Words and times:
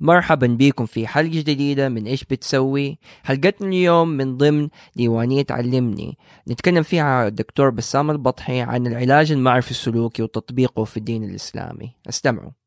مرحبا 0.00 0.46
بكم 0.46 0.86
في 0.86 1.06
حلقة 1.06 1.40
جديدة 1.40 1.88
من 1.88 2.06
إيش 2.06 2.24
بتسوي؟ 2.24 2.98
حلقتنا 3.22 3.68
اليوم 3.68 4.08
من 4.08 4.36
ضمن 4.36 4.68
ديوانية 4.96 5.46
علمني 5.50 6.18
نتكلم 6.48 6.82
فيها 6.82 7.28
الدكتور 7.28 7.70
بسام 7.70 8.10
البطحي 8.10 8.60
عن 8.60 8.86
العلاج 8.86 9.32
المعرفي 9.32 9.70
السلوكي 9.70 10.22
وتطبيقه 10.22 10.84
في 10.84 10.96
الدين 10.96 11.24
الإسلامي. 11.24 11.94
أستمعوا. 12.08 12.65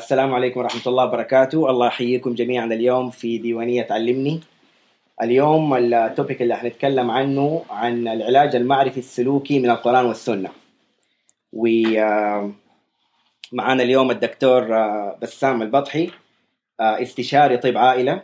السلام 0.00 0.34
عليكم 0.34 0.60
ورحمة 0.60 0.82
الله 0.86 1.04
وبركاته. 1.04 1.70
الله 1.70 1.86
يحييكم 1.86 2.34
جميعا 2.34 2.66
اليوم 2.66 3.10
في 3.10 3.38
ديوانية 3.38 3.86
علمني 3.90 4.40
اليوم 5.22 5.74
ال 5.74 5.85
topic 5.85 6.42
اللي 6.42 6.56
حنتكلم 6.56 7.10
عنه 7.10 7.64
عن 7.70 8.08
العلاج 8.08 8.56
المعرفي 8.56 8.98
السلوكي 8.98 9.58
من 9.58 9.70
القرآن 9.70 10.04
والسنة. 10.06 10.50
ومعنا 11.52 12.54
اليوم 13.82 14.10
الدكتور 14.10 14.76
آه، 14.76 15.18
بسام 15.22 15.62
البطحي 15.62 16.10
آه، 16.80 17.02
استشاري 17.02 17.56
طب 17.56 17.76
عائلة 17.76 18.22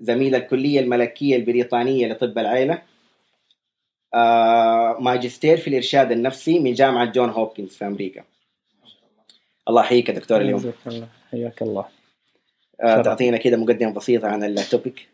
زميل 0.00 0.34
الكلية 0.34 0.80
الملكية 0.80 1.36
البريطانية 1.36 2.06
لطب 2.08 2.38
العائلة 2.38 2.82
ماجستير 5.00 5.56
في 5.56 5.68
الإرشاد 5.68 6.12
النفسي 6.12 6.58
من 6.58 6.72
جامعة 6.72 7.04
جون 7.04 7.30
هوبكنز 7.30 7.76
في 7.76 7.86
أمريكا. 7.86 8.22
الله 9.68 9.82
يحييك 9.82 10.08
يا 10.08 10.14
دكتور 10.14 10.40
اليوم. 10.40 10.72
حياك 11.32 11.62
الله. 11.62 11.84
آه، 12.82 13.02
تعطينا 13.02 13.36
كده 13.36 13.56
مقدمة 13.56 13.92
بسيطة 13.92 14.28
عن 14.28 14.44
ال 14.44 14.55
topic 14.55 15.08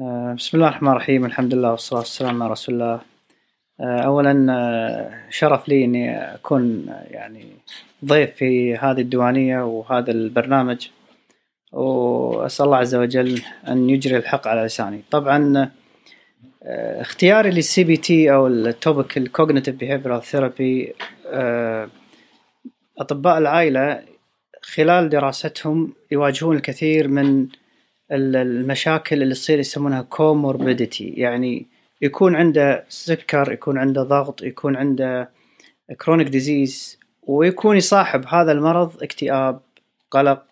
آه، 0.00 0.34
بسم 0.38 0.56
الله 0.56 0.68
الرحمن 0.68 0.90
الرحيم. 0.90 1.24
الحمد 1.24 1.54
لله 1.54 1.70
والصلاة 1.70 2.00
والسلام 2.00 2.42
على 2.42 2.52
رسول 2.52 2.74
الله. 2.74 3.00
آه، 3.80 4.00
أولا 4.00 4.46
آه، 4.50 5.30
شرف 5.30 5.68
لي 5.68 5.84
أني 5.84 6.34
أكون 6.34 6.88
آه، 6.88 7.06
يعني 7.10 7.46
ضيف 8.04 8.30
في 8.34 8.76
هذه 8.76 9.00
الديوانية 9.00 9.64
وهذا 9.64 10.10
البرنامج. 10.10 10.88
وأسأل 11.72 12.66
الله 12.66 12.76
عز 12.76 12.94
وجل 12.94 13.42
أن 13.68 13.90
يجري 13.90 14.16
الحق 14.16 14.48
على 14.48 14.62
لساني. 14.62 15.02
طبعا 15.10 15.70
اختياري 17.00 17.50
لل 17.50 17.84
CBT 17.84 18.32
أو 18.32 18.46
ال 18.46 18.58
topic 18.58 19.18
ال 19.18 19.24
cognitive 19.24 19.74
behavioral 19.74 20.22
therapy 20.22 20.94
أطباء 22.98 23.38
العائلة 23.38 24.02
خلال 24.62 25.08
دراستهم 25.08 25.92
يواجهون 26.10 26.56
الكثير 26.56 27.08
من 27.08 27.42
ال- 28.12 28.36
المشاكل 28.36 29.22
اللي 29.22 29.34
تصير 29.34 29.58
يسمونها 29.58 30.02
comorbidity 30.02 31.08
يعني 31.08 31.66
يكون 32.02 32.36
عنده 32.36 32.84
سكر 32.88 33.52
يكون 33.52 33.78
عنده 33.78 34.02
ضغط 34.02 34.42
يكون 34.42 34.76
عنده 34.76 35.30
chronic 36.04 36.28
disease 36.28 36.98
ويكون 37.22 37.76
يصاحب 37.76 38.24
هذا 38.26 38.52
المرض 38.52 39.02
اكتئاب 39.02 39.60
قلق 40.10 40.42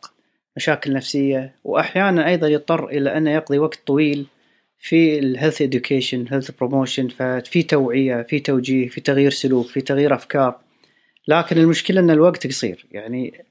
مشاكل 0.56 0.92
نفسية 0.92 1.55
وأحيانا 1.64 2.27
أيضا 2.28 2.48
يضطر 2.48 2.89
إلى 2.89 3.17
أنه 3.17 3.30
يقضي 3.30 3.58
وقت 3.58 3.80
طويل 3.86 4.27
في 4.78 5.19
ال 5.19 5.25
health 5.25 5.62
education 5.62 6.33
health 6.33 6.50
promotion 6.50 7.08
ففي 7.08 7.62
توعية 7.62 8.23
في 8.23 8.41
توجيه 8.41 8.89
في 8.89 9.00
تغيير 9.00 9.30
سلوك 9.30 9.67
في 9.67 9.80
تغيير 9.80 10.14
أفكار. 10.14 10.58
لكن 11.28 11.58
المشكلة 11.58 12.00
أن 12.00 12.11
الوقت 12.11 12.47
قصير. 12.47 12.86
يعني 12.91 13.44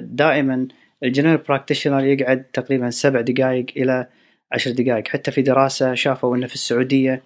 دائما 0.00 0.68
ال 1.02 1.06
general 1.06 1.36
practitioner 1.36 2.04
يقعد 2.04 2.44
تقريبا 2.52 2.90
سبع 2.90 3.20
دقائق 3.20 3.66
إلى 3.76 4.06
عشر 4.52 4.70
دقائق 4.70 5.08
حتى 5.08 5.30
في 5.30 5.42
دراسة 5.42 5.94
شافوا 5.94 6.36
أنه 6.36 6.46
في 6.46 6.54
السعودية 6.54 7.22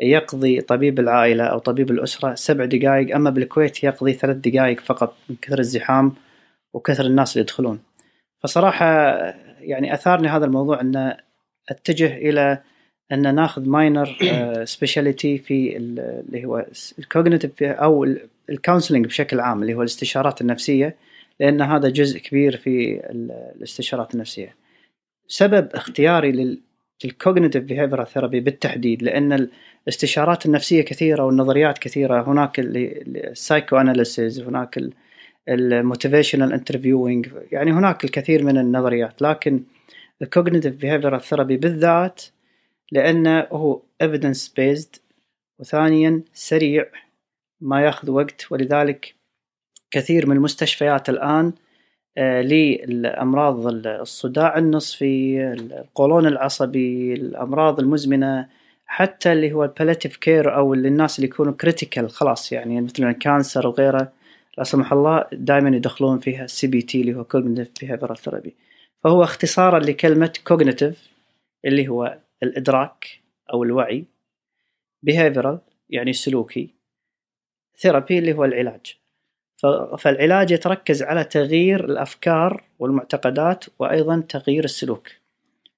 يقضي 0.00 0.60
طبيب 0.60 1.00
العائلة 1.00 1.44
أو 1.44 1.58
طبيب 1.58 1.90
الأسرة 1.90 2.34
سبع 2.34 2.64
دقائق 2.64 3.14
أما 3.14 3.30
بالكويت 3.30 3.84
يقضي 3.84 4.12
ثلاث 4.12 4.36
دقائق 4.36 4.80
فقط 4.80 5.16
من 5.28 5.36
كثر 5.42 5.58
الزحام 5.58 6.12
وكثر 6.72 7.06
الناس 7.06 7.32
اللي 7.32 7.42
يدخلون. 7.42 7.80
فصراحة 8.42 8.86
يعني 9.60 9.94
أثارني 9.94 10.28
هذا 10.28 10.44
الموضوع 10.44 10.80
أن 10.80 11.16
أتجه 11.68 12.16
إلى 12.16 12.62
أن 13.12 13.34
ناخذ 13.34 13.68
minor 13.68 14.16
specialty 14.64 15.38
في 15.46 15.76
ال- 15.76 16.22
اللي 16.28 16.44
هو 16.44 16.66
ال 16.98 17.04
cognitive 17.04 17.62
أو 17.62 18.04
ال 18.50 18.55
counseling 18.55 19.06
بشكل 19.06 19.40
عام 19.40 19.62
اللي 19.62 19.74
هو 19.74 19.80
الاستشارات 19.82 20.40
النفسية 20.40 20.96
لأن 21.40 21.62
هذا 21.62 21.88
جزء 21.88 22.18
كبير 22.18 22.56
في 22.56 23.00
ال- 23.10 23.52
الاستشارات 23.56 24.14
النفسية. 24.14 24.54
سبب 25.28 25.68
اختياري 25.74 26.58
لل 27.04 27.15
cognitive 27.15 27.64
behavioral 27.64 28.06
therapy 28.06 28.40
بالتحديد 28.40 29.02
لأن 29.02 29.48
الاستشارات 29.86 30.46
النفسية 30.46 30.82
كثيرة 30.82 31.24
والنظريات 31.24 31.78
كثيرة 31.78 32.22
هناك 32.32 32.60
ال 32.60 33.76
psychoanalysis 33.76 34.40
هناك 34.40 34.80
ال 35.48 35.56
motivational 35.56 36.52
interviewing 36.52 37.28
يعني 37.52 37.72
هناك 37.72 38.04
الكثير 38.04 38.44
من 38.44 38.58
النظريات. 38.58 39.22
لكن 39.22 39.62
ال 40.22 40.27
cognitive 40.27 40.74
behavioral 40.74 41.20
therapy 41.20 41.56
بالذات 41.56 42.22
لأنه 42.94 43.40
هو 43.40 43.82
evidence 44.02 44.48
based 44.48 45.00
وثانيا 45.58 46.22
سريع 46.32 46.86
ما 47.60 47.84
ياخذ 47.84 48.10
وقت. 48.10 48.52
ولذلك 48.52 49.14
كثير 49.90 50.26
من 50.26 50.36
المستشفيات 50.36 51.08
الآن 51.08 51.52
آه، 52.18 52.42
للأمراض 52.42 53.66
الصداع 53.86 54.58
النصفي 54.58 55.44
القولون 55.52 56.26
العصبي 56.26 57.12
الأمراض 57.12 57.80
المزمنة 57.80 58.48
حتى 58.86 59.32
اللي 59.32 59.52
هو 59.52 59.64
ال 59.64 59.69
palliative 59.69 60.16
care 60.16 60.56
أو 60.56 60.74
الناس 60.74 61.18
اللي 61.18 61.28
يكونوا 61.28 61.52
critical 61.52 62.10
خلاص 62.10 62.52
يعني 62.52 62.80
مثل 62.80 63.04
ال 63.04 63.13
cancer 63.13 63.66
وغيره 63.66 64.12
لا 64.58 64.64
سمح 64.64 64.92
الله 64.92 65.24
دائما 65.32 65.76
يدخلون 65.76 66.18
فيها 66.18 66.44
ال 66.44 66.66
CBT 66.66 67.00
اللي 67.00 67.14
هو 67.14 67.24
cognitive 67.24 67.72
behavioral 67.80 68.16
therapy 68.16 68.54
فهو 69.04 69.22
اختصارا 69.22 69.78
لكلمة 69.78 70.32
cognitive 70.44 71.08
اللي 71.64 71.88
هو 71.88 72.18
الإدراك 72.44 73.06
أو 73.52 73.62
الوعي 73.62 74.04
behavioral 75.10 75.58
يعني 75.90 76.12
سلوكي 76.12 76.74
therapy 77.78 78.18
اللي 78.18 78.32
هو 78.32 78.44
العلاج. 78.44 78.96
فالعلاج 79.98 80.50
يتركز 80.50 81.02
على 81.02 81.24
تغيير 81.24 81.84
الأفكار 81.84 82.64
والمعتقدات 82.78 83.64
وأيضا 83.78 84.20
تغيير 84.28 84.64
السلوك. 84.64 85.08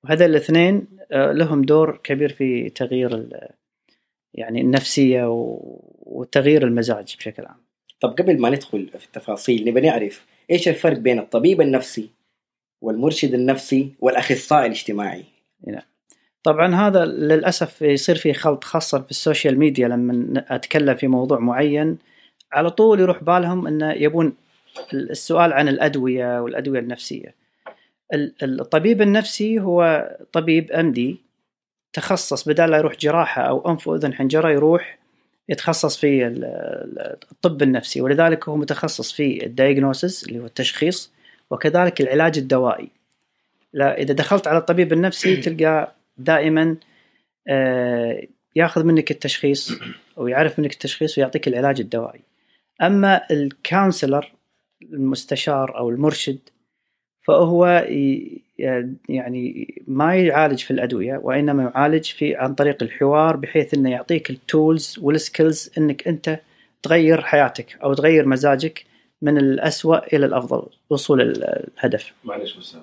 وهذا 0.05 0.27
الاثنين 0.27 0.87
آه، 1.13 1.33
لهم 1.33 1.63
دور 1.63 1.97
كبير 1.97 2.33
في 2.33 2.71
تغيير 2.71 3.29
يعني 4.35 4.61
النفسية 4.61 5.25
و- 5.31 5.81
وتغيير 6.07 6.65
المزاج 6.65 7.17
بشكل 7.19 7.47
عام. 7.47 7.57
طب 8.01 8.11
قبل 8.19 8.41
ما 8.41 8.51
ندخل 8.51 8.89
في 8.89 9.07
التفاصيل 9.07 9.69
نبي 9.69 9.81
نعرف 9.81 10.27
إيش 10.51 10.69
الفرق 10.69 10.99
بين 10.99 11.19
الطبيب 11.19 11.61
النفسي 11.61 12.11
والمرشد 12.83 13.35
النفسي 13.35 13.93
والأخصائي 14.01 14.67
الاجتماعي؟ 14.67 15.25
طبعا 16.47 16.75
هذا 16.75 17.05
للأسف 17.05 17.83
يصير 17.83 18.17
في 18.17 18.33
خلط 18.33 18.65
خاصة 18.65 19.01
في 19.01 19.11
ال 19.11 19.18
social 19.18 19.59
media 19.59 19.89
لما 19.89 20.45
أتكلم 20.49 20.95
في 20.97 21.07
موضوع 21.07 21.39
معين 21.39 21.99
على 22.53 22.71
طول 22.71 23.01
يروح 23.01 23.25
بالهم 23.25 23.67
انه 23.67 23.93
يبون 23.93 24.33
السؤال 24.93 25.53
عن 25.53 25.69
الأدوية 25.69 26.41
والأدوية 26.43 26.81
النفسية. 26.81 27.35
ال- 28.15 28.61
الطبيب 28.61 29.03
النفسي 29.03 29.61
هو 29.61 30.11
طبيب 30.33 30.73
MD 30.73 31.17
تخصص 31.93 32.49
بدال 32.49 32.71
لا 32.71 32.77
يروح 32.77 32.97
جراحة 32.97 33.43
أو 33.43 33.71
أنف 33.71 33.89
وأذن 33.89 34.15
حنجرة 34.15 34.51
يروح 34.51 34.99
يتخصص 35.49 35.97
في 35.97 36.27
ال- 36.27 36.45
ال- 36.45 37.17
الطب 37.33 37.63
النفسي 37.63 38.01
ولذلك 38.01 38.49
هو 38.49 38.57
متخصص 38.57 39.13
في 39.13 39.47
ال 39.47 39.54
diagnosis 39.54 40.25
اللي 40.29 40.39
هو 40.39 40.47
التشخيص 40.47 41.13
وكذلك 41.51 42.01
العلاج 42.01 42.39
الدوائي. 42.39 42.89
لا 43.73 43.99
إذا 43.99 44.15
دخلت 44.15 44.47
على 44.47 44.59
الطبيب 44.59 44.93
النفسي 44.93 45.37
تلقى 45.37 45.96
دائما 46.19 46.77
آه، 47.49 48.27
ياخذ 48.57 48.85
منك 48.85 49.11
التشخيص 49.11 49.73
ويعرف 50.17 50.59
منك 50.59 50.73
التشخيص 50.73 51.19
ويعطيك 51.19 51.49
العلاج 51.49 51.81
الدوائي. 51.81 52.21
أما 52.83 53.23
ال 53.31 53.41
counselor 53.41 54.33
المستشار 54.83 55.79
أو 55.79 55.91
المرشد 55.91 56.39
فهو 57.23 57.67
يعني 59.09 59.75
ما 59.87 60.17
يعالج 60.17 60.59
في 60.59 60.71
الأدوية 60.71 61.17
وإنما 61.23 61.63
يعالج 61.63 62.05
في 62.05 62.35
عن 62.37 62.55
طريق 62.55 62.83
الحوار 62.83 63.37
بحيث 63.37 63.75
إنه 63.75 63.91
يعطيك 63.91 64.31
ال 64.31 64.42
tools 64.42 64.99
وال 65.03 65.20
skills 65.20 65.71
إنك 65.79 66.09
أنت 66.09 66.41
تغير 66.83 67.21
حياتك 67.23 67.79
أو 67.83 67.95
تغير 67.95 68.27
مزاجك 68.27 68.85
من 69.23 69.39
الأسوأ 69.39 70.15
إلى 70.17 70.27
الأفضل 70.27 70.63
وصول 70.91 71.21
ال- 71.21 71.45
الهدف. 71.79 72.13
معلش 72.25 72.57
بس 72.57 72.75
آه، 72.75 72.81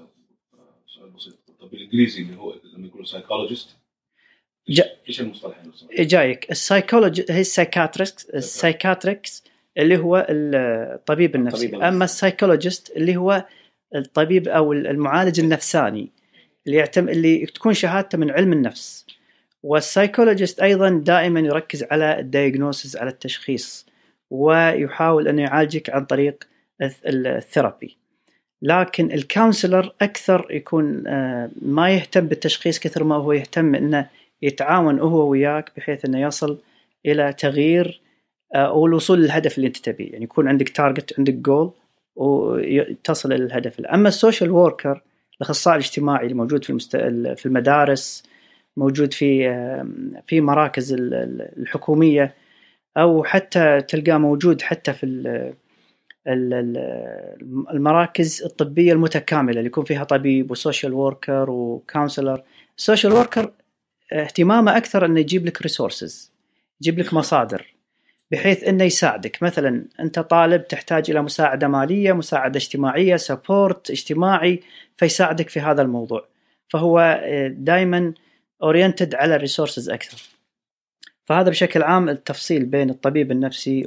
سؤال 0.88 1.10
بسيط 1.10 1.34
طب 1.62 1.63
بالإنجليزي 1.74 2.22
اللي 2.22 2.38
هو 2.38 2.54
لما 2.74 2.88
يقولوا 2.88 3.06
psychologist 3.06 3.70
إيش 5.10 5.22
المصطلح 5.22 5.66
نفسه؟ 5.66 5.88
جايك. 6.00 6.52
ال 6.52 6.58
psychology 6.58 7.26
هي 7.30 7.42
ال 7.42 7.48
psychiatrist 7.48 8.26
ال 8.30 8.38
psychiatrist 8.38 9.44
اللي 9.78 9.98
هو 9.98 10.28
الطبيب 10.30 11.36
النفسي. 11.36 11.66
الطبيب. 11.66 11.82
أما 11.84 12.06
ال 12.06 12.13
psychologist 12.13 12.98
اللي 12.98 13.16
هو 13.18 13.46
الطبيب 13.96 14.48
أو 14.48 14.74
المعالج 14.74 15.40
النفساني 15.40 16.10
اللي 16.68 16.78
يعتم 16.78 17.10
اللي 17.10 17.46
تكون 17.46 17.74
شهادته 17.74 18.18
من 18.18 18.32
علم 18.32 18.54
النفس. 18.54 19.06
وال 19.64 19.77
psychologist 19.77 20.60
أيضا 20.60 20.90
دائما 20.90 21.40
يركز 21.40 21.84
على 21.84 22.20
ال 22.20 22.27
diagnosis 22.27 22.96
على 22.96 23.10
التشخيص 23.10 23.86
ويحاول 24.30 25.28
انه 25.28 25.42
يعالجك 25.42 25.90
عن 25.90 26.06
طريق 26.06 26.44
ال 26.84 26.88
th- 26.88 27.02
ال 27.06 27.16
therapy. 27.16 27.98
لكن 28.64 29.12
ال 29.12 29.20
counselor 29.20 29.94
أكثر 30.02 30.48
يكون 30.50 31.08
آه، 31.08 31.50
ما 31.62 31.90
يهتم 31.90 32.28
بالتشخيص 32.28 32.80
كثر 32.80 33.04
ما 33.04 33.16
هو 33.16 33.32
يهتم 33.32 33.76
إنه 33.76 34.08
يتعاون 34.42 35.00
هو 35.00 35.30
وياك 35.30 35.72
بحيث 35.78 36.06
إنه 36.06 36.22
يصل 36.22 36.58
إلى 37.06 37.34
تغيير 37.34 38.02
آه، 38.56 38.58
أو 38.58 38.86
الوصول 38.86 39.20
للهدف 39.22 39.58
اللي 39.58 39.68
أنت 39.68 39.78
تبيه. 39.78 40.12
يعني 40.12 40.24
يكون 40.24 40.48
عندك 40.48 40.70
target 40.70 41.14
عندك 41.20 41.34
جول 41.34 41.72
وتصل 42.16 43.34
إلى 43.34 43.44
الهدف. 43.44 43.82
أما 43.82 44.08
ال 44.10 44.16
social 44.16 44.52
worker 44.52 45.02
الأخصائي 45.42 45.78
الاجتماعي 45.78 46.28
الموجود 46.28 46.64
في 46.64 46.70
المست... 46.70 46.98
في 47.38 47.46
المدارس 47.46 48.24
موجود 48.78 49.14
في 49.14 49.50
آم، 49.50 50.14
في 50.28 50.42
مراكز 50.42 50.94
ال- 50.94 51.14
ال- 51.14 51.50
الحكومية 51.62 52.34
أو 52.98 53.24
حتى 53.24 53.82
تلقاه 53.82 54.18
موجود 54.18 54.62
حتى 54.62 54.94
في 54.94 55.04
المراكز 57.72 58.44
الطبية 58.44 58.94
المتكاملة 58.94 59.58
اللي 59.58 59.68
يكون 59.68 59.84
فيها 59.84 60.04
طبيب 60.04 60.52
و 60.52 60.58
social 60.58 60.94
worker 60.94 61.50
و 61.50 61.58
counselor. 61.58 62.44
ال 62.78 62.83
social 62.83 63.14
worker 63.14 63.52
اهتمامه 64.14 64.78
أكثر 64.78 65.06
أنه 65.06 65.20
يجيب 65.20 65.46
لك 65.46 65.62
resources 65.62 66.34
يجيب 66.82 67.00
لك 67.00 67.14
مصادر 67.14 67.74
بحيث 68.32 68.64
إنه 68.64 68.84
يساعدك. 68.84 69.44
مثلا 69.44 69.86
أنت 70.00 70.20
طالب 70.20 70.68
تحتاج 70.68 71.12
إلى 71.12 71.22
مساعدة 71.22 71.68
مالية 71.68 72.14
مساعدة 72.14 72.58
اجتماعية 72.58 73.16
support 73.16 73.92
اجتماعي 73.92 74.60
فيساعدك 74.98 75.50
في 75.50 75.60
هذا 75.60 75.82
الموضوع. 75.82 76.28
فهو 76.70 77.22
دائما 77.50 78.14
oriented 78.64 79.16
على 79.16 79.36
ال 79.36 79.41
resources 79.41 79.90
أكثر. 79.90 80.22
فهذا 81.26 81.50
بشكل 81.50 81.84
عام 81.84 82.10
التفصيل 82.10 82.66
بين 82.66 82.90
الطبيب 82.90 83.32
النفسي 83.32 83.86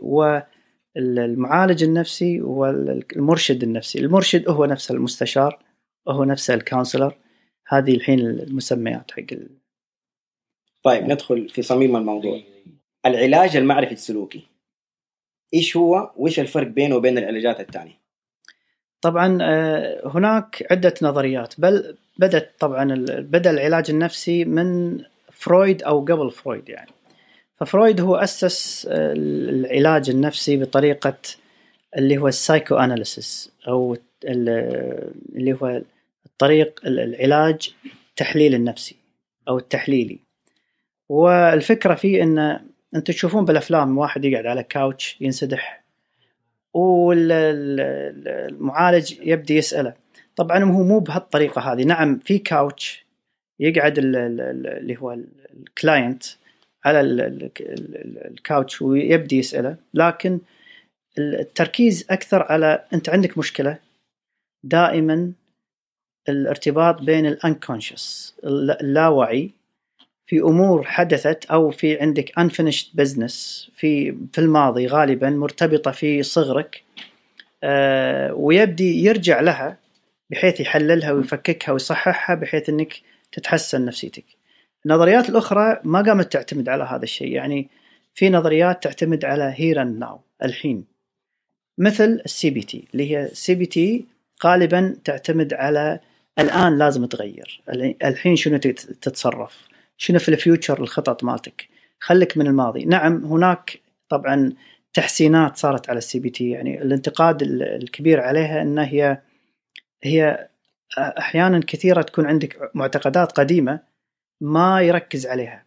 والمعالج 0.97 1.85
النفسي 1.85 2.41
والمرشد 2.41 3.63
النفسي. 3.63 3.99
المرشد 3.99 4.49
هو 4.49 4.65
نفسه 4.65 4.95
المستشار 4.95 5.59
هو 6.09 6.25
نفسه 6.25 6.55
ال 6.55 6.60
counselor. 6.60 7.15
هذه 7.69 7.95
الحين 7.95 8.21
المسميات 8.21 9.11
حق 9.11 9.33
ال... 9.33 9.49
طيب 10.83 11.05
ندخل 11.05 11.49
في 11.49 11.63
صميم 11.63 11.97
الموضوع. 11.97 12.41
العلاج 13.07 13.57
المعرفي 13.57 13.93
السلوكي. 13.93 14.47
إيش 15.55 15.77
هو؟ 15.77 16.13
وإيش 16.17 16.41
الفرق 16.41 16.67
بينه 16.67 16.97
وبين 16.97 17.19
العلاجات 17.19 17.61
الثانية؟ 17.61 18.01
طبعا 19.01 19.39
آه، 19.43 20.09
هناك 20.09 20.67
عدة 20.71 20.95
نظريات. 21.03 21.61
بل 21.61 21.97
بدأت 22.19 22.55
طبعا 22.59 22.85
بدأ 23.09 23.51
العلاج 23.51 23.91
النفسي 23.91 24.45
من 24.45 24.99
فرويد 25.33 25.83
أو 25.83 26.01
قبل 26.01 26.31
فرويد 26.31 26.69
يعني. 26.69 26.91
ففرويد 27.57 28.01
هو 28.01 28.17
أسس 28.17 28.87
آه، 28.91 29.13
العلاج 29.13 30.11
النفسي 30.11 30.57
بطريقة 30.57 31.17
اللي 31.97 32.19
هو 32.19 32.29
ال 32.29 32.77
psychoanalysis 32.77 33.53
أو 33.69 33.97
ال- 34.25 35.13
اللي 35.37 35.53
هو 35.53 35.83
الطريق 36.27 36.81
ال- 36.87 37.01
العلاج 37.15 37.75
التحليل 38.11 38.55
النفسي 38.55 38.97
أو 39.49 39.59
التحليلي. 39.59 40.19
والفكرة 41.09 41.95
فيه 41.95 42.23
أن 42.23 42.39
أنتم 42.95 43.13
تشوفون 43.13 43.45
بالأفلام 43.45 43.99
واحد 43.99 44.25
يقعد 44.25 44.47
على 44.47 44.63
couch 44.63 45.17
ينسدح 45.21 45.83
والمعالج 48.07 49.15
يبدي 49.23 49.57
يسأله. 49.57 49.95
طبعا 50.37 50.65
هو 50.65 50.83
مو 50.83 50.99
بهالطريقة 50.99 51.61
هذه. 51.73 51.83
نعم 51.85 52.19
في 52.19 52.39
couch 52.39 53.07
يقعد 53.61 53.99
ال- 53.99 54.17
ال- 54.17 54.41
ال- 54.41 54.67
اللي 54.67 54.97
هو 54.97 55.17
ال 55.57 55.67
client 55.67 56.25
على 56.87 57.01
ال- 57.01 57.21
ال- 57.21 57.51
ال- 57.61 58.27
ال 58.27 58.36
couch 58.36 58.83
ويبدي 58.83 59.39
يسأله 59.39 59.77
لكن 59.95 60.39
التركيز 61.19 62.07
أكثر 62.11 62.43
على 62.43 62.85
أنت 62.95 63.09
عندك 63.09 63.39
مشكلة 63.39 63.79
دائما 64.65 65.33
الارتباط 66.29 67.03
بين 67.03 67.27
ال 67.27 67.36
unconscious 67.36 68.35
اللاوعي 68.45 69.51
في 70.27 70.41
أمور 70.41 70.85
حدثت 70.85 71.45
أو 71.45 71.71
في 71.71 72.01
عندك 72.01 72.33
unfinished 72.41 72.87
business 73.03 73.35
في 73.77 74.17
في 74.33 74.39
الماضي 74.39 74.87
غالبا 74.87 75.31
مرتبطة 75.31 75.91
في 75.91 76.23
صغرك 76.23 76.83
آه، 77.65 78.35
ويبدي 78.35 79.05
يرجع 79.05 79.41
لها 79.41 79.79
بحيث 80.31 80.61
يحللها 80.61 81.13
ويفككها 81.13 81.73
ويصححها 81.73 82.35
بحيث 82.37 82.69
إنك 82.69 83.01
تتحسن 83.33 83.85
نفسيتك. 83.85 84.25
النظريات 84.87 85.29
الأخرى 85.29 85.81
ما 85.85 86.03
قامت 86.03 86.33
تعتمد 86.33 86.69
على 86.69 86.85
هذا 86.85 87.03
الشيء. 87.03 87.29
يعني 87.33 87.69
في 88.15 88.31
نظريات 88.31 88.83
تعتمد 88.83 89.25
على 89.25 89.55
here 89.57 89.83
and 89.83 89.99
now 89.99 90.21
الحين. 90.45 90.85
مثل 91.79 92.23
ال 92.25 92.51
CBT 92.51 92.89
اللي 92.93 93.11
هي 93.11 93.25
ال 93.25 93.55
CBT 93.55 94.05
غالبا 94.45 94.97
تعتمد 95.05 95.55
على 95.55 96.01
الآن 96.39 96.79
لازم 96.79 97.05
تغير. 97.07 97.63
الحين 98.05 98.37
شنو 98.37 98.57
تت- 98.57 98.91
تتصرف؟ 99.01 99.69
شنو 99.97 100.19
في 100.19 100.29
ال 100.29 100.36
future 100.36 100.81
الخطط 100.83 101.25
مالتك؟ 101.25 101.69
خليك 102.01 102.37
من 102.37 102.47
الماضي. 102.47 102.85
نعم 102.85 103.25
هناك 103.25 103.81
طبعا 104.09 104.53
تحسينات 104.95 105.57
صارت 105.57 105.91
على 105.91 105.99
ال 105.99 106.21
CBT 106.21 106.51
يعني 106.51 106.83
الانتقاد 106.83 107.43
ال- 107.43 107.63
الكبير 107.63 108.21
عليها 108.21 108.63
ان 108.63 108.79
هي 108.79 109.19
هي 110.03 110.49
أحيانا 110.99 111.61
كثيرة 111.67 112.03
تكون 112.03 112.27
عندك 112.27 112.71
معتقدات 112.75 113.33
قديمة 113.33 113.81
ما 114.41 114.83
يركز 114.83 115.27
عليها. 115.27 115.67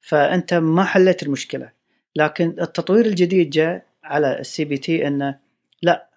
فأنت 0.00 0.54
ما 0.54 0.84
حليت 0.84 1.22
المشكلة. 1.22 1.72
لكن 2.16 2.56
التطوير 2.60 3.06
الجديد 3.06 3.50
جاء 3.50 3.86
على 4.04 4.38
ال 4.40 4.64
CBT 4.64 5.06
إنه 5.06 5.38
لا 5.82 6.08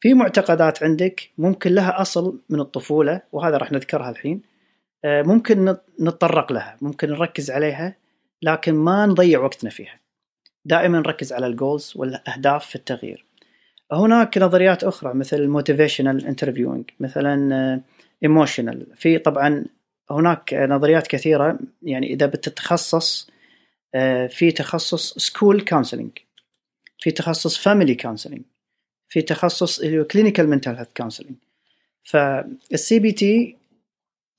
في 0.00 0.14
معتقدات 0.14 0.82
عندك 0.82 1.30
ممكن 1.38 1.72
لها 1.74 2.00
أصل 2.00 2.40
من 2.50 2.60
الطفولة 2.60 3.22
وهذا 3.32 3.56
راح 3.56 3.72
نذكرها 3.72 4.10
الحين. 4.10 4.42
آه، 5.04 5.22
ممكن 5.22 5.64
نت- 5.64 5.84
نتطرق 6.00 6.52
لها 6.52 6.76
ممكن 6.80 7.10
نركز 7.10 7.50
عليها 7.50 7.96
لكن 8.42 8.74
ما 8.74 9.06
نضيع 9.06 9.40
وقتنا 9.40 9.70
فيها. 9.70 10.00
دائما 10.64 10.98
نركز 10.98 11.32
على 11.32 11.46
ال 11.46 11.54
goals 11.54 11.92
والأهداف 11.96 12.66
في 12.66 12.74
التغيير. 12.76 13.26
هناك 13.92 14.38
نظريات 14.38 14.84
أخرى 14.84 15.14
مثل 15.14 15.36
ال 15.36 15.43
motivational 15.43 16.26
interviewing 16.26 16.90
مثلا 17.00 17.80
emotional 18.22 18.86
في 18.96 19.18
طبعا 19.18 19.64
هناك 20.10 20.54
نظريات 20.54 21.06
كثيرة 21.06 21.58
يعني 21.82 22.12
إذا 22.12 22.26
بتتخصص 22.26 23.30
آه، 23.94 24.26
في 24.26 24.50
تخصص 24.50 25.18
school 25.18 25.60
counseling 25.60 26.10
في 26.98 27.10
تخصص 27.10 27.58
family 27.58 27.94
counseling 27.94 28.42
في 29.08 29.22
تخصص 29.22 29.80
clinical 30.10 30.48
mental 30.48 30.76
health 30.76 30.88
counseling 30.96 31.36
فال 32.02 32.98
CBT 32.98 33.56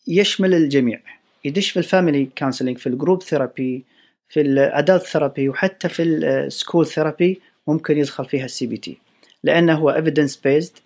يشمل 0.07 0.53
الجميع 0.53 1.01
يدش 1.45 1.71
في 1.71 1.79
ال 1.79 1.86
family 1.86 2.29
counseling 2.37 2.77
في 2.77 2.87
ال 2.87 2.93
group 2.93 3.23
therapy 3.23 3.85
في 4.29 4.41
ال 4.41 4.52
adult 4.52 5.03
therapy 5.03 5.49
وحتى 5.49 5.89
في 5.89 6.03
ال 6.03 6.15
school 6.15 6.87
therapy 6.87 7.41
ممكن 7.67 7.97
يدخل 7.97 8.25
فيها 8.25 8.45
ال 8.45 8.67
CBT 8.67 8.97
لأنه 9.43 9.73
هو 9.73 9.89
evidence 9.89 10.35
based 10.37 10.77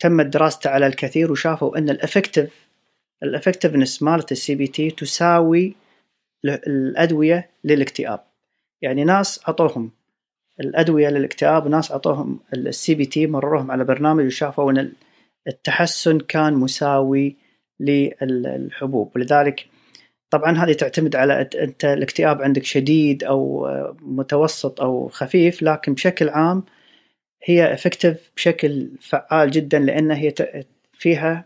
تمت 0.00 0.26
دراسته 0.26 0.70
على 0.70 0.86
الكثير 0.86 1.32
وشافوا 1.32 1.78
إن 1.78 1.90
ال 1.90 1.98
effective 1.98 2.69
ال 3.22 3.28
effectiveness 3.28 4.02
مالت 4.02 4.32
ال 4.32 4.54
CBT 4.54 4.90
تساوي 4.90 5.74
الأدوية 6.44 7.50
للاكتئاب. 7.64 8.20
يعني 8.82 9.04
ناس 9.04 9.40
أعطوهم 9.48 9.90
الأدوية 10.60 11.08
للاكتئاب 11.08 11.66
وناس 11.66 11.92
أعطوهم 11.92 12.40
ال 12.54 12.94
CBT 12.94 13.26
مرروهم 13.26 13.70
على 13.70 13.84
برنامج 13.84 14.26
وشافوا 14.26 14.72
إن 14.72 14.92
التحسن 15.48 16.20
كان 16.20 16.54
مساوي 16.54 17.36
للحبوب. 17.80 19.12
ولذلك 19.16 19.66
طبعا 20.30 20.58
هذه 20.58 20.72
تعتمد 20.72 21.16
على 21.16 21.48
أنت 21.54 21.84
الاكتئاب 21.84 22.42
عندك 22.42 22.64
شديد 22.64 23.24
أو 23.24 23.66
آه، 23.66 23.96
متوسط 24.02 24.80
أو 24.80 25.08
خفيف 25.08 25.62
لكن 25.62 25.94
بشكل 25.94 26.28
عام 26.28 26.64
هي 27.44 27.74
effective 27.74 28.30
بشكل 28.36 28.90
فعال 29.00 29.50
جدا 29.50 29.78
لأن 29.78 30.10
هي 30.10 30.34
فيها 30.92 31.44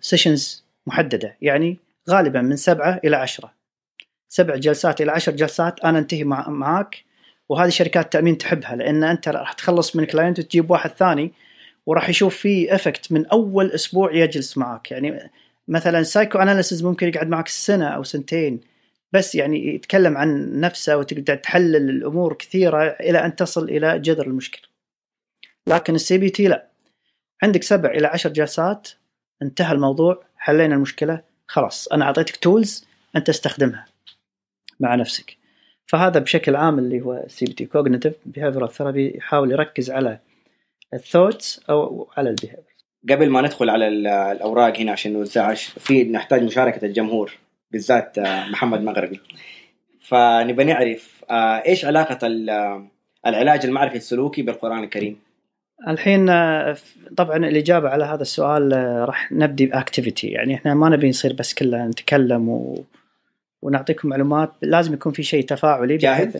sessions 0.00 0.64
محددة. 0.86 1.36
يعني 1.42 1.76
غالبا 2.10 2.40
من 2.40 2.56
سبعة 2.56 3.00
إلى 3.04 3.16
عشرة. 3.16 3.52
سبع 4.28 4.56
جلسات 4.56 5.00
إلى 5.00 5.12
عشر 5.12 5.32
جلسات 5.32 5.80
أنا 5.80 5.98
أنتهي 5.98 6.24
مع 6.24 6.48
معاك. 6.48 7.04
وهذه 7.48 7.68
شركات 7.68 8.04
التامين 8.04 8.38
تحبها 8.38 8.76
لأن 8.76 9.04
أنت 9.04 9.28
راح 9.28 9.52
تخلص 9.52 9.96
من 9.96 10.04
client 10.04 10.38
وتجيب 10.38 10.70
واحد 10.70 10.90
ثاني 10.90 11.32
وراح 11.86 12.08
يشوف 12.08 12.36
فيه 12.36 12.74
effect 12.74 13.12
من 13.12 13.26
أول 13.26 13.70
أسبوع 13.70 14.14
يجلس 14.14 14.58
معك 14.58 14.90
يعني 14.90 15.30
مثلا 15.68 16.02
psychoanalysis 16.02 16.84
ممكن 16.84 17.08
يقعد 17.08 17.28
معك 17.28 17.48
سنة 17.48 17.88
أو 17.88 18.02
سنتين. 18.02 18.60
بس 19.12 19.34
يعني 19.34 19.74
يتكلم 19.74 20.16
عن 20.16 20.60
نفسه 20.60 20.96
وتقدر 20.96 21.34
تحلل 21.36 21.90
الأمور 21.90 22.34
كثيرة 22.34 22.82
إلى 22.84 23.24
أن 23.24 23.36
تصل 23.36 23.64
إلى 23.64 23.98
جذر 23.98 24.26
المشكلة. 24.26 24.62
لكن 25.66 25.94
ال 25.94 26.18
CBT 26.18 26.48
لا. 26.48 26.66
عندك 27.42 27.62
سبع 27.62 27.90
إلى 27.90 28.06
عشر 28.06 28.30
جلسات 28.30 28.88
انتهى 29.42 29.72
الموضوع 29.72 30.22
حلينا 30.36 30.74
المشكلة 30.74 31.22
خلاص 31.46 31.88
أنا 31.88 32.04
أعطيتك 32.04 32.36
tools 32.36 32.84
أنت 33.16 33.28
استخدمها 33.28 33.86
مع 34.80 34.94
نفسك. 34.94 35.36
فهذا 35.86 36.20
بشكل 36.20 36.56
عام 36.56 36.78
اللي 36.78 37.00
هو 37.00 37.24
CBT 37.28 37.66
cognitive 37.66 38.14
behavioral 38.26 38.72
therapy 38.72 39.16
يحاول 39.16 39.52
يركز 39.52 39.90
على 39.90 40.18
ال 40.94 41.01
thoughts 41.01 41.60
أو 41.70 42.08
على 42.16 42.30
ال 42.30 42.34
behavior 42.34 42.64
قبل 43.10 43.30
ما 43.30 43.40
ندخل 43.40 43.70
على 43.70 43.88
ال- 43.88 44.06
الأوراق 44.06 44.76
هنا 44.76 44.92
عشان 44.92 45.24
في 45.60 46.04
نحتاج 46.04 46.42
مشاركة 46.42 46.84
الجمهور 46.84 47.32
بالذات 47.70 48.18
آه، 48.18 48.48
محمد 48.48 48.80
مغربي. 48.80 49.20
فنبى 50.00 50.64
نعرف 50.64 51.24
آه، 51.30 51.34
إيش 51.66 51.84
علاقة 51.84 52.26
آه، 52.26 52.86
العلاج 53.26 53.66
المعرفي 53.66 53.96
السلوكي 53.96 54.42
بالقرآن 54.42 54.84
الكريم؟ 54.84 55.20
الحين 55.88 56.28
آه، 56.28 56.76
طبعا 57.16 57.36
الإجابة 57.36 57.88
على 57.88 58.04
هذا 58.04 58.22
السؤال 58.22 58.72
آه، 58.72 59.04
راح 59.04 59.32
نبدي 59.32 59.66
ب 59.66 59.73
activity 59.73 60.26
يعني 60.26 60.54
إحنا 60.54 60.74
ما 60.74 60.88
نبي 60.88 61.08
نصير 61.08 61.32
بس 61.32 61.54
كلها 61.54 61.86
نتكلم 61.86 62.48
و... 62.48 62.84
ونعطيكم 63.62 64.08
معلومات 64.08 64.52
لازم 64.62 64.94
يكون 64.94 65.12
في 65.12 65.22
شيء 65.22 65.44
تفاعلي 65.44 65.96
جاهز؟ 65.96 66.36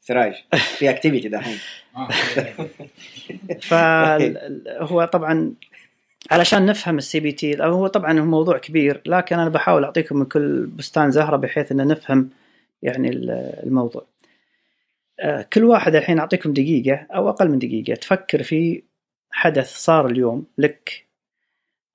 سراج 0.00 0.34
في 0.54 0.90
activity 0.90 1.28
دحين 1.28 1.56
فهو 3.68 5.04
طبعا 5.04 5.52
علشان 6.30 6.66
نفهم 6.66 6.98
ال 6.98 7.20
CBT 7.20 7.62
هو 7.62 7.86
طبعا 7.86 8.20
هو 8.20 8.24
موضوع 8.24 8.58
كبير 8.58 9.02
لكن 9.06 9.38
أنا 9.38 9.48
بحاول 9.48 9.84
أعطيكم 9.84 10.16
من 10.18 10.24
كل 10.24 10.66
بستان 10.66 11.10
زهرة 11.10 11.36
بحيث 11.36 11.72
إن 11.72 11.86
نفهم 11.86 12.30
يعني 12.82 13.08
ال- 13.08 13.30
الموضوع. 13.66 14.04
آه، 15.20 15.42
كل 15.52 15.64
واحد 15.64 15.94
الحين 15.94 16.18
أعطيكم 16.18 16.52
دقيقة 16.52 17.06
أو 17.14 17.28
أقل 17.28 17.48
من 17.48 17.58
دقيقة 17.58 17.94
تفكر 17.94 18.42
في 18.42 18.82
حدث 19.30 19.76
صار 19.76 20.06
اليوم 20.06 20.46
لك 20.58 21.06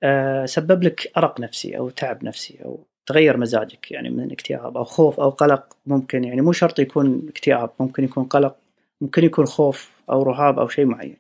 آه، 0.03 0.45
سبب 0.45 0.83
لك 0.83 1.11
أرق 1.17 1.39
نفسي 1.39 1.77
أو 1.77 1.89
تعب 1.89 2.23
نفسي 2.25 2.59
أو 2.65 2.85
تغير 3.05 3.37
مزاجك 3.37 3.91
يعني 3.91 4.09
من 4.09 4.31
اكتئاب 4.31 4.77
أو 4.77 4.83
خوف 4.83 5.19
أو 5.19 5.29
قلق 5.29 5.77
ممكن 5.85 6.23
يعني 6.23 6.41
مو 6.41 6.51
شرط 6.51 6.79
يكون 6.79 7.25
اكتئاب 7.29 7.69
ممكن 7.79 8.03
يكون 8.03 8.23
قلق 8.23 8.55
ممكن 9.01 9.23
يكون 9.23 9.45
خوف 9.45 9.91
أو 10.09 10.23
رهاب 10.23 10.59
أو 10.59 10.67
شيء 10.67 10.85
معين. 10.85 11.17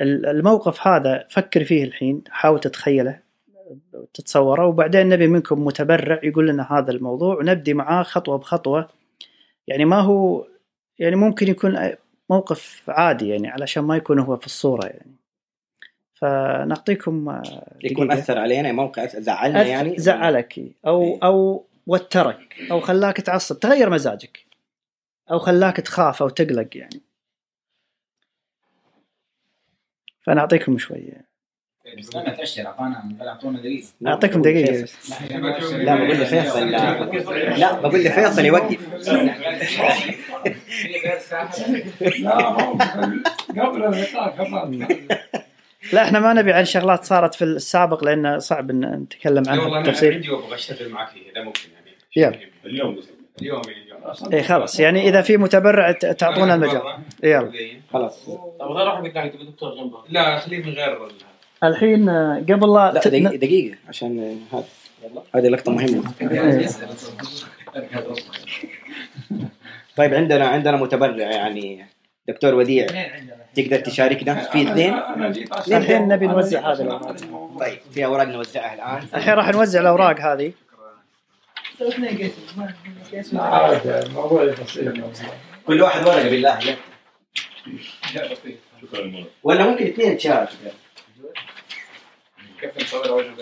ال- 0.00 0.26
الموقف 0.26 0.86
هذا 0.86 1.26
فكر 1.30 1.64
فيه 1.64 1.84
الحين 1.84 2.22
حاول 2.30 2.60
تتخيله 2.60 3.20
تتصوره 4.14 4.66
وبعدين 4.66 5.08
نبي 5.08 5.26
منكم 5.26 5.64
متبرع 5.64 6.20
يقول 6.22 6.48
لنا 6.48 6.72
هذا 6.78 6.90
الموضوع 6.90 7.36
ونبدي 7.38 7.74
معاه 7.74 8.02
خطوة 8.02 8.38
بخطوة 8.38 8.88
يعني 9.66 9.84
ما 9.84 10.00
هو 10.00 10.46
يعني 10.98 11.16
ممكن 11.16 11.48
يكون 11.48 11.90
موقف 12.30 12.82
عادي 12.90 13.28
يعني 13.28 13.48
علشان 13.48 13.84
ما 13.84 13.96
يكون 13.96 14.18
هو 14.18 14.36
في 14.36 14.46
الصورة 14.46 14.86
يعني. 14.86 15.16
فنعطيكم 16.14 17.28
آه، 17.28 17.76
يكون 17.84 18.06
دقيقة. 18.08 18.22
أثر 18.22 18.38
علينا 18.38 18.72
موقع 18.72 19.06
زعلنا 19.06 19.64
أث- 19.64 19.66
يعني؟ 19.66 19.98
زعلك 19.98 20.60
أو 20.86 21.02
إيه. 21.02 21.18
أو 21.22 21.66
وترك 21.86 22.56
أو 22.70 22.80
خلاك 22.80 23.16
تعصب 23.20 23.58
تغير 23.60 23.90
مزاجك 23.90 24.46
أو 25.30 25.38
خلاك 25.38 25.76
تخاف 25.76 26.22
أو 26.22 26.28
تقلق 26.28 26.76
يعني. 26.76 27.00
فنعطيكم 30.26 30.72
شوية 32.02 32.22
استنى 32.22 32.36
تأشر 32.36 32.66
اعطانا 32.66 33.04
أعطونا 33.28 33.58
دقيقة. 33.60 33.86
أعطيكم 34.06 34.42
دقيقة. 34.42 34.82
بس. 34.82 35.20
لا 35.72 35.94
بقول 35.96 36.10
لفيصل 36.20 36.70
لا, 36.70 37.00
لا 37.56 37.72
بقول 37.72 38.04
لفيصل 38.04 38.44
يوقف. 38.44 38.78
لا 45.92 46.02
إحنا 46.02 46.20
ما 46.20 46.32
نبي 46.32 46.52
عن 46.52 46.64
شغلات 46.64 47.04
صارت 47.04 47.34
في 47.34 47.44
السابق 47.44 48.04
لأن 48.04 48.40
صعب 48.40 48.70
إن 48.70 48.80
نتكلم 48.84 49.42
لا 49.42 49.50
عنها 49.50 49.62
والله 49.62 49.76
أنا 49.78 49.84
بالتفصيل. 49.86 50.14
عندي 50.14 50.30
وابغى 50.30 50.54
أشتغل 50.54 50.88
معك 50.88 51.08
فيه 51.08 51.30
إذا 51.32 51.42
ممكن 51.42 51.60
يعني. 52.16 52.36
يلا. 52.36 52.48
اليوم 52.66 52.94
بس. 52.96 53.04
اليوم 53.42 53.60
اليوم 53.60 54.32
اي 54.34 54.42
خلاص. 54.42 54.80
يعني 54.80 55.08
إذا 55.08 55.22
في 55.22 55.36
متبرع 55.36 55.92
ت- 55.92 56.06
تعطونا 56.06 56.54
المجال. 56.54 56.82
يلا. 57.24 57.52
خلاص. 57.92 58.24
طب 58.60 58.66
غير 58.66 58.88
واحد 58.88 59.30
تبي 59.30 59.44
دكتور 59.44 59.74
جنبه. 59.74 59.98
لا 60.08 60.36
خليه 60.38 60.62
من 60.64 60.72
غير 60.72 60.98
الحين 61.64 62.08
آه، 62.08 62.38
قبل 62.38 62.74
لا 62.74 62.92
لا 62.92 63.00
دقيقة, 63.00 63.36
دقيقة 63.36 63.76
عشان 63.88 64.40
هذا 64.52 64.64
هذه 65.34 65.48
لقطة 65.48 65.72
مهمة. 65.72 66.12
طيب 69.96 70.14
عندنا 70.14 70.46
عندنا 70.46 70.76
متبرع 70.76 71.30
يعني 71.30 71.86
دكتور 72.28 72.54
وديع 72.54 72.86
تقدر 73.54 73.78
تشاركنا؟ 73.78 74.34
في 74.34 74.62
اثنين؟ 74.62 74.94
الحين 75.68 76.08
نبي 76.08 76.26
نوزع 76.26 76.72
هذا. 76.72 76.98
طيب 77.60 77.78
في 77.94 78.04
أوراق 78.04 78.26
نوزعها 78.26 78.74
الآن. 78.74 79.08
الحين 79.14 79.34
راح 79.34 79.48
نوزع 79.48 79.80
الأوراق 79.80 80.20
هذه. 80.20 80.52
كل 85.66 85.82
واحد 85.82 86.06
ورقة 86.06 86.28
بالله. 86.28 86.58
ولا 89.42 89.70
ممكن 89.70 89.86
اثنين 89.86 90.16
تشارك؟ 90.16 90.48
كيف 92.70 92.82
نصور 92.94 93.34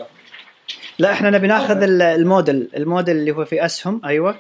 لا 0.99 1.13
إحنا 1.13 1.31
نبي 1.31 1.47
ناخذ 1.47 1.83
ال- 1.83 2.03
model 2.03 2.71
ال 2.77 2.83
model 2.83 3.17
اللي 3.17 3.31
هو 3.33 3.45
في 3.45 3.65
أسهم 3.65 4.01
أيوه. 4.05 4.39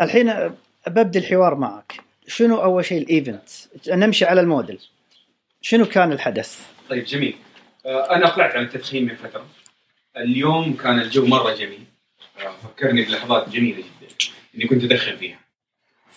الحين 0.00 0.54
ببدي 0.86 1.18
الحوار 1.18 1.54
معك. 1.54 2.00
شنو 2.26 2.62
أول 2.62 2.84
شيء 2.84 2.98
ال 3.02 3.09
event؟ 3.09 3.48
نمشي 3.88 4.24
على 4.24 4.40
الموديل. 4.40 4.78
شنو 5.60 5.84
كان 5.84 6.12
الحدث؟ 6.12 6.66
طيب 6.90 7.04
جميل. 7.04 7.36
آه، 7.86 8.14
أنا 8.16 8.26
أقلعت 8.26 8.56
عن 8.56 8.64
التدخين 8.64 9.04
من 9.06 9.14
فترة. 9.16 9.46
اليوم 10.16 10.76
كان 10.76 11.00
الجو 11.00 11.26
مرة 11.26 11.54
جميل. 11.54 11.84
آه، 12.38 12.52
فكرني 12.62 13.02
بلحظات 13.02 13.48
جميلة 13.48 13.76
جدا 13.78 14.14
إني 14.54 14.66
كنت 14.66 14.84
ادخن 14.84 15.16
فيها. 15.16 15.38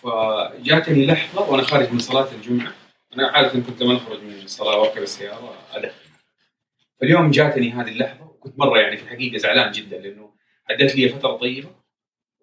فجاتني 0.03 1.05
لحظة 1.05 1.41
وأنا 1.49 1.63
خارج 1.63 1.91
من 1.91 1.99
صلاة 1.99 2.27
الجمعة. 2.31 2.73
أنا 3.15 3.27
عادة 3.27 3.49
كنت 3.49 3.81
لما 3.81 3.97
أخرج 3.97 4.23
من 4.23 4.41
الصلاه 4.43 4.77
واركب 4.77 5.01
السيارة 5.03 5.53
ادخن 5.73 5.91
فاليوم 7.01 7.31
جاتني 7.31 7.71
هذه 7.71 7.89
اللحظة 7.89 8.25
وكنت 8.25 8.59
مرة 8.59 8.79
يعني 8.79 8.97
في 8.97 9.03
الحقيقة 9.03 9.37
زعلان 9.37 9.71
جدا 9.71 9.97
لأنه 9.97 10.33
عدت 10.69 10.95
لي 10.95 11.09
فترة 11.09 11.37
طيبة 11.37 11.69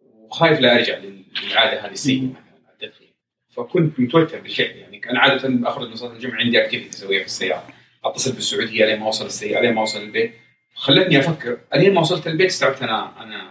وخايف 0.02 0.60
لا 0.60 0.74
أرجع 0.76 0.98
لل- 0.98 1.24
للعادة 1.50 1.86
هذه 1.86 1.92
السيئه 1.92 2.22
مثلا 2.22 2.72
التدخين 2.72 3.14
فكنت 3.56 4.00
متوتر 4.00 4.40
بالفعل 4.40 4.76
يعني 4.76 5.00
أنا 5.10 5.20
عادة 5.20 5.68
أخرج 5.68 5.88
من 5.88 5.94
صلاه 5.94 6.12
الجمعه 6.12 6.38
عندي 6.40 6.64
أكتيفيتي 6.64 6.90
أسويها 6.98 7.20
في 7.20 7.26
السيارة. 7.26 7.66
أتصل 8.04 8.32
بالسعودية 8.32 8.84
لين 8.86 9.00
ما 9.00 9.06
أوصل 9.06 9.26
السيارة 9.26 9.62
لين 9.62 9.74
ما 9.74 9.80
أوصل 9.80 10.02
البيت. 10.02 10.32
خلتني 10.74 11.18
أفكر 11.18 11.58
ألين 11.74 11.94
ما 11.94 12.00
وصلت 12.00 12.26
البيت 12.26 12.46
استوعبت 12.46 12.82
أنا 12.82 13.22
أنا 13.22 13.50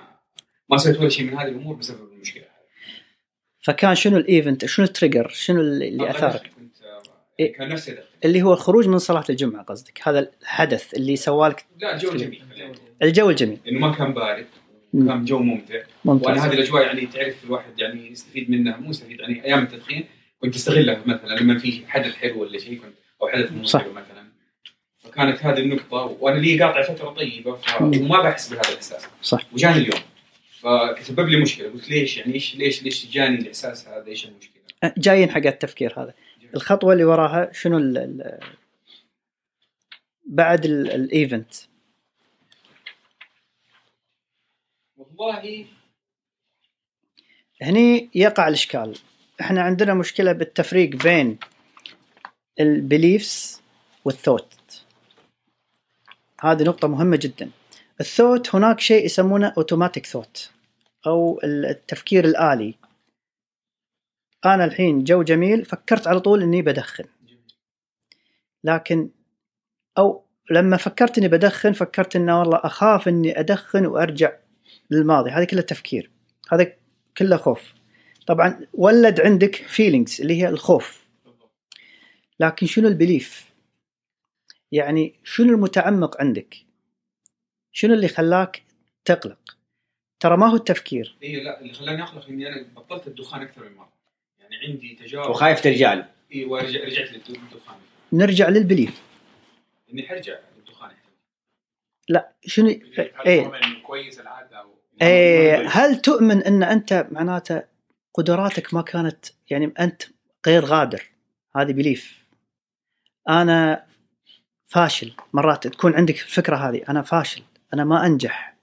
ما 0.69 0.77
سويت 0.77 0.99
ولا 0.99 1.09
شيء 1.09 1.25
من 1.25 1.37
هذه 1.37 1.47
الأمور 1.47 1.75
بسبب 1.75 2.13
المشكلة 2.13 2.43
فكان 3.61 3.95
شنو 3.95 4.17
ال 4.17 4.25
event 4.25 4.65
شنو 4.65 4.85
ال 4.85 4.90
trigger 4.90 5.27
شنو 5.27 5.61
اللي 5.61 6.09
أثارك؟ 6.09 6.51
إيه. 7.39 7.53
كان 7.53 7.71
ادخن 7.71 7.95
اللي 8.25 8.41
هو 8.41 8.53
الخروج 8.53 8.87
من 8.87 8.97
صلاة 8.97 9.23
الجمعة 9.29 9.63
قصدك. 9.63 9.99
هذا 10.03 10.31
الحدث 10.41 10.93
اللي 10.93 11.15
سوالك 11.15 11.65
لا 11.79 11.97
جو 11.97 12.11
جميل 12.15 12.43
الجو 13.03 13.29
الجميل. 13.29 13.59
لأنه 13.65 13.79
ما 13.79 13.95
كان 13.95 14.13
بارد. 14.13 14.45
كان 14.93 15.25
جو 15.25 15.39
ممتع. 15.39 15.75
وأنا 16.05 16.19
ممتاز 16.19 16.37
هذه 16.37 16.53
الأجواء 16.53 16.83
يعني 16.83 17.05
تعرف 17.05 17.43
الواحد 17.43 17.79
يعني 17.79 18.11
يستفيد 18.11 18.51
منها 18.51 18.77
مو 18.77 18.89
يستفيد 18.89 19.19
يعني 19.19 19.45
أيام 19.45 19.63
التدخين 19.63 20.05
كنت 20.41 20.55
أستغلها 20.55 21.01
مثلا 21.05 21.39
لما 21.39 21.59
في 21.59 21.81
حدث 21.87 22.15
حلو 22.15 22.41
ولا 22.41 22.57
شيء 22.57 22.79
كنت 22.79 22.93
أو 23.21 23.27
حدث. 23.27 23.75
حلو 23.75 23.91
مثلا. 23.91 24.23
فكانت 24.99 25.45
هذه 25.45 25.59
النقطة 25.59 26.17
وأنا 26.19 26.39
لي 26.39 26.63
قاطع 26.63 26.81
فترة 26.81 27.09
طيبة. 27.09 27.57
وما 27.81 28.21
بحس 28.21 28.49
بهذا 28.49 28.69
الإحساس. 28.69 29.07
صح. 29.21 29.47
وجاني 29.53 29.77
اليوم. 29.77 30.01
فسبب 30.61 31.29
لي 31.29 31.37
مشكلة 31.37 31.69
قلت 31.69 31.89
ليش 31.89 32.17
يعني 32.17 32.33
إيش 32.33 32.55
ليش 32.55 32.83
ليش 32.83 33.07
جاني 33.11 33.35
الإحساس 33.35 33.87
هذا؟ 33.87 34.07
إيش 34.07 34.25
المشكلة؟ 34.25 34.93
جايين 34.97 35.31
حق 35.31 35.45
التفكير 35.45 35.93
هذا. 35.97 36.13
الخطوة 36.55 36.93
اللي 36.93 37.03
وراها 37.03 37.51
شنو 37.51 37.77
ال 37.77 37.97
ال 37.97 38.39
بعد 40.25 40.65
ال- 40.65 40.91
الايفنت 40.91 41.53
والله 44.97 45.65
هني 47.61 48.09
يقع 48.15 48.47
الإشكال. 48.47 48.97
إحنا 49.41 49.61
عندنا 49.61 49.93
مشكلة 49.93 50.31
بالتفريق 50.31 50.89
بين 51.03 51.37
ال 52.59 52.72
beliefs 52.72 53.61
وال 54.05 54.23
thought 54.23 54.83
هذه 56.41 56.63
نقطة 56.63 56.87
مهمة 56.87 57.17
جدا. 57.21 57.51
الثوت 58.01 58.55
هناك 58.55 58.79
شيء 58.79 59.05
يسمونه 59.05 59.53
automatic 59.57 60.05
thought 60.05 60.51
أو 61.07 61.39
التفكير 61.43 62.25
الآلي. 62.25 62.75
أنا 64.45 64.65
الحين 64.65 65.03
جو 65.03 65.23
جميل 65.23 65.65
فكرت 65.65 66.07
على 66.07 66.19
طول 66.19 66.43
إني 66.43 66.61
بدخن. 66.61 67.03
لكن 68.63 69.09
أو 69.97 70.25
لما 70.51 70.77
فكرت 70.77 71.17
إني 71.17 71.27
بدخن 71.27 71.73
فكرت 71.73 72.15
إنه 72.15 72.39
والله 72.39 72.57
أخاف 72.63 73.07
إني 73.07 73.39
أدخن 73.39 73.85
وأرجع 73.85 74.37
للماضي. 74.91 75.29
هذا 75.29 75.45
كله 75.45 75.61
تفكير 75.61 76.11
هذا 76.51 76.73
كله 77.17 77.37
خوف. 77.37 77.73
طبعا 78.27 78.67
ولد 78.73 79.21
عندك 79.21 79.55
feelings 79.55 80.21
اللي 80.21 80.41
هي 80.41 80.49
الخوف. 80.49 81.03
لكن 82.39 82.67
شنو 82.67 82.87
ال 82.87 82.97
belief 82.97 83.53
يعني 84.71 85.19
شنو 85.23 85.53
المتعمق 85.53 86.21
عندك؟ 86.21 86.55
شنو 87.71 87.93
اللي 87.93 88.07
خلاك 88.07 88.63
تقلق؟ 89.05 89.57
ترى 90.19 90.37
ما 90.37 90.47
هو 90.47 90.55
التفكير. 90.55 91.17
اي 91.23 91.43
لا 91.43 91.61
اللي 91.61 91.73
خلاني 91.73 92.03
أقلق 92.03 92.27
إني 92.27 92.47
أنا 92.47 92.67
بطلت 92.75 93.07
الدخان 93.07 93.41
أكثر 93.41 93.69
من 93.69 93.75
مرة. 93.75 93.93
يعني 94.53 94.73
عندي 94.73 94.95
تجارب. 94.95 95.29
وخايف 95.29 95.61
ترجع 95.61 95.93
له. 95.93 96.09
إي 96.33 96.45
ورجع 96.45 96.83
رجعت 96.83 97.09
للدخان. 97.09 97.77
نرجع 98.13 98.49
لل 98.49 98.61
belief. 98.61 99.01
إني 99.93 100.07
حرجع 100.07 100.39
للدخان 100.57 100.91
لا 102.09 102.33
شنو؟ 102.45 102.67
هل 102.67 103.11
إيه. 103.25 103.51
كويس 103.83 104.19
العادة 104.19 104.57
أو 104.57 104.69
إيه 105.01 105.67
هل 105.67 106.01
تؤمن 106.01 106.43
إن 106.43 106.63
أنت 106.63 107.07
معناته 107.11 107.63
قدراتك 108.13 108.73
ما 108.73 108.81
كانت 108.81 109.25
يعني 109.49 109.73
أنت 109.79 110.03
غير 110.47 110.65
غادر؟ 110.65 111.03
هذه 111.55 111.71
بليف. 111.71 112.23
أنا 113.29 113.85
فاشل 114.65 115.13
مرات. 115.33 115.67
تكون 115.67 115.95
عندك 115.95 116.15
الفكرة 116.15 116.55
هذه. 116.55 116.83
أنا 116.89 117.01
فاشل. 117.01 117.41
أنا 117.73 117.83
ما 117.83 118.05
أنجح. 118.05 118.57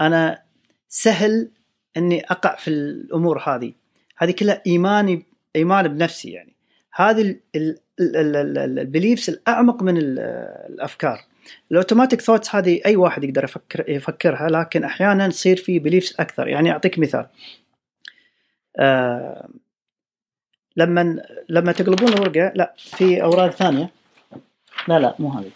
أنا 0.00 0.42
سهل 0.88 1.50
إني 1.96 2.24
أقع 2.24 2.56
في 2.56 2.68
الأمور 2.68 3.38
هذه. 3.38 3.72
هذه 4.22 4.30
كلها 4.30 4.62
إيماني 4.66 5.26
ايمان 5.56 5.88
بنفسي 5.88 6.30
يعني. 6.30 6.54
هذه 6.94 7.36
ال 8.00 8.16
beliefs 8.16 9.30
الأعمق 9.30 9.82
من 9.82 9.96
ال- 9.96 10.18
الأفكار. 10.68 11.24
ال 11.70 11.75
automatic 11.75 12.20
thoughts 12.20 12.54
هذه 12.54 12.80
أي 12.86 12.96
واحد 12.96 13.24
يقدر 13.24 13.44
يفكر 13.44 13.84
يفكرها 13.90 14.48
لكن 14.48 14.84
أحيانا 14.84 15.28
تصير 15.28 15.56
في 15.56 15.78
beliefs 15.78 16.14
أكثر. 16.20 16.48
يعني 16.48 16.70
أعطيك 16.70 16.98
مثال. 16.98 17.26
آه 18.78 19.48
لما 20.76 21.22
لما 21.48 21.72
تقلبون 21.72 22.08
الورقه 22.12 22.52
لا 22.54 22.74
في 22.78 23.22
أوراق 23.22 23.50
ثانية. 23.50 23.90
لا 24.88 24.98
لا 24.98 25.14
مو 25.18 25.28
هذه. 25.30 25.50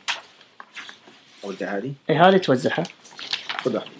ارجع 1.44 1.76
هذه. 1.76 1.92
اي 2.10 2.16
هذه 2.16 2.36
توزعها. 2.36 2.84
خذ 3.58 3.74
واحدة 3.74 3.90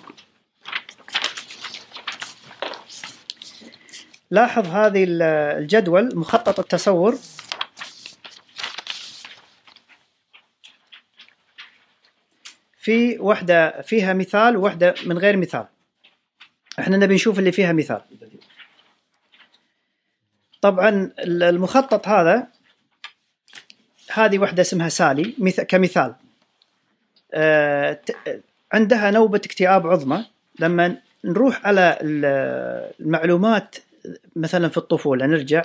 لاحظ 4.30 4.66
هذه 4.66 5.04
ال- 5.04 5.22
الجدول 5.62 6.16
مخطط 6.16 6.60
التصور. 6.60 7.18
في 12.78 13.18
واحدة 13.18 13.82
فيها 13.82 14.12
مثال 14.12 14.56
وواحدة 14.56 14.94
من 15.06 15.18
غير 15.18 15.36
مثال. 15.36 15.66
إحنا 16.78 16.96
نبي 16.96 17.14
نشوف 17.14 17.38
اللي 17.38 17.52
فيها 17.52 17.72
مثال. 17.72 18.00
طبعا 20.62 20.88
ال- 21.18 21.42
المخطط 21.42 22.08
هذا 22.08 22.46
هذه 24.12 24.38
واحدة 24.38 24.62
اسمها 24.62 24.88
سالي 24.88 25.34
مث- 25.38 25.60
كمثال. 25.60 26.14
آه، 27.34 28.00
عندها 28.72 29.10
نوبة 29.10 29.38
اكتئاب 29.38 29.86
عظمى. 29.86 30.26
لما 30.58 30.96
نروح 31.24 31.66
على 31.66 31.98
ال- 32.00 32.94
المعلومات 33.00 33.76
مثلا 34.36 34.68
في 34.68 34.76
الطفولة 34.76 35.26
نرجع 35.26 35.62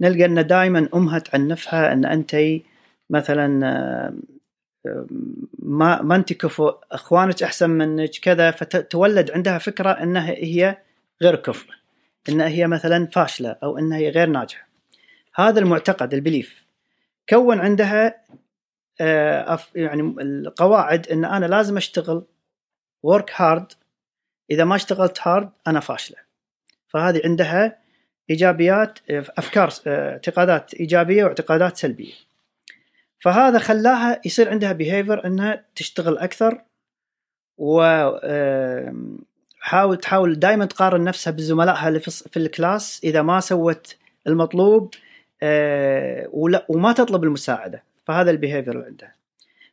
نلقى 0.00 0.24
أن 0.24 0.46
دائما 0.46 0.88
أمها 0.94 1.18
تعنفها 1.18 1.92
أن 1.92 2.04
انت 2.04 2.36
مثلا 3.10 3.48
ما 5.58 6.02
ما 6.02 6.16
انت 6.16 6.32
كفو 6.32 6.68
أخوانك 6.92 7.42
أحسن 7.42 7.70
منك 7.70 8.10
كذا 8.10 8.50
فتولد 8.50 9.30
عندها 9.30 9.58
فكرة 9.58 9.90
أنها 9.90 10.30
هي 10.30 10.78
غير 11.22 11.36
كفء 11.36 11.70
انها 12.28 12.48
هي 12.48 12.66
مثلا 12.66 13.06
فاشلة 13.06 13.56
أو 13.62 13.78
انها 13.78 13.98
هي 13.98 14.10
غير 14.10 14.28
ناجحة. 14.28 14.68
هذا 15.34 15.60
المعتقد 15.60 16.14
البليف. 16.14 16.64
كون 17.28 17.60
عندها 17.60 18.24
آه، 19.00 19.58
يعني 19.74 20.14
القواعد 20.20 21.08
أن 21.08 21.24
أنا 21.24 21.46
لازم 21.46 21.76
أشتغل 21.76 22.24
work 23.02 23.32
hard 23.34 23.72
إذا 24.50 24.64
ما 24.64 24.76
اشتغلت 24.76 25.18
hard 25.22 25.50
أنا 25.66 25.80
فاشلة. 25.80 26.18
فهذه 26.94 27.20
عندها 27.24 27.76
إيجابيات 28.30 28.98
أفكار 29.10 29.70
اعتقادات 29.86 30.74
إيجابية 30.74 31.24
واعتقادات 31.24 31.76
سلبية. 31.76 32.12
فهذا 33.18 33.58
خلاها 33.58 34.20
يصير 34.24 34.50
عندها 34.50 34.72
behavior 34.72 35.26
إنها 35.26 35.64
تشتغل 35.76 36.18
أكثر 36.18 36.60
و 37.58 37.82
حاول 39.60 39.96
تحاول 39.96 40.38
دائما 40.38 40.64
تقارن 40.64 41.04
نفسها 41.04 41.30
بزملائها 41.30 41.88
اللي 41.88 42.00
في 42.00 42.36
الكلاس 42.36 43.00
إذا 43.04 43.22
ما 43.22 43.40
سوت 43.40 43.96
المطلوب 44.26 44.94
آه، 45.42 46.28
وما 46.68 46.92
تطلب 46.92 47.24
المساعدة. 47.24 47.82
فهذا 48.06 48.30
ال 48.30 48.35
behavior 48.35 48.74
اللي 48.74 48.86
عندها. 48.86 49.14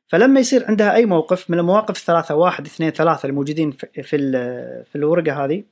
فلما 0.07 0.39
يصير 0.39 0.65
عندها 0.67 0.93
أي 0.95 1.05
موقف 1.05 1.49
من 1.49 1.59
المواقف 1.59 1.97
الثلاثة 1.97 2.35
واحد 2.35 2.65
اثنين 2.65 2.89
ثلاثة 2.89 3.27
الموجودين 3.29 3.71
في 3.71 4.03
في, 4.03 4.15
ال- 4.15 4.85
في 4.85 4.95
الورقة 4.95 5.45
هذه 5.45 5.63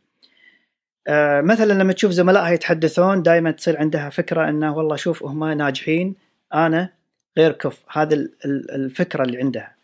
مثلا 1.41 1.74
لما 1.74 1.93
تشوف 1.93 2.12
زملائها 2.12 2.50
يتحدثون 2.50 3.24
دائما 3.24 3.52
تصير 3.52 3.78
عندها 3.78 4.10
فكرة 4.10 4.50
إنه 4.50 4.78
والله 4.78 4.95
شوف 4.95 5.24
هم 5.24 5.43
ناجحين 5.43 6.15
أنا 6.54 6.93
غير 7.38 7.52
كف. 7.52 7.84
هذا 7.91 8.13
ال- 8.15 8.32
ال- 8.45 8.72
الفكرة 8.72 9.24
اللي 9.24 9.38
عندها. 9.38 9.76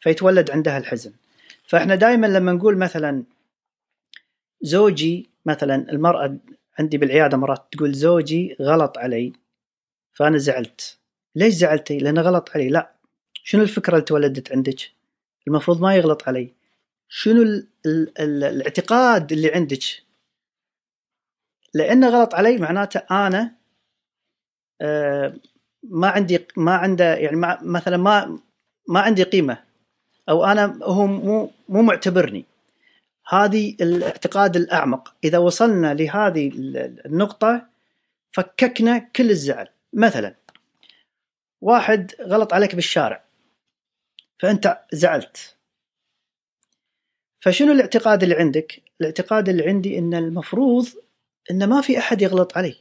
فيتولد 0.00 0.50
عندها 0.50 0.78
الحزن. 0.78 1.12
فإحنا 1.68 1.94
دائما 1.94 2.26
لما 2.26 2.52
نقول 2.52 2.76
مثلا 2.78 3.22
زوجي 4.62 5.30
مثلا 5.46 5.74
المرأة 5.92 6.36
عندي 6.78 6.98
بالعيادة 6.98 7.36
مرات 7.36 7.66
تقول 7.72 7.92
زوجي 7.92 8.56
غلط 8.60 8.98
علي 8.98 9.32
فأنا 10.12 10.38
زعلت. 10.38 10.98
ليش 11.36 11.54
زعلتي؟ 11.54 11.98
لأنه 11.98 12.20
غلط 12.22 12.50
علي. 12.54 12.68
لا. 12.68 12.92
شنو 13.34 13.62
الفكرة 13.62 13.92
اللي 13.94 14.04
تولدت 14.04 14.52
عندك؟ 14.52 14.80
المفروض 15.48 15.80
ما 15.80 15.94
يغلط 15.96 16.28
علي. 16.28 16.52
شنو 17.08 17.42
ال 17.42 17.66
ال 17.86 18.18
ال 18.20 18.44
الاعتقاد 18.44 19.32
اللي 19.32 19.52
عندك؟ 19.54 19.82
لأنه 21.74 22.08
غلط 22.08 22.34
علي 22.34 22.58
معناته 22.58 23.02
أنا 23.10 23.54
آه، 24.80 25.34
ما 25.82 26.08
عندي 26.08 26.46
ما 26.56 26.74
عنده 26.76 27.14
يعني 27.14 27.36
ما 27.36 27.58
مثلا 27.62 27.96
ما 27.96 28.38
ما 28.88 29.00
عندي 29.00 29.22
قيمة 29.22 29.64
أو 30.28 30.44
أنا 30.44 30.78
هو 30.82 31.06
مو 31.06 31.50
مو 31.68 31.82
معتبرني. 31.82 32.44
هذه 33.28 33.76
الاعتقاد 33.80 34.56
الأعمق. 34.56 35.14
إذا 35.24 35.38
وصلنا 35.38 35.94
لهذه 35.94 36.48
ال- 36.48 37.06
النقطة 37.06 37.66
فككنا 38.32 38.98
كل 38.98 39.30
الزعل. 39.30 39.68
مثلا 39.92 40.34
واحد 41.60 42.12
غلط 42.20 42.54
عليك 42.54 42.74
بالشارع 42.74 43.24
فأنت 44.38 44.78
زعلت. 44.92 45.56
فشنو 47.40 47.72
الاعتقاد 47.72 48.22
اللي 48.22 48.34
عندك؟ 48.34 48.82
الاعتقاد 49.00 49.48
اللي 49.48 49.68
عندي 49.68 49.98
إن 49.98 50.14
المفروض 50.14 50.86
إن 51.50 51.68
ما 51.68 51.80
في 51.80 51.98
أحد 51.98 52.22
يغلط 52.22 52.58
علي. 52.58 52.76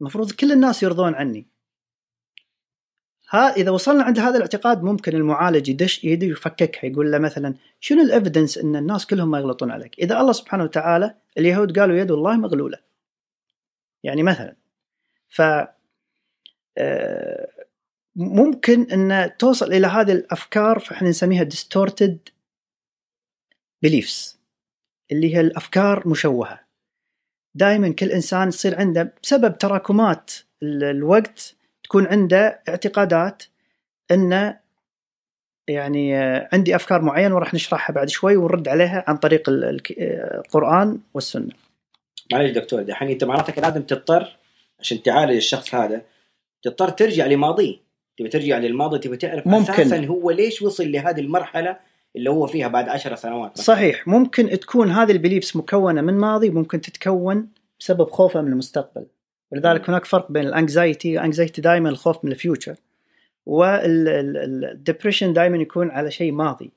المفروض 0.00 0.32
كل 0.32 0.52
الناس 0.52 0.82
يرضون 0.82 1.14
عني. 1.14 1.46
ها 3.30 3.56
إذا 3.56 3.70
وصلنا 3.70 4.04
عند 4.04 4.18
هذا 4.18 4.36
الاعتقاد 4.36 4.82
ممكن 4.82 5.16
المعالج 5.16 5.68
يدش 5.68 6.04
يدي 6.04 6.26
يفككها 6.26 6.86
يقول 6.86 7.12
له 7.12 7.18
مثلا 7.18 7.54
شنو 7.80 8.02
الافيدنس 8.02 8.58
إن 8.58 8.76
الناس 8.76 9.06
كلهم 9.06 9.30
ما 9.30 9.38
يغلطون 9.38 9.70
عليك؟ 9.70 9.98
إذا 9.98 10.20
الله 10.20 10.32
سبحانه 10.32 10.64
وتعالى 10.64 11.14
اليهود 11.38 11.78
قالوا 11.78 11.96
يد 11.96 12.10
الله 12.10 12.36
مغلولة. 12.36 12.78
يعني 14.02 14.22
مثلا 14.22 14.56
ف 15.28 15.42
آه، 16.78 17.48
ممكن 18.16 18.90
إن 18.90 19.36
توصل 19.38 19.72
إلى 19.72 19.86
هذه 19.86 20.12
الأفكار 20.12 20.78
فإحنا 20.78 21.08
نسميها 21.08 21.44
distorted 21.44 22.32
beliefs 23.86 24.36
اللي 25.12 25.34
هي 25.34 25.40
الأفكار 25.40 26.08
مشوهة. 26.08 26.65
دائما 27.56 27.88
كل 27.92 28.06
إنسان 28.12 28.48
يصير 28.48 28.78
عنده 28.78 29.12
بسبب 29.22 29.58
تراكمات 29.58 30.30
ال- 30.62 30.84
الوقت 30.84 31.54
تكون 31.84 32.06
عنده 32.06 32.60
اعتقادات 32.68 33.42
إنه 34.10 34.58
يعني 35.68 36.16
آه، 36.18 36.48
عندي 36.52 36.76
أفكار 36.76 37.02
معينة 37.02 37.34
وراح 37.34 37.54
نشرحها 37.54 37.92
بعد 37.94 38.08
شوي 38.08 38.36
ونرد 38.36 38.68
عليها 38.68 39.04
عن 39.06 39.16
طريق 39.16 39.48
آه، 39.50 40.40
القرآن 40.44 40.98
والسنة. 41.14 41.48
معلش 42.32 42.50
دكتور 42.50 42.82
دحين 42.82 43.08
أنت 43.08 43.24
معناتك 43.24 43.58
لازم 43.58 43.82
تضطر 43.82 44.36
عشان 44.80 45.02
تعالج 45.02 45.36
الشخص 45.36 45.74
هذا 45.74 46.02
تضطر 46.62 46.88
ترجع 46.88 47.26
لماضيه 47.26 47.76
تبي 48.18 48.28
ترجع 48.28 48.58
للماضي 48.58 48.98
تبي 48.98 49.16
تعرف 49.16 49.46
ممكن. 49.46 49.72
أساسا 49.72 50.04
هو 50.06 50.30
ليش 50.30 50.62
وصل 50.62 50.92
لهذه 50.92 51.20
المرحلة 51.20 51.76
اللي 52.16 52.30
هو 52.30 52.46
فيها 52.46 52.68
بعد 52.68 52.88
عشر 52.88 53.14
سنوات 53.14 53.50
مثلاً. 53.50 53.64
صحيح. 53.64 54.08
ممكن 54.08 54.48
تكون 54.48 54.90
هذه 54.90 55.12
ال 55.12 55.17
beliefs 55.17 55.56
مكونة 55.56 56.00
من 56.00 56.14
ماضي 56.14 56.50
ممكن 56.50 56.80
تتكون 56.80 57.48
بسبب 57.80 58.10
خوفه 58.10 58.40
من 58.40 58.52
المستقبل. 58.52 59.06
ولذلك 59.52 59.88
هناك 59.88 60.04
فرق 60.04 60.32
بين 60.32 60.46
ال 60.46 60.55
anxiety 60.55 61.18
ال 61.18 61.23
anxiety 61.23 61.60
دائما 61.60 61.88
الخوف 61.88 62.24
من 62.24 62.32
ال 62.32 62.38
future 62.38 62.76
وال 63.46 63.77
depression 63.77 65.32
دائما 65.32 65.56
يكون 65.56 65.90
على 65.90 66.10
شيء 66.10 66.32
ماضي. 66.32 66.70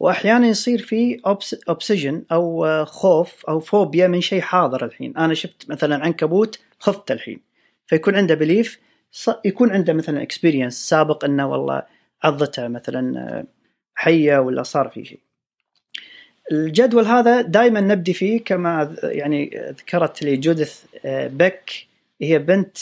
واحيانا 0.00 0.46
يصير 0.46 0.78
في 0.78 1.20
obsession 1.68 2.24
أو 2.32 2.84
خوف 2.84 3.46
أو 3.46 3.60
فوبيا 3.60 4.06
من 4.08 4.20
شيء 4.20 4.40
حاضر 4.40 4.84
الحين. 4.84 5.16
أنا 5.16 5.34
شفت 5.34 5.70
مثلا 5.70 6.04
عنكبوت 6.04 6.58
خفت 6.78 7.10
الحين. 7.10 7.40
فيكون 7.86 8.16
عنده 8.16 8.34
belief 8.34 8.80
يكون 9.44 9.70
عنده 9.70 9.92
مثلا 9.92 10.22
experience 10.22 10.88
سابق 10.88 11.24
إنه 11.24 11.50
والله 11.50 11.82
عضته 12.22 12.68
مثلا 12.68 13.18
آه، 13.20 13.44
حية 13.96 14.38
ولا 14.38 14.62
صار 14.62 14.88
في 14.88 15.04
شيء. 15.04 15.20
الجدول 16.52 17.04
هذا 17.04 17.40
دائما 17.40 17.80
نبدي 17.80 18.12
فيه 18.12 18.44
كما 18.44 18.96
يعني 19.02 19.50
ذكرت 19.70 20.22
لي 20.22 20.36
جودث 20.36 20.84
آه، 21.04 21.26
بيك 21.26 21.86
هي 22.22 22.38
بنت 22.38 22.78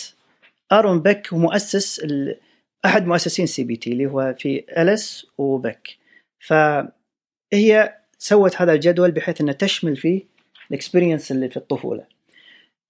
أرون 0.72 1.00
بيك 1.00 1.32
ومؤسس 1.32 2.06
أحد 2.84 3.06
مؤسسين 3.06 3.46
CBT 3.46 3.92
اللي 3.92 4.06
هو 4.06 4.34
في 4.38 4.64
أليس 4.78 5.26
وبيك. 5.38 5.98
فهي 6.38 7.94
سوت 8.18 8.56
هذا 8.56 8.72
الجدول 8.72 9.10
بحيث 9.10 9.40
إنها 9.40 9.54
تشمل 9.54 9.96
فيه 9.96 10.22
ال 10.70 10.76
experience 10.76 11.32
اللي 11.32 11.48
في 11.48 11.56
الطفولة. 11.56 12.04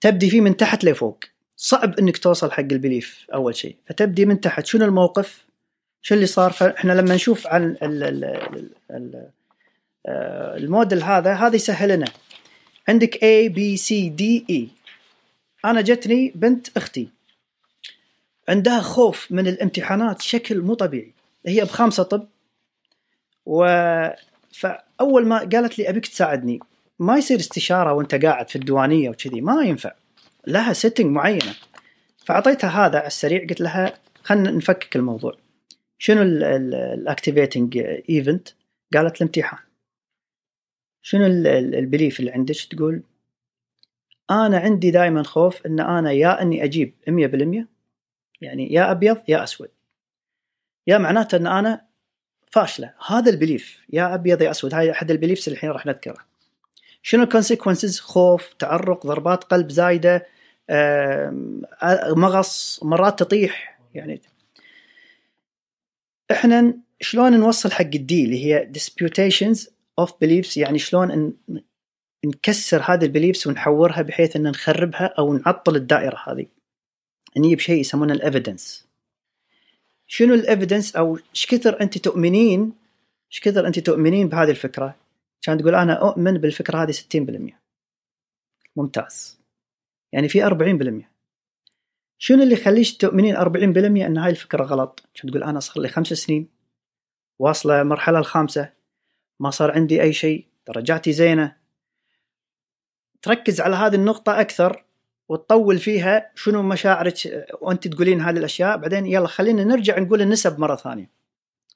تبدي 0.00 0.30
فيه 0.30 0.40
من 0.40 0.56
تحت 0.56 0.84
لفوق. 0.84 1.18
صعب 1.56 1.98
إنك 1.98 2.18
توصل 2.18 2.50
حق 2.50 2.60
ال 2.61 2.70
belief 2.70 3.26
أول 3.34 3.56
شيء. 3.56 3.76
فتبدي 3.87 4.26
من 4.26 4.40
تحت. 4.40 4.66
شنو 4.66 4.84
الموقف؟ 4.84 5.46
شو 6.06 6.14
اللي 6.14 6.26
صار؟ 6.26 6.52
فاحنا 6.52 6.92
لما 6.92 7.14
نشوف 7.14 7.46
عن 7.46 7.76
ال 7.82 8.04
ال 8.04 8.24
ال 8.90 9.28
آه، 10.06 10.56
الموديل 10.56 11.02
هذا 11.02 11.34
هذا 11.34 11.56
يسهل 11.56 11.88
لنا 11.88 12.06
عندك 12.88 13.14
A 13.14 13.52
B 13.52 13.80
C 13.80 14.10
D 14.20 14.52
E. 14.52 14.68
أنا 15.64 15.80
جتني 15.80 16.32
بنت 16.34 16.76
أختي. 16.76 17.08
عندها 18.48 18.80
خوف 18.80 19.32
من 19.32 19.46
الامتحانات 19.46 20.22
شكل 20.22 20.60
مو 20.60 20.74
طبيعي. 20.74 21.12
هي 21.46 21.60
بخامسة 21.60 22.02
طب. 22.02 22.28
و 23.46 23.66
فأول 24.52 25.26
ما 25.26 25.38
قالت 25.38 25.78
لي 25.78 25.88
أبيك 25.88 26.06
تساعدني 26.06 26.60
ما 26.98 27.16
يصير 27.16 27.38
استشارة 27.38 27.92
وأنت 27.92 28.14
قاعد 28.14 28.48
في 28.48 28.56
الديوانية 28.56 29.10
وكذي 29.10 29.40
ما 29.40 29.62
ينفع. 29.62 29.92
لها 30.46 30.72
setting 30.72 31.07
معينة. 31.06 31.54
فأعطيتها 32.26 32.86
هذا 32.86 32.98
على 32.98 33.06
السريع 33.06 33.46
قلت 33.48 33.60
لها 33.60 33.94
خلينا 34.22 34.50
نفكك 34.50 34.96
الموضوع. 34.96 35.43
شنو 36.04 36.22
ال 36.22 36.37
activating 36.37 37.78
event 38.11 38.48
قالت 38.94 39.16
الامتحان. 39.16 39.58
شنو 41.02 41.26
ال- 41.26 41.46
ال- 41.46 41.74
ال 41.74 41.81
belief 41.81 42.20
اللي 42.20 42.30
عندك؟ 42.30 42.54
تقول 42.70 43.02
أنا 44.30 44.58
عندي 44.58 44.90
دائما 44.90 45.22
خوف 45.22 45.66
إن 45.66 45.80
أنا 45.80 46.12
يا 46.12 46.42
إني 46.42 46.64
أجيب 46.64 46.94
100% 47.08 47.66
يعني 48.40 48.72
يا 48.72 48.90
أبيض 48.90 49.16
يا 49.28 49.44
أسود. 49.44 49.68
يا 50.86 50.98
معناته 50.98 51.36
إن 51.36 51.46
أنا 51.46 51.84
فاشلة. 52.50 52.94
هذا 53.08 53.30
ال 53.30 53.38
belief 53.38 53.80
يا 53.92 54.14
أبيض 54.14 54.42
يا 54.42 54.50
أسود 54.50 54.74
هاي 54.74 54.90
أحد 54.90 55.10
ال 55.11 55.14
beliefs 55.14 55.42
اللي 55.48 55.56
الحين 55.56 55.70
راح 55.70 55.86
نذكره. 55.86 56.18
شنو 57.02 57.22
ال 57.22 57.28
consequences 57.28 58.00
خوف 58.00 58.52
تعرق 58.52 59.06
ضربات 59.06 59.44
قلب 59.44 59.70
زايدة 59.70 60.26
مغص 62.16 62.80
مرات 62.84 63.18
تطيح 63.18 63.78
يعني 63.94 64.20
إحنا 66.30 66.78
شلون 67.00 67.40
نوصل 67.40 67.72
حق 67.72 67.80
ال 67.94 68.10
D 68.10 68.24
اللي 68.24 68.44
هي 68.44 68.72
disputations 68.78 69.68
of 70.00 70.10
beliefs 70.10 70.56
يعني 70.56 70.78
شلون 70.78 71.32
نكسر 72.26 72.82
هذه 72.82 73.04
ال 73.04 73.10
beliefs 73.10 73.48
ونحورها 73.48 74.02
بحيث 74.02 74.37
إن 74.37 74.42
نخربها 74.42 75.14
أو 75.18 75.32
نعطل 75.32 75.76
الدائرة 75.76 76.22
هذه. 76.26 76.46
نجيب 77.37 77.60
شيء 77.60 77.80
يسمونه 77.80 78.14
ال 78.14 78.23
evidence 78.23 78.88
شنو 80.06 80.34
ال 80.35 80.41
evidence 80.41 80.96
أو 80.96 81.16
إيش 81.16 81.46
كثر 81.46 81.80
أنت 81.80 81.98
تؤمنين 81.98 82.72
إيش 83.32 83.40
كثر 83.40 83.66
أنت 83.66 83.78
تؤمنين 83.78 84.28
بهذه 84.28 84.50
الفكرة؟ 84.50 84.96
كان 85.42 85.58
تقول 85.58 85.74
أنا 85.74 85.92
أؤمن 85.92 86.38
بالفكرة 86.38 86.82
هذه 86.82 86.92
60% 86.92 87.52
ممتاز. 88.76 89.40
يعني 90.12 90.28
في 90.28 90.42
40% 91.02 91.13
شنو 92.24 92.42
اللي 92.42 92.54
يخليش 92.54 92.96
تؤمنين 92.96 93.37
40% 93.37 93.40
إن 94.06 94.18
هاي 94.18 94.30
الفكرة 94.30 94.64
غلط؟ 94.64 95.08
كان 95.14 95.30
تقول؟ 95.30 95.42
أنا 95.42 95.60
صار 95.60 95.82
لي 95.82 95.88
خمس 95.88 96.06
سنين 96.06 96.48
واصلة 97.38 97.80
المرحله 97.80 98.18
الخامسة 98.18 98.72
ما 99.40 99.50
صار 99.50 99.70
عندي 99.70 100.02
أي 100.02 100.12
شيء 100.12 100.46
درجاتي 100.66 101.12
زينة. 101.12 101.56
تركز 103.22 103.60
على 103.60 103.76
هذه 103.76 103.94
النقطة 103.94 104.40
أكثر 104.40 104.84
وتطول 105.28 105.78
فيها 105.78 106.32
شنو 106.34 106.62
مشاعرك 106.62 107.46
وأنت 107.60 107.88
تقولين 107.88 108.20
هذه 108.20 108.37
الأشياء 108.37 108.76
بعدين 108.76 109.06
يلا 109.06 109.26
خلينا 109.26 109.64
نرجع 109.64 109.98
نقول 109.98 110.22
النسب 110.22 110.58
مرة 110.58 110.76
ثانية. 110.76 111.10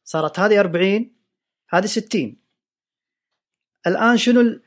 صارت 0.05 0.39
هذه 0.39 0.61
40 0.61 1.11
هذه 1.69 1.87
60 1.87 2.37
الآن 3.87 4.17
شنو. 4.17 4.61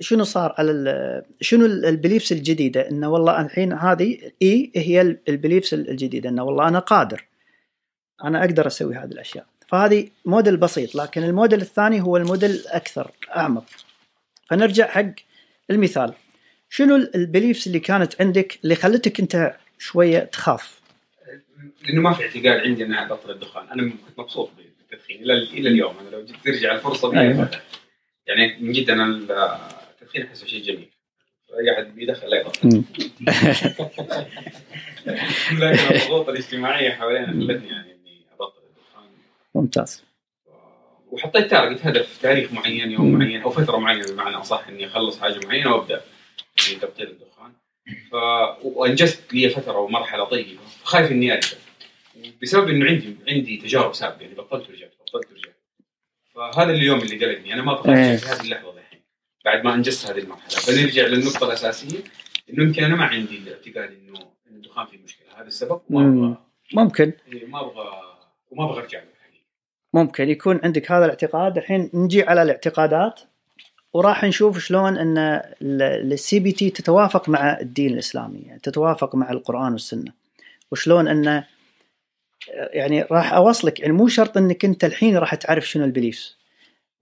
شنو 0.00 0.24
صار 0.24 0.54
على. 0.58 1.22
شنو 1.40 1.66
ال- 1.66 1.84
ال 1.84 1.90
beliefs 1.90 2.32
الجديدة؟ 2.32 2.88
انه 2.90 3.08
والله 3.08 3.40
الحين 3.40 3.72
هذه 3.72 4.18
اي 4.42 4.72
هي 4.76 5.00
ال- 5.00 5.18
ال 5.28 5.34
beliefs 5.34 5.74
الجديدة. 5.74 6.28
انه 6.30 6.44
والله 6.44 6.68
أنا 6.68 6.78
قادر. 6.78 7.24
أنا 8.24 8.40
أقدر 8.44 8.66
أسوي 8.66 8.94
هذه 8.96 9.04
الأشياء. 9.12 9.46
فهذه 9.68 10.08
موديل 10.24 10.56
بسيط 10.56 10.94
لكن 10.94 11.22
الموديل 11.22 11.60
الثاني 11.60 12.00
هو 12.02 12.16
الموديل 12.16 12.50
الاكثر 12.50 13.10
أعمق. 13.36 13.64
فنرجع 14.50 14.86
حق 14.86 15.06
المثال. 15.70 16.12
شنو 16.70 16.96
ال- 16.96 17.14
ال 17.16 17.22
beliefs 17.22 17.66
اللي 17.66 17.80
كانت 17.80 18.20
عندك 18.22 18.58
اللي 18.64 18.74
خلتك 18.74 19.20
أنت 19.20 19.54
شوية 19.78 20.18
تخاف؟ 20.18 20.80
لأنه 21.88 22.00
ما 22.00 22.12
في 22.12 22.22
اعتقاد 22.22 22.46
عندي 22.60 22.84
اني 22.84 23.02
ابطل 23.02 23.30
الدخان. 23.30 23.68
أنا 23.68 23.82
كنت 23.90 24.18
مبسوط 24.18 24.50
بالتدخين 24.56 25.22
إلى 25.22 25.32
إلى 25.32 25.68
اليوم. 25.68 25.94
أنا 25.98 26.08
لو 26.08 26.26
ترجع 26.44 26.74
الفرصة 26.74 27.20
أيوة. 27.20 27.50
يعني 28.26 28.56
من 28.60 28.72
جد 28.72 28.90
أنا 28.90 29.04
التدخين 30.14 30.26
احسه 30.26 30.46
شيء 30.46 30.62
جميل. 30.62 30.90
أي 31.58 31.72
أحد 31.72 31.94
بيدخل 31.94 32.28
لا 32.28 32.40
يبطل. 32.40 32.68
لكن 35.60 35.94
الضغوط 35.94 36.28
الاجتماعية 36.28 36.90
حوالينا 36.90 37.26
خلتني 37.26 37.68
يعني 37.68 37.92
إني 37.92 38.26
أبطل 38.32 38.62
الدخان 38.62 39.10
ممتاز. 39.54 40.04
وحطيت 41.10 41.50
تارجت 41.50 41.86
هدف 41.86 42.18
تاريخ 42.22 42.52
معين 42.52 42.90
يوم 42.90 43.12
معين 43.12 43.42
أو 43.42 43.50
فترة 43.50 43.76
معينة 43.76 44.12
بمعنى 44.12 44.36
أصح 44.36 44.68
إني 44.68 44.86
أخلص 44.86 45.20
حاجة 45.20 45.46
معينة 45.46 45.74
وأبدأ 45.74 46.00
في 46.56 46.74
تبطيل 46.74 47.06
الدخان 47.06 47.52
ف 48.10 48.14
وأنجزت 48.62 49.34
لي 49.34 49.48
فترة 49.48 49.78
ومرحلة 49.78 50.24
طيبة. 50.24 50.60
فخايف 50.82 51.10
إني 51.10 51.32
أرجع. 51.32 51.56
بسبب 52.42 52.68
إنه 52.68 52.86
عندي 52.86 53.16
عندي 53.28 53.56
تجارب 53.56 53.94
سابقة 53.94 54.20
يعني 54.20 54.34
بطلت 54.34 54.68
ورجعت 54.68 54.92
بطلت 55.00 55.30
ورجعت. 55.30 55.54
فهذا 56.34 56.70
اليوم 56.70 56.98
اللي 56.98 57.26
قلقني. 57.26 57.54
أنا 57.54 57.62
ما 57.62 57.80
أبغى 57.80 57.94
إيه. 57.94 58.16
في 58.16 58.26
هذه 58.26 58.40
اللحظة 58.40 58.70
الحين 58.70 58.73
بعد 59.44 59.64
ما 59.64 59.74
أنجزت 59.74 60.10
هذه 60.10 60.18
المرحلة. 60.18 60.48
فنرجع 60.48 61.06
للنقطة 61.06 61.46
الأساسية. 61.46 61.98
إنه 62.50 62.64
يمكن 62.64 62.84
أنا 62.84 62.96
ما 62.96 63.04
عندي 63.04 63.38
الاعتقاد 63.38 63.90
إنه 63.90 64.20
الدخان 64.50 64.86
فيه 64.86 64.98
مشكلة. 64.98 65.26
هذا 65.36 65.46
السبب. 65.46 65.80
وما. 65.90 66.26
أبغى 66.26 66.36
ممكن. 66.74 67.12
إيه، 67.32 67.46
ما 67.46 67.60
أبغى 67.60 67.84
وما 68.50 68.64
أبغى 68.64 68.82
أرجع 68.82 68.98
له. 68.98 69.14
ممكن 69.94 70.30
يكون 70.30 70.60
عندك 70.64 70.92
هذا 70.92 71.04
الاعتقاد. 71.04 71.56
الحين 71.56 71.90
نجي 71.94 72.22
على 72.22 72.42
الاعتقادات 72.42 73.20
وراح 73.92 74.24
نشوف 74.24 74.58
شلون 74.58 74.98
إن 74.98 75.42
ال 75.62 76.40
CBT 76.40 76.70
تتوافق 76.70 77.28
مع 77.28 77.60
الدين 77.60 77.92
الإسلامي 77.92 78.38
يعني 78.38 78.60
تتوافق 78.60 79.14
مع 79.14 79.30
القرآن 79.30 79.72
والسنة. 79.72 80.12
وشلون 80.72 81.08
انه 81.08 81.46
يعني 82.48 83.02
راح 83.02 83.32
أوصلك 83.32 83.80
يعني 83.80 83.92
مو 83.92 84.08
شرط 84.08 84.36
إنك 84.36 84.64
أنت 84.64 84.84
الحين 84.84 85.16
راح 85.16 85.34
تعرف 85.34 85.68
شنو 85.68 85.84
ال 85.84 85.90
beliefs. 85.90 86.36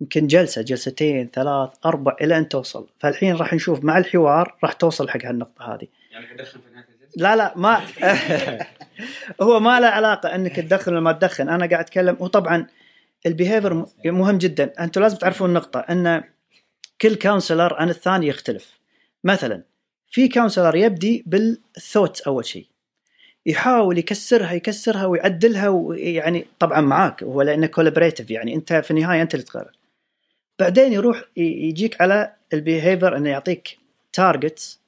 يمكن 0.02 0.26
جلسة 0.26 0.62
جلستين 0.62 1.30
ثلاث 1.32 1.70
أربع 1.84 2.16
إلى 2.20 2.38
أن 2.38 2.48
توصل. 2.48 2.88
فالحين 3.00 3.36
راح 3.36 3.54
نشوف 3.54 3.84
مع 3.84 3.98
الحوار 3.98 4.56
راح 4.64 4.72
توصل 4.72 5.08
حق 5.08 5.24
هالنقطة 5.24 5.74
هذه. 5.74 5.86
يعني 6.10 6.26
حدخن 6.26 6.60
في 6.60 6.74
نهايه 6.74 6.86
الجلسه 6.94 7.22
لا 7.22 7.36
لا 7.36 7.52
ما 7.56 7.80
هو 9.46 9.60
ما 9.60 9.80
له 9.80 9.86
علاقة 9.86 10.34
إنك 10.34 10.56
تدخن 10.56 10.92
ولا 10.92 11.00
ما 11.00 11.12
تدخن. 11.12 11.48
أنا 11.48 11.66
قاعد 11.66 11.84
أتكلم 11.84 12.16
وطبعا 12.20 12.66
ال 13.26 13.33
behavior 13.33 13.84
مهم 14.04 14.38
جدا. 14.38 14.72
أنتم 14.80 15.00
لازم 15.00 15.16
تعرفون 15.16 15.48
النقطه 15.48 15.80
إن 15.80 16.22
كل 17.00 17.14
counselor 17.14 17.74
عن 17.74 17.90
الثاني 17.90 18.26
يختلف. 18.26 18.80
مثلا 19.24 19.62
في 20.10 20.28
counselor 20.28 20.76
يبدي 20.76 21.24
بال 21.26 21.47
thought 21.47 22.20
أول 22.20 22.44
شيء. 22.44 22.66
يحاول 23.46 23.98
يكسرها 23.98 24.52
يكسرها 24.52 25.06
ويعدلها 25.06 25.68
ويعني 25.68 26.46
طبعا 26.58 26.80
معاك. 26.80 27.22
هو 27.22 27.42
لأنه 27.42 27.66
collaborative 27.66 28.30
يعني 28.30 28.54
أنت 28.54 28.72
في 28.72 28.90
النهاية 28.90 29.22
أنت 29.22 29.34
اللي 29.34 29.44
تقرر. 29.44 29.81
بعدين 30.62 30.92
يروح 30.92 31.24
يجيك 31.36 32.00
على 32.00 32.34
ال 32.52 32.59
behavior 32.59 33.16
إنه 33.16 33.30
يعطيك 33.30 33.78
targets 34.12 34.80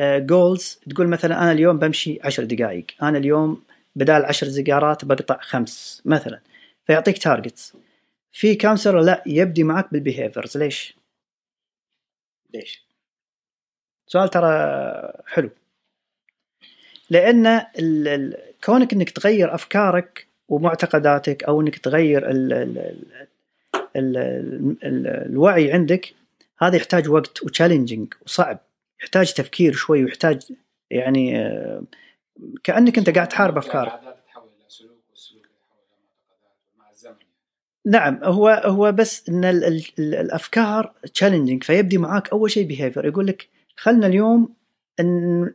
goals 0.00 0.80
تقول 0.90 1.08
مثلا 1.08 1.42
أنا 1.42 1.52
اليوم 1.52 1.78
بمشي 1.78 2.18
10 2.24 2.44
دقائق. 2.44 2.86
أنا 3.02 3.18
اليوم 3.18 3.62
بدال 3.96 4.24
10 4.24 4.48
سيجارات 4.48 5.04
بقطع 5.04 5.38
خمس 5.40 6.02
مثلا. 6.04 6.40
فيعطيك 6.86 7.18
targets 7.18 7.76
في 8.32 8.54
counselor 8.56 9.00
لا 9.00 9.22
يبدي 9.26 9.64
معك 9.64 9.92
بال 9.92 10.04
behaviors 10.04 10.56
ليش؟ 10.56 10.96
ليش؟ 12.54 12.82
سؤال 14.06 14.28
ترى 14.28 14.52
حلو. 15.26 15.50
لأن 17.10 17.66
كونك 18.64 18.92
إنك 18.92 19.10
تغير 19.10 19.54
أفكارك 19.54 20.26
ومعتقداتك 20.48 21.44
أو 21.44 21.60
إنك 21.60 21.78
تغير 21.78 22.22
الوعي 23.98 25.72
عندك 25.72 26.14
هذا 26.58 26.76
يحتاج 26.76 27.08
وقت 27.08 27.42
و 27.42 27.48
challenging 27.48 28.14
وصعب 28.26 28.58
يحتاج 29.00 29.32
تفكير 29.32 29.72
شوي 29.72 30.04
ويحتاج 30.04 30.52
يعني 30.90 31.38
آه، 31.38 31.82
كأنك 32.64 32.98
أنت 32.98 33.10
قاعد 33.10 33.28
تحارب 33.28 33.58
افكارك 33.58 34.00
نعم 37.86 38.18
هو 38.22 38.48
هو 38.64 38.92
بس 38.92 39.28
إن 39.28 39.44
ال 39.44 39.64
ال 39.64 39.84
ال 39.98 40.14
الأفكار 40.14 40.94
challenging 41.14 41.64
فيبدي 41.64 41.98
معاك 41.98 42.28
أول 42.28 42.50
شيء 42.50 42.66
behavior 42.66 43.06
يقول 43.06 43.26
لك 43.26 43.48
خلنا 43.76 44.06
اليوم 44.06 44.54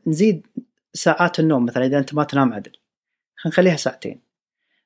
نزيد 0.08 0.48
ساعات 0.94 1.40
النوم 1.40 1.66
مثلا 1.66 1.86
إذا 1.86 2.00
أنت 2.00 2.14
ما 2.14 2.24
تنام 2.24 2.54
عدل 2.54 2.72
نخليها 3.46 3.76
ساعتين. 3.76 4.22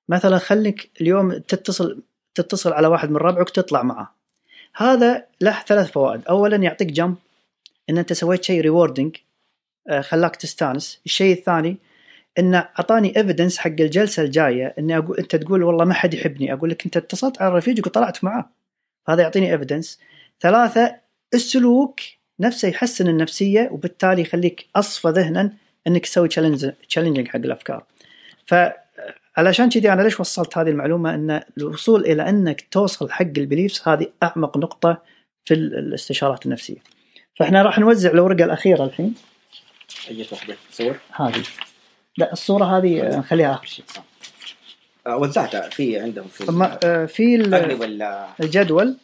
مثلا 0.09 0.37
خليك 0.37 0.91
اليوم 1.01 1.37
تتصل 1.37 2.03
تتصل 2.37 2.73
على 2.73 2.87
واحد 2.87 3.09
من 3.09 3.17
ربعك 3.17 3.49
تطلع 3.49 3.83
معه. 3.83 4.15
هذا 4.75 5.25
له 5.41 5.59
ثلاث 5.67 5.91
فوائد. 5.91 6.21
اولا 6.29 6.57
يعطيك 6.57 6.87
جنب 6.87 7.15
إن 7.89 7.97
أنت 7.97 8.13
سويت 8.13 8.43
شيء 8.43 8.61
rewarding 8.61 9.15
خلاك 9.99 10.35
تستانس. 10.35 11.01
الشيء 11.05 11.37
الثاني 11.37 11.77
انه 12.39 12.57
أعطاني 12.57 13.17
evidence 13.17 13.57
حق 13.57 13.67
الجلسة 13.67 14.23
الجاية 14.23 14.75
إني 14.79 14.97
أقول 14.97 15.17
أنت 15.17 15.35
تقول 15.35 15.63
والله 15.63 15.85
ما 15.85 15.93
حد 15.93 16.13
يحبني. 16.13 16.53
أقول 16.53 16.69
لك 16.69 16.85
أنت 16.85 16.97
اتصلت 16.97 17.41
على 17.41 17.55
رفيجك 17.55 17.87
وطلعت 17.87 18.23
معاه 18.23 18.49
هذا 19.09 19.21
يعطيني 19.21 19.51
evidence 19.51 19.99
ثلاثة 20.41 20.95
السلوك 21.33 21.99
نفسه 22.39 22.67
يحسن 22.67 23.07
النفسية 23.07 23.69
وبالتالي 23.71 24.21
يخليك 24.21 24.65
أصفى 24.75 25.07
ذهنا 25.07 25.53
إنك 25.87 26.05
تسوي 26.05 26.27
challenging 26.27 27.27
حق 27.27 27.35
الأفكار. 27.35 27.83
فعلشان 29.37 29.69
كذي 29.69 29.93
أنا 29.93 30.01
ليش 30.01 30.19
وصلت 30.19 30.57
هذه 30.57 30.69
المعلومة؟ 30.69 31.13
إن 31.15 31.41
الوصول 31.57 32.05
إلى 32.05 32.29
إنك 32.29 32.67
توصل 32.71 33.11
حق 33.11 33.21
ال 33.37 33.43
beliefs 33.43 33.81
هذه 33.85 34.07
أعمق 34.23 34.57
نقطة 34.57 35.01
في 35.45 35.53
ال- 35.53 35.77
الاستشارات 35.77 36.45
النفسية. 36.45 36.77
فإحنا 37.35 37.61
راح 37.63 37.79
نوزع 37.79 38.11
الورقة 38.11 38.43
الأخيرة 38.45 38.83
الحين. 38.85 39.15
أي 40.09 40.27
واحدة؟ 40.31 40.55
تصور 40.71 40.97
هذه. 41.11 41.43
لا 42.17 42.33
الصورة 42.33 42.77
هذه 42.77 43.17
نخليها 43.17 43.53
اخر 43.53 43.65
شيء 43.65 43.85
آه، 45.07 45.17
وزعتها 45.17 45.69
في 45.69 45.99
عندهم 45.99 46.27
في 46.27 46.49
أما 46.49 46.79
آه، 46.83 47.05
في 47.05 47.35
الجدول. 48.39 48.97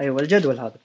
أيوه 0.00 0.20
الجدول 0.20 0.60
هذا. 0.60 0.76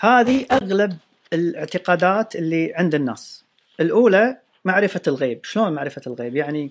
هذه 0.00 0.46
أغلب 0.52 0.96
الاعتقادات 1.32 2.36
اللي 2.36 2.74
عند 2.74 2.94
الناس. 2.94 3.44
الأولى 3.80 4.43
معرفة 4.64 5.02
الغيب. 5.06 5.44
شلون 5.44 5.72
معرفة 5.72 6.02
الغيب؟ 6.06 6.36
يعني 6.36 6.70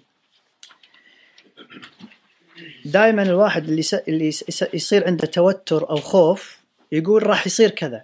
دائما 2.86 3.24
الواحد 3.24 3.70
اللي 3.70 3.82
س... 3.82 3.94
اللي 3.94 4.28
يس- 4.28 4.66
يصير 4.74 5.08
عنده 5.08 5.28
توتر 5.28 5.90
أو 5.90 5.96
خوف 5.96 6.58
يقول 6.92 7.28
راح 7.28 7.48
يصير 7.48 7.70
كذا. 7.70 8.04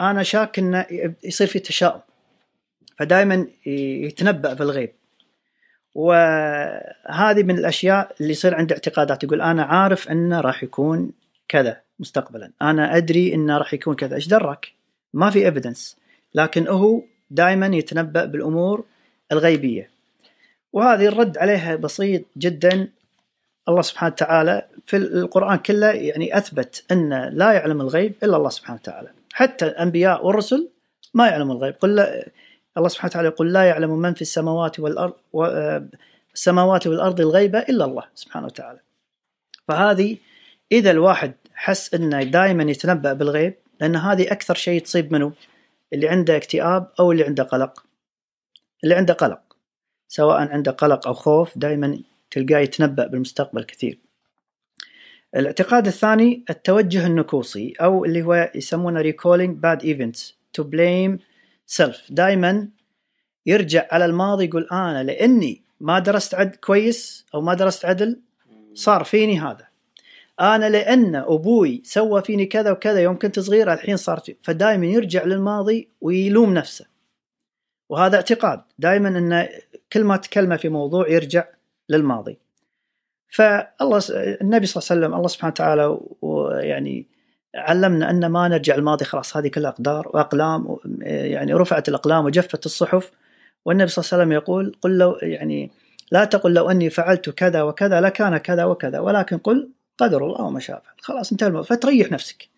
أنا 0.00 0.22
شاك 0.22 0.58
إنه 0.58 0.86
يصير 1.24 1.46
في 1.46 1.58
تشاؤم. 1.58 2.00
فدائما 2.98 3.46
يتنبأ 3.66 4.52
بالغيب. 4.52 4.92
وهذه 5.94 7.42
من 7.42 7.58
الأشياء 7.58 8.16
اللي 8.20 8.32
يصير 8.32 8.54
عنده 8.54 8.74
اعتقادات. 8.74 9.24
يقول 9.24 9.40
أنا 9.40 9.62
عارف 9.62 10.08
إنه 10.08 10.40
راح 10.40 10.62
يكون 10.62 11.12
كذا 11.48 11.80
مستقبلا. 11.98 12.52
أنا 12.62 12.96
أدري 12.96 13.34
إنه 13.34 13.58
راح 13.58 13.74
يكون 13.74 13.94
كذا. 13.94 14.16
إيش 14.16 14.28
دراك 14.28 14.72
ما 15.14 15.30
في 15.30 15.46
evidence 15.46 15.96
لكن 16.34 16.68
هو 16.68 17.02
دائما 17.30 17.66
يتنبأ 17.66 18.24
بالأمور 18.24 18.84
الغيبية. 19.32 19.90
وهذه 20.72 21.06
الرد 21.06 21.38
عليها 21.38 21.76
بسيط 21.76 22.22
جدا. 22.36 22.88
الله 23.68 23.82
سبحانه 23.82 24.12
وتعالى 24.12 24.66
في 24.86 24.96
القرآن 24.96 25.58
كله 25.58 25.90
يعني 25.90 26.38
أثبت 26.38 26.84
أن 26.92 27.28
لا 27.32 27.52
يعلم 27.52 27.80
الغيب 27.80 28.14
إلا 28.22 28.36
الله 28.36 28.50
سبحانه 28.50 28.78
وتعالى. 28.82 29.08
حتى 29.32 29.66
الأنبياء 29.66 30.26
والرسل 30.26 30.68
ما 31.14 31.28
يعلمون 31.28 31.56
الغيب. 31.56 31.74
قل 31.80 31.94
لا 31.94 32.28
الله 32.76 32.88
سبحانه 32.88 33.10
وتعالى 33.10 33.28
يقول 33.28 33.52
لا 33.52 33.64
يعلم 33.64 33.98
من 33.98 34.14
في 34.14 34.22
السماوات 34.22 34.80
والأرض 34.80 35.14
السماوات 36.34 36.86
والأرض 36.86 37.20
الغيب 37.20 37.56
إلا 37.56 37.84
الله 37.84 38.04
سبحانه 38.14 38.46
وتعالى. 38.46 38.78
فهذه 39.68 40.16
إذا 40.72 40.90
الواحد 40.90 41.32
حس 41.54 41.94
أنه 41.94 42.22
دائما 42.22 42.70
يتنبأ 42.70 43.12
بالغيب 43.12 43.54
لأن 43.80 43.96
هذه 43.96 44.32
أكثر 44.32 44.54
شيء 44.54 44.82
تصيب 44.82 45.12
منه 45.12 45.32
اللي 45.92 46.08
عنده 46.08 46.36
اكتئاب 46.36 46.88
أو 47.00 47.12
اللي 47.12 47.24
عنده 47.24 47.42
قلق. 47.42 47.84
اللي 48.84 48.94
عنده 48.94 49.14
قلق 49.14 49.40
سواء 50.08 50.36
عنده 50.36 50.72
قلق 50.72 51.06
أو 51.06 51.14
خوف 51.14 51.58
دائما 51.58 51.98
تلقاه 52.30 52.58
يتنبأ 52.58 53.06
بالمستقبل 53.06 53.64
كثير. 53.64 53.98
الاعتقاد 55.36 55.86
الثاني 55.86 56.44
التوجه 56.50 57.06
النكوصي 57.06 57.74
أو 57.80 58.04
اللي 58.04 58.22
هو 58.22 58.50
يسمونه 58.54 59.02
recalling 59.02 59.52
bad 59.64 59.84
events 59.84 60.32
to 60.58 60.64
blame 60.64 61.18
self. 61.80 61.96
دائما 62.10 62.68
يرجع 63.46 63.86
على 63.90 64.04
الماضي 64.04 64.44
يقول 64.44 64.68
أنا 64.72 65.02
لأني 65.02 65.62
ما 65.80 65.98
درست 65.98 66.34
عد 66.34 66.54
كويس 66.54 67.26
أو 67.34 67.40
ما 67.40 67.54
درست 67.54 67.84
عدل 67.84 68.20
صار 68.74 69.04
فيني 69.04 69.40
هذا. 69.40 69.68
أنا 70.40 70.68
لأن 70.68 71.16
أبوي 71.16 71.82
سوى 71.84 72.22
فيني 72.22 72.46
كذا 72.46 72.70
وكذا 72.70 73.00
يوم 73.00 73.18
كنت 73.18 73.40
صغير 73.40 73.72
الحين 73.72 73.96
صار 73.96 74.20
في 74.20 74.36
فدائما 74.42 74.86
يرجع 74.86 75.24
للماضي 75.24 75.88
ويلوم 76.00 76.54
نفسه. 76.54 76.86
وهذا 77.88 78.16
اعتقاد 78.16 78.60
دائما 78.78 79.08
أن 79.08 79.48
كل 79.92 80.04
ما 80.04 80.16
تكلمه 80.16 80.56
في 80.56 80.68
موضوع 80.68 81.08
يرجع 81.08 81.44
للماضي. 81.88 82.38
فالله 83.28 84.02
النبي 84.40 84.66
صلى 84.66 84.82
الله 84.82 84.90
عليه 84.90 85.00
وسلم 85.00 85.14
الله 85.14 85.28
سبحانه 85.28 85.52
وتعالى 85.52 85.98
ويعني 86.22 87.06
علمنا 87.54 88.10
أن 88.10 88.26
ما 88.26 88.48
نرجع 88.48 88.74
الماضي 88.74 89.04
خلاص 89.04 89.36
هذه 89.36 89.48
كلها 89.48 89.70
أقدار 89.70 90.10
وأقلام 90.14 90.76
يعني 91.00 91.54
رفعت 91.54 91.88
الأقلام 91.88 92.24
وجفت 92.24 92.66
الصحف. 92.66 93.10
والنبي 93.64 93.90
صلى 93.90 94.02
الله 94.02 94.12
عليه 94.12 94.22
وسلم 94.22 94.32
يقول 94.32 94.76
قل 94.80 94.98
لو 94.98 95.18
يعني 95.22 95.70
لا 96.12 96.24
تقل 96.24 96.54
لو 96.54 96.70
أني 96.70 96.90
فعلت 96.90 97.30
كذا 97.30 97.62
وكذا 97.62 98.00
لكان 98.00 98.36
كذا 98.36 98.64
وكذا 98.64 98.98
ولكن 98.98 99.38
قل 99.38 99.70
قدر 99.98 100.26
الله 100.26 100.40
وما 100.42 100.60
شاء 100.60 100.82
فعل. 100.84 100.94
خلاص 101.00 101.32
انتهى 101.32 101.46
الموضوع 101.46 101.76
فتريح 101.76 102.12
نفسك. 102.12 102.48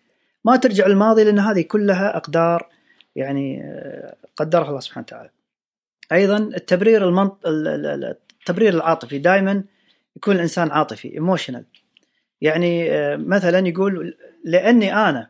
ما 0.45 0.55
ترجع 0.55 0.85
الماضي 0.85 1.23
لأن 1.23 1.39
هذه 1.39 1.61
كلها 1.61 2.17
أقدار 2.17 2.69
يعني 3.15 3.63
آه، 3.63 4.15
قدرها 4.35 4.69
الله 4.69 4.79
سبحانه 4.79 5.05
وتعالى. 5.07 5.29
أيضا 6.11 6.37
التبرير 6.37 7.07
المنط... 7.07 7.47
ال- 7.47 7.67
ال- 7.67 7.85
ال- 7.85 8.17
التبرير 8.39 8.73
العاطفي 8.73 9.17
دائما 9.17 9.63
يكون 10.15 10.35
الإنسان 10.35 10.71
عاطفي 10.71 11.13
ايموشنال 11.13 11.65
يعني 12.41 12.91
آه، 12.91 13.15
مثلا 13.15 13.67
يقول 13.67 14.17
لأني 14.43 14.95
أنا 14.95 15.29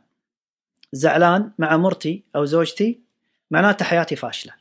زعلان 0.91 1.51
مع 1.59 1.77
مرتي 1.77 2.23
أو 2.35 2.45
زوجتي 2.45 2.99
معناته 3.51 3.85
حياتي 3.85 4.15
فاشلة. 4.15 4.53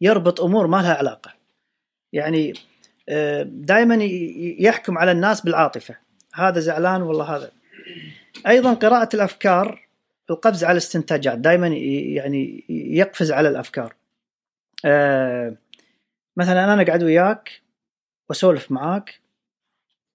يربط 0.00 0.40
أمور 0.40 0.66
ما 0.66 0.76
لها 0.76 0.94
علاقة. 0.94 1.34
يعني 2.12 2.52
دائما 3.44 3.98
يحكم 4.58 4.98
على 4.98 5.12
الناس 5.12 5.40
بالعاطفة. 5.40 5.96
هذا 6.34 6.60
زعلان 6.60 7.02
والله 7.02 7.36
هذا. 7.36 7.50
أيضا 8.46 8.74
قراءة 8.74 9.08
الأفكار 9.14 9.87
القفز 10.30 10.64
على 10.64 10.72
الاستنتاجات 10.72 11.38
دائما 11.38 11.66
يعني 11.68 12.64
يقفز 12.68 13.32
على 13.32 13.48
الأفكار. 13.48 13.94
آه، 14.84 15.56
مثلا 16.36 16.74
أنا 16.74 16.84
قاعد 16.84 17.02
وياك 17.02 17.62
وأسولف 18.28 18.72
معاك 18.72 19.20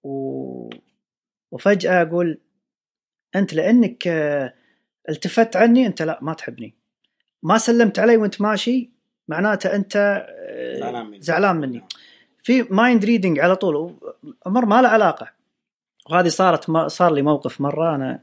و... 0.04 0.70
وفجأة 1.52 2.02
أقول 2.02 2.38
أنت 3.34 3.54
لأنك 3.54 4.08
آه، 4.08 4.54
التفت 5.08 5.56
عني 5.56 5.86
أنت 5.86 6.02
لا 6.02 6.18
ما 6.22 6.34
تحبني. 6.34 6.74
ما 7.42 7.58
سلمت 7.58 7.98
علي 7.98 8.16
وأنت 8.16 8.40
ماشي 8.40 8.90
معناته 9.28 9.74
أنت 9.74 9.96
آه، 9.96 11.18
زعلان 11.18 11.56
مني. 11.56 11.66
مني. 11.66 11.84
في 12.42 12.62
mind 12.62 13.04
reading 13.04 13.38
على 13.38 13.56
طول 13.56 13.96
أمر 14.46 14.66
ما 14.66 14.82
له 14.82 14.88
علاقة. 14.88 15.30
وهذه 16.10 16.28
صارت 16.28 16.70
ما 16.70 16.88
صار 16.88 17.12
لي 17.12 17.22
موقف 17.22 17.60
مرة 17.60 17.94
أنا 17.94 18.22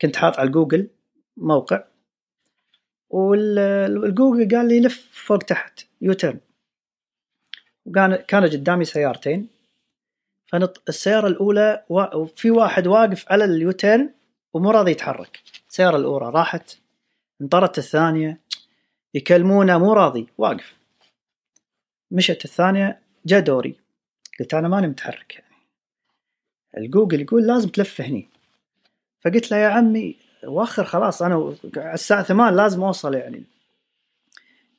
كنت 0.00 0.16
حاط 0.16 0.38
على 0.38 0.46
الجوجل 0.46 0.88
موقع. 1.36 1.84
والجوجل 3.10 4.56
قال 4.56 4.68
لي 4.68 4.80
لف 4.80 5.08
فوق 5.12 5.38
تحت 5.38 5.80
U-turn. 6.00 6.40
وكان 7.84 8.16
كان 8.16 8.42
قدامي 8.44 8.84
سيارتين. 8.84 9.48
فنط 10.46 10.82
السيارة 10.88 11.26
الأولى 11.26 11.84
و... 11.88 12.24
في 12.24 12.50
واحد 12.50 12.86
واقف 12.86 13.32
على 13.32 13.44
ال 13.44 13.53
U-turn 13.53 14.10
ومو 14.52 14.70
راضي 14.70 14.90
يتحرك. 14.90 15.40
السيارة 15.68 15.96
الأولى 15.96 16.30
راحت 16.30 16.78
انطرت 17.40 17.78
الثانية 17.78 18.40
يكلمونه 19.14 19.78
مو 19.78 19.92
راضي 19.92 20.26
واقف. 20.38 20.76
مشت 22.10 22.44
الثانية 22.44 23.00
جاء 23.26 23.40
دوري. 23.40 23.76
قلت 24.40 24.54
أنا 24.54 24.68
ماني 24.68 24.86
متحرك 24.86 25.34
يعني. 25.34 25.54
الجوجل 26.76 27.20
يقول 27.20 27.46
لازم 27.46 27.68
تلف 27.68 28.00
هني. 28.00 28.28
فقلت 29.20 29.50
له 29.50 29.56
يا 29.56 29.68
عمي 29.68 30.16
وخر 30.44 30.84
خلاص 30.84 31.22
أنا 31.22 31.54
الساعة 31.76 32.22
8 32.22 32.56
لازم 32.56 32.82
أوصل 32.82 33.14
يعني. 33.14 33.44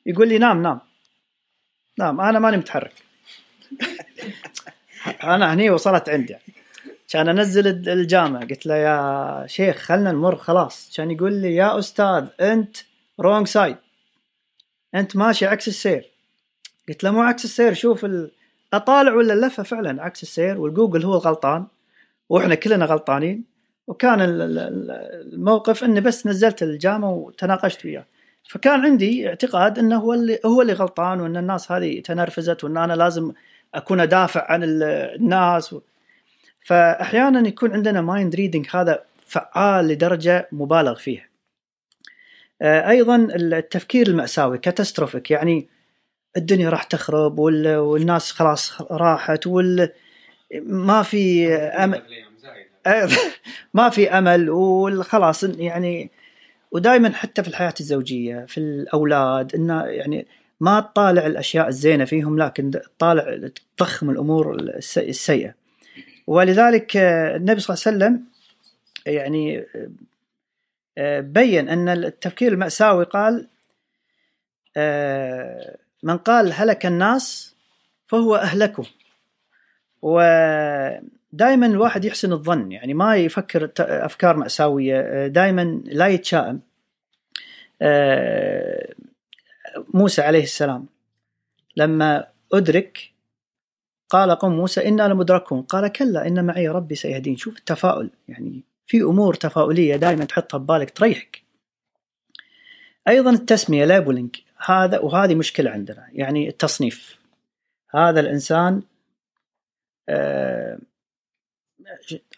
يقول 0.06 0.28
لي 0.28 0.38
نام 0.38 0.62
نام. 0.62 0.80
نام 1.98 2.20
أنا 2.20 2.38
ماني 2.38 2.56
متحرك. 2.56 2.94
أنا 5.22 5.54
هني 5.54 5.70
وصلت 5.70 6.08
عندي. 6.08 6.36
كان 7.08 7.28
أنزل 7.28 7.88
الجامعة 7.88 8.46
قلت 8.46 8.66
له 8.66 8.74
يا 8.74 9.46
شيخ 9.46 9.76
خلنا 9.76 10.12
نمر 10.12 10.36
خلاص. 10.36 10.96
كان 10.96 11.10
يقول 11.10 11.32
لي 11.32 11.54
يا 11.54 11.78
أستاذ 11.78 12.26
أنت 12.40 12.76
wrong 13.20 13.46
side 13.46 13.76
أنت 14.94 15.16
ماشي 15.16 15.46
عكس 15.46 15.68
السير. 15.68 16.10
قلت 16.88 17.04
له 17.04 17.10
مو 17.10 17.22
عكس 17.22 17.44
السير 17.44 17.74
شوف 17.74 18.06
أطالع 18.72 19.14
ولا 19.14 19.34
اللفه 19.34 19.62
فعلا؟ 19.62 20.02
عكس 20.02 20.22
السير 20.22 20.60
والجوجل 20.60 21.04
هو 21.04 21.14
الغلطان 21.14 21.66
وإحنا 22.28 22.54
كلنا 22.54 22.84
غلطانين. 22.84 23.53
وكان 23.86 24.20
ال- 24.20 24.42
ال- 24.42 24.58
ال- 24.58 24.90
الموقف 25.34 25.84
اني 25.84 26.00
بس 26.00 26.26
نزلت 26.26 26.62
الجامعة 26.62 27.10
وتناقشت 27.10 27.84
وياه 27.84 28.06
فكان 28.48 28.80
عندي 28.80 29.28
اعتقاد 29.28 29.78
انه 29.78 29.96
هو 29.98 30.12
اللي 30.12 30.38
هو 30.46 30.62
اللي 30.62 30.72
غلطان 30.72 31.20
وان 31.20 31.36
الناس 31.36 31.72
هذه 31.72 32.00
تنرفزت 32.00 32.64
وان 32.64 32.76
أنا 32.76 32.92
لازم 32.92 33.32
أكون 33.74 34.00
أدافع 34.00 34.46
عن 34.52 34.64
ال- 34.64 34.82
الناس 35.20 35.72
و... 35.72 35.80
فاحيانا 36.64 37.48
يكون 37.48 37.72
عندنا 37.72 38.00
mind 38.00 38.34
reading 38.34 38.66
هذا 38.74 39.04
فعال 39.26 39.88
لدرجة 39.88 40.48
مبالغ 40.52 40.94
فيها. 40.94 41.28
آه، 42.62 42.88
أيضا 42.90 43.16
التفكير 43.16 44.06
المأساوي 44.06 44.58
catastrophic 44.58 45.30
يعني 45.30 45.68
الدنيا 46.36 46.70
راح 46.70 46.82
تخرب 46.82 47.38
وال- 47.38 47.76
والناس 47.76 48.32
خلاص 48.32 48.82
راحت 48.82 49.46
وال 49.46 49.92
ما 50.62 51.02
في 51.02 51.52
امل 51.54 52.02
ما 53.74 53.88
في 53.90 54.10
أمل 54.10 54.50
وخلاص 54.50 55.44
يعني 55.44 56.10
ودائما 56.72 57.12
حتى 57.12 57.42
في 57.42 57.48
الحياة 57.48 57.74
الزوجية 57.80 58.44
في 58.48 58.58
الأولاد 58.58 59.54
انه 59.54 59.84
يعني 59.84 60.26
ما 60.60 60.80
تطالع 60.80 61.26
الأشياء 61.26 61.68
الزينة 61.68 62.04
فيهم 62.04 62.38
لكن 62.38 62.70
تطالع 62.70 63.48
تضخم 63.76 64.10
الأمور 64.10 64.54
الس- 64.54 64.98
السيئة. 64.98 65.54
ولذلك 66.26 66.96
آه، 66.96 67.36
النبي 67.36 67.60
صلى 67.60 67.74
الله 67.74 68.06
عليه 68.06 68.14
وسلم 68.16 68.24
يعني 69.14 69.64
آه، 70.98 71.20
بين 71.20 71.68
أن 71.68 71.88
التفكير 71.88 72.52
المأساوي 72.52 73.04
قال 73.04 73.48
آه، 74.76 75.76
من 76.02 76.16
قال 76.18 76.52
هلك 76.52 76.86
الناس 76.86 77.54
فهو 78.06 78.36
أهلكه. 78.36 78.84
ودائما 81.34 81.66
الواحد 81.66 82.04
يحسن 82.04 82.32
الظن 82.32 82.72
يعني 82.72 82.94
ما 82.94 83.16
يفكر 83.16 83.70
أفكار 83.80 84.36
مأساوية. 84.36 85.26
دائما 85.26 85.82
لا 85.84 86.06
يتشائم. 86.06 86.60
آه، 87.82 88.94
موسى 89.94 90.22
عليه 90.22 90.42
السلام 90.42 90.86
لما 91.76 92.26
أدرك 92.52 93.10
قال 94.08 94.30
قوم 94.30 94.52
موسى 94.52 94.88
إنا 94.88 95.08
لمدركون 95.08 95.62
قال 95.62 95.88
كلا 95.88 96.26
إن 96.26 96.44
معي 96.44 96.68
ربي 96.68 96.94
سيهدين. 96.94 97.36
شوف 97.36 97.58
التفاؤل 97.58 98.10
يعني 98.28 98.62
في 98.86 99.02
أمور 99.02 99.34
تفاؤلية 99.34 99.96
دائما 99.96 100.24
تحطها 100.24 100.58
ببالك 100.58 100.90
تريحك. 100.90 101.42
أيضا 103.08 103.30
التسمية 103.30 103.84
ليبلنج 103.84 104.36
هذا 104.66 104.98
وهذه 104.98 105.34
مشكلة 105.34 105.70
عندنا 105.70 106.08
يعني 106.12 106.48
التصنيف. 106.48 107.18
هذا 107.90 108.20
الإنسان 108.20 108.82
آه، 110.08 110.78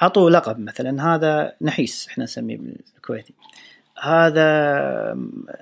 عطوا 0.00 0.30
لقب 0.30 0.58
مثلا 0.58 1.14
هذا 1.14 1.52
نحيس 1.62 2.06
إحنا 2.08 2.24
نسميه 2.24 2.56
بالكويتي. 2.56 3.34
هذا 4.02 4.46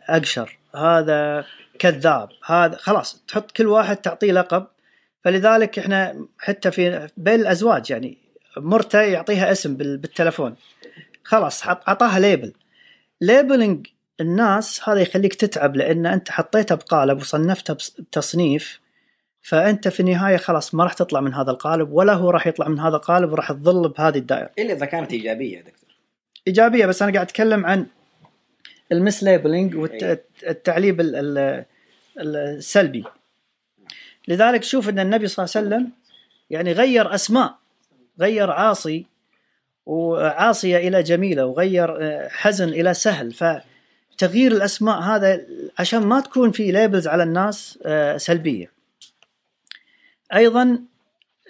أقشر 0.09 0.59
هذا 0.75 1.45
كذاب 1.79 2.29
هذا 2.47 2.77
خلاص 2.77 3.23
تحط 3.29 3.51
كل 3.51 3.67
واحد 3.67 3.97
تعطيه 3.97 4.33
لقب. 4.33 4.67
فلذلك 5.25 5.79
إحنا 5.79 6.27
حتى 6.39 6.71
في 6.71 7.09
بين 7.17 7.41
الأزواج 7.41 7.91
يعني 7.91 8.19
مرته 8.57 9.01
يعطيها 9.01 9.53
اسم 9.53 9.77
بال- 9.77 9.97
بالتلفون. 9.99 10.57
خلاص 11.25 11.63
حط- 11.63 11.89
عطاها 11.89 12.19
label. 12.19 12.53
labeling 13.21 13.87
الناس 14.21 14.89
هذا 14.89 15.01
يخليك 15.01 15.35
تتعب 15.35 15.77
لأن 15.77 16.07
أنت 16.07 16.31
حطيتها 16.31 16.75
بقالب 16.75 17.19
وصنفتها 17.21 17.75
بتصنيف 17.99 18.81
فأنت 19.45 19.89
في 19.89 20.01
النهاية 20.01 20.37
خلاص 20.37 20.75
ما 20.75 20.85
راح 20.85 20.93
تطلع 20.93 21.21
من 21.21 21.35
هذا 21.35 21.51
القالب 21.51 21.93
ولا 21.93 22.13
هو 22.13 22.31
راح 22.31 22.47
يطلع 22.47 22.69
من 22.69 22.79
هذا 22.81 22.97
القالب 22.97 23.33
وراح 23.33 23.53
تظل 23.53 23.89
بهذه 23.89 24.19
الدائرة. 24.19 24.51
إلا 24.59 24.73
إذا 24.73 24.87
كانت 24.87 25.13
إيجابية 25.13 25.57
يا 25.57 25.63
دكتور. 25.63 25.89
إيجابية 26.49 26.87
بس 26.87 27.03
أنا 27.03 27.13
قاعد 27.13 27.27
أتكلم 27.27 27.67
عن 27.67 27.87
ال 28.93 29.23
mislabeling 29.25 29.75
والتعليب 29.77 31.01
ال- 31.01 31.17
ال- 31.17 31.65
السلبي. 32.37 33.05
لذلك 34.29 34.63
شوف 34.63 34.89
إن 34.89 34.99
النبي 34.99 35.27
صلى 35.27 35.45
الله 35.45 35.57
عليه 35.57 35.67
وسلم 35.69 35.91
يعني 36.51 36.73
غير 36.73 37.15
أسماء 37.15 37.55
غير 38.21 38.51
عاصي 38.51 39.07
وعاصية 39.87 40.77
إلى 40.89 41.03
جميلة 41.03 41.47
وغير 41.47 42.03
آه، 42.03 42.29
حزن 42.29 42.69
إلى 42.69 42.95
سهل. 42.95 43.33
فتغيير 43.33 44.53
الأسماء 44.53 44.99
هذا 45.01 45.41
عشان 45.79 46.01
ما 46.07 46.21
تكون 46.21 46.51
في 46.51 46.73
labels 46.73 47.09
على 47.09 47.23
الناس 47.23 47.79
آه، 47.87 48.17
سلبية. 48.17 48.74
أيضا 50.35 50.79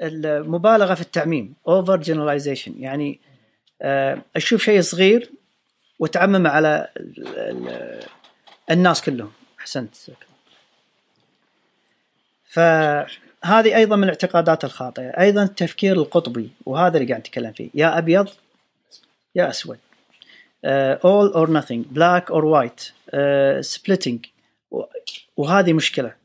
المبالغة 0.03 0.95
في 0.95 1.01
التعميم 1.01 1.55
overgeneralization 1.69 2.75
يعني 2.79 3.21
آه، 3.83 4.23
أشوف 4.37 4.63
شيء 4.63 4.81
صغير 4.81 5.31
وتعمم 5.99 6.47
على 6.47 6.89
ال- 6.97 7.29
ال- 7.29 8.05
الناس 8.71 9.03
كلهم. 9.03 9.33
أحسنت. 9.61 9.95
فهذه 12.45 13.77
أيضا 13.77 13.97
من 13.97 14.05
الاعتقادات 14.05 14.65
الخاطئة. 14.65 15.09
أيضا 15.21 15.43
التفكير 15.43 15.93
القطبي 15.97 16.51
وهذا 16.67 16.97
اللي 16.99 17.09
قاعد 17.09 17.21
نتكلم 17.21 17.53
فيه. 17.53 17.71
يا 17.75 17.99
أبيض 17.99 18.29
يا 19.35 19.51
أسود. 19.51 19.79
آه، 20.65 20.99
all 20.99 21.33
or 21.35 21.49
nothing 21.49 21.97
black 21.99 22.35
or 22.35 22.43
white. 22.45 22.93
آه، 23.11 23.61
splitting. 23.61 24.19
وهذه 25.37 25.73
مشكلة. 25.73 26.24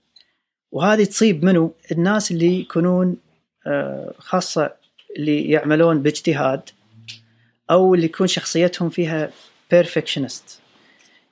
وهذه 0.71 1.03
تصيب 1.03 1.45
منو؟ 1.45 1.73
الناس 1.91 2.31
اللي 2.31 2.59
يكونون 2.59 3.17
آه، 3.67 4.13
خاصة 4.17 4.75
اللي 5.17 5.49
يعملون 5.49 6.01
باجتهاد 6.01 6.69
أو 7.71 7.95
اللي 7.95 8.05
يكون 8.05 8.27
شخصيتهم 8.27 8.89
فيها 8.89 9.31
perfectionist 9.71 10.59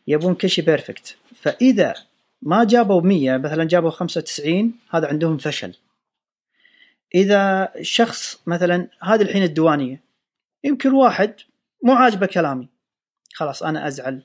يبون 0.07 0.35
كل 0.35 0.49
شيء 0.49 0.65
perfect 0.65 1.17
فإذا 1.35 1.93
ما 2.41 2.63
جابوا 2.63 3.01
100 3.01 3.37
مثلا 3.37 3.63
جابوا 3.63 3.89
95 3.89 4.73
هذا 4.89 5.07
عندهم 5.07 5.37
فشل. 5.37 5.73
إذا 7.15 7.71
شخص 7.81 8.41
مثلا 8.47 8.87
هذه 9.01 9.21
الحين 9.21 9.43
الديوانية 9.43 10.01
يمكن 10.63 10.93
واحد 10.93 11.33
مو 11.83 11.93
عاجبه 11.93 12.25
كلامي 12.25 12.69
خلاص 13.33 13.63
أنا 13.63 13.87
أزعل. 13.87 14.23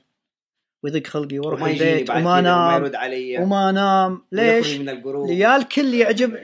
ويضيق 0.83 1.07
خلقي 1.07 1.39
وأروح 1.39 1.61
وما 1.61 1.71
البيت 1.71 2.09
وما 2.09 2.41
كذا 2.41 2.53
وما 2.55 2.75
يرد 2.75 2.95
علي. 2.95 3.37
وما 3.37 3.69
انام 3.69 4.21
ليش؟ 4.31 4.77
من 4.77 4.89
الجروب 4.89 5.29
يا 5.31 5.55
الكل 5.55 5.93
يعجب 5.93 6.35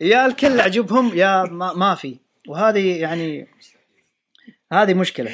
يا 0.00 0.26
الكل 0.26 0.58
يعجبهم 0.58 1.12
يا 1.18 1.42
ما, 1.44 1.72
ما 1.72 1.94
في. 1.94 2.16
وهذه 2.48 3.00
يعني 3.00 3.46
هذه 4.72 4.94
مشكلة. 4.94 5.30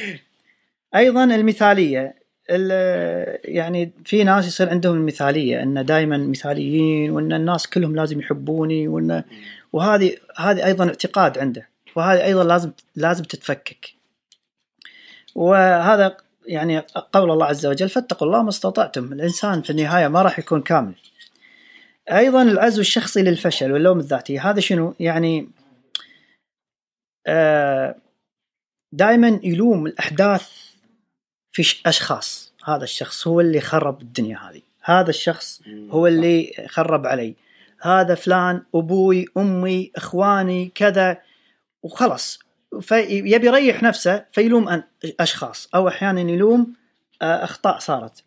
أيضا 0.97 1.25
المثالية. 1.25 2.15
ال- 2.51 3.39
يعني 3.45 3.91
في 4.05 4.25
ناس 4.25 4.47
يصير 4.47 4.71
عندهم 4.71 4.97
المثالية 4.97 5.63
إن 5.63 5.85
دائما 5.85 6.17
مثاليين 6.17 7.11
وإن 7.11 7.33
الناس 7.33 7.67
كلهم 7.67 7.97
لازم 7.97 8.21
يحبوني 8.21 8.89
وإن 8.89 9.25
وهذه 9.73 10.17
هذه 10.37 10.67
أيضا 10.67 10.87
اعتقاد 10.89 11.39
عنده. 11.39 11.69
وهذه 11.97 12.25
أيضا 12.25 12.45
لازم 12.45 12.73
لازم 12.97 13.25
تتفكك. 13.25 13.87
وهذا 15.35 16.17
يعني 16.49 16.79
قول 17.13 17.31
الله 17.31 17.47
عز 17.47 17.67
وجل 17.67 17.89
فاتقوا 17.89 18.29
الله 18.29 18.43
ما 18.43 18.49
استطعتم. 18.49 19.13
الإنسان 19.13 19.63
في 19.63 19.71
النهاية 19.71 20.09
ما 20.09 20.23
راح 20.23 20.39
يكون 20.39 20.63
كامل. 20.63 20.95
أيضا 22.13 22.43
العزو 22.43 22.81
الشخصي 22.81 23.23
للفشل 23.23 23.73
واللوم 23.73 23.99
الذاتي 23.99 24.39
هذا 24.39 24.61
شنو؟ 24.61 24.95
يعني 25.01 25.49
آه 27.27 27.95
دائما 28.93 29.41
يلوم 29.43 29.87
الأحداث 29.87 30.51
في 31.53 31.81
أشخاص. 31.87 32.53
هذا 32.65 32.85
الشخص 32.85 33.27
هو 33.27 33.41
اللي 33.41 33.61
خرب 33.61 34.03
الدنيا 34.03 34.39
هذه. 34.39 34.63
هذا 34.83 35.11
الشخص 35.11 35.63
هو 35.91 36.07
اللي 36.07 36.67
خرب 36.69 37.07
علي. 37.07 37.35
هذا 37.81 38.15
فلان 38.15 38.63
أبوي 38.75 39.27
أمي 39.37 39.93
إخواني 39.97 40.73
كذا 40.75 41.19
وخلاص. 41.83 42.39
فيبي 42.81 43.47
يريح 43.47 43.83
نفسه 43.83 44.25
فيلوم 44.33 44.83
أشخاص 45.21 45.69
أو 45.75 45.89
أحيانا 45.89 46.21
يلوم 46.21 46.75
آه، 47.23 47.45
أخطاء 47.45 47.79
صارت. 47.79 48.25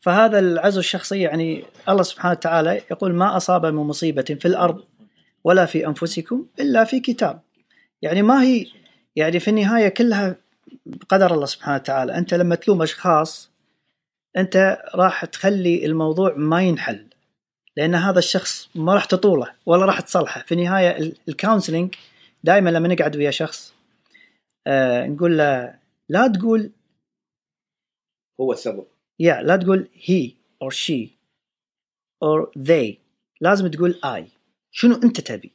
فهذا 0.00 0.38
العزو 0.38 0.80
الشخصي 0.80 1.20
يعني 1.20 1.64
الله 1.88 2.02
سبحانه 2.02 2.32
وتعالى 2.32 2.82
يقول 2.90 3.14
ما 3.14 3.36
أصاب 3.36 3.66
من 3.66 3.82
مصيبة 3.82 4.22
في 4.22 4.48
الأرض 4.48 4.84
ولا 5.44 5.66
في 5.66 5.86
أنفسكم 5.86 6.46
إلا 6.60 6.84
في 6.84 7.00
كتاب. 7.00 7.40
يعني 8.02 8.22
ما 8.22 8.42
هي 8.42 8.66
يعني 9.16 9.40
في 9.40 9.48
النهاية 9.48 9.88
كلها 9.88 10.36
بقدر 10.86 11.34
الله 11.34 11.46
سبحانه 11.46 11.76
وتعالى. 11.76 12.18
أنت 12.18 12.34
لما 12.34 12.54
تلوم 12.54 12.82
أشخاص 12.82 13.50
أنت 14.36 14.78
راح 14.94 15.24
تخلي 15.24 15.86
الموضوع 15.86 16.34
ما 16.36 16.62
ينحل. 16.62 17.06
لأن 17.76 17.94
هذا 17.94 18.18
الشخص 18.18 18.68
ما 18.74 18.94
راح 18.94 19.04
تطوله 19.04 19.50
ولا 19.66 19.84
راح 19.84 20.00
تصلحه 20.00 20.44
في 20.46 20.54
النهاية 20.54 21.12
الكونسلنج 21.28 21.94
دائما 22.44 22.70
لما 22.70 22.88
نقعد 22.88 23.16
ويا 23.16 23.30
شخص 23.30 23.74
آه 24.66 25.06
نقول 25.06 25.38
له 25.38 25.78
لا 26.08 26.28
تقول 26.28 26.72
هو 28.40 28.52
السبب. 28.52 28.86
يا 29.20 29.42
لا 29.42 29.56
تقول 29.56 29.88
he 29.94 30.32
or 30.64 30.70
she 30.70 31.08
or 32.24 32.50
they. 32.58 32.94
لازم 33.40 33.68
تقول 33.68 34.00
I. 34.04 34.22
شنو 34.70 34.94
أنت 34.94 35.20
تبي؟ 35.20 35.52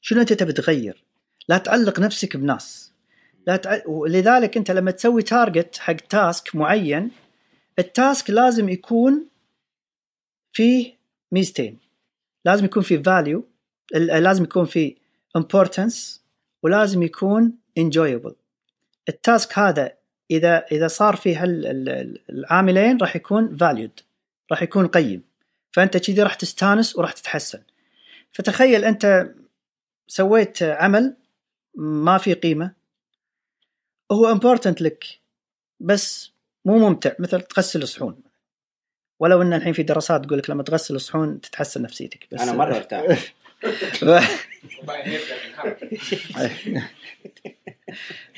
شنو 0.00 0.20
أنت 0.20 0.32
تبي 0.32 0.52
تغير؟ 0.52 1.04
لا 1.48 1.58
تعلق 1.58 2.00
نفسك 2.00 2.36
بناس. 2.36 2.92
لا 3.46 3.56
تع... 3.56 3.82
ولذلك 3.86 4.56
أنت 4.56 4.70
لما 4.70 4.90
تسوي 4.90 5.22
target 5.22 5.76
حق 5.76 5.94
task 5.94 6.56
معين 6.56 7.10
ال 7.78 7.88
task 7.88 8.30
لازم 8.30 8.68
يكون 8.68 9.28
فيه 10.52 10.94
ميزتين. 11.32 11.78
لازم 12.44 12.64
يكون 12.64 12.82
فيه 12.82 12.98
value 12.98 13.44
لازم 13.94 14.44
يكون 14.44 14.64
فيه 14.64 15.03
importance 15.38 16.20
ولازم 16.62 17.02
يكون 17.02 17.52
enjoyable. 17.80 18.32
ال 19.08 19.18
task 19.18 19.58
هذا 19.58 19.92
إذا 20.30 20.64
إذا 20.72 20.88
صار 20.88 21.16
فيه 21.16 21.44
العاملين 22.30 22.98
راح 23.00 23.16
يكون 23.16 23.58
valued 23.58 24.02
راح 24.50 24.62
يكون 24.62 24.86
قيم. 24.86 25.22
فأنت 25.72 25.96
كذي 25.96 26.22
راح 26.22 26.34
تستانس 26.34 26.96
وراح 26.96 27.12
تتحسن. 27.12 27.62
فتخيل 28.32 28.84
أنت 28.84 29.30
سويت 30.06 30.62
عمل 30.62 31.16
ما 31.74 32.18
في 32.18 32.34
قيمة. 32.34 32.72
هو 34.12 34.34
important 34.34 34.80
لك 34.80 35.04
بس 35.80 36.32
مو 36.64 36.78
ممتع. 36.78 37.12
مثل 37.18 37.40
تغسل 37.40 37.82
الصحون 37.82 38.20
ولو 39.20 39.42
إن 39.42 39.52
الحين 39.52 39.72
في 39.72 39.82
دراسات 39.82 40.24
تقول 40.24 40.38
لك 40.38 40.50
لما 40.50 40.62
تغسل 40.62 40.94
الصحون 40.94 41.40
تتحسن 41.40 41.82
نفسيتك 41.82 42.26
بس 42.32 42.40
أنا 42.40 42.52
مرة 42.52 42.76
أرتاح. 42.76 43.34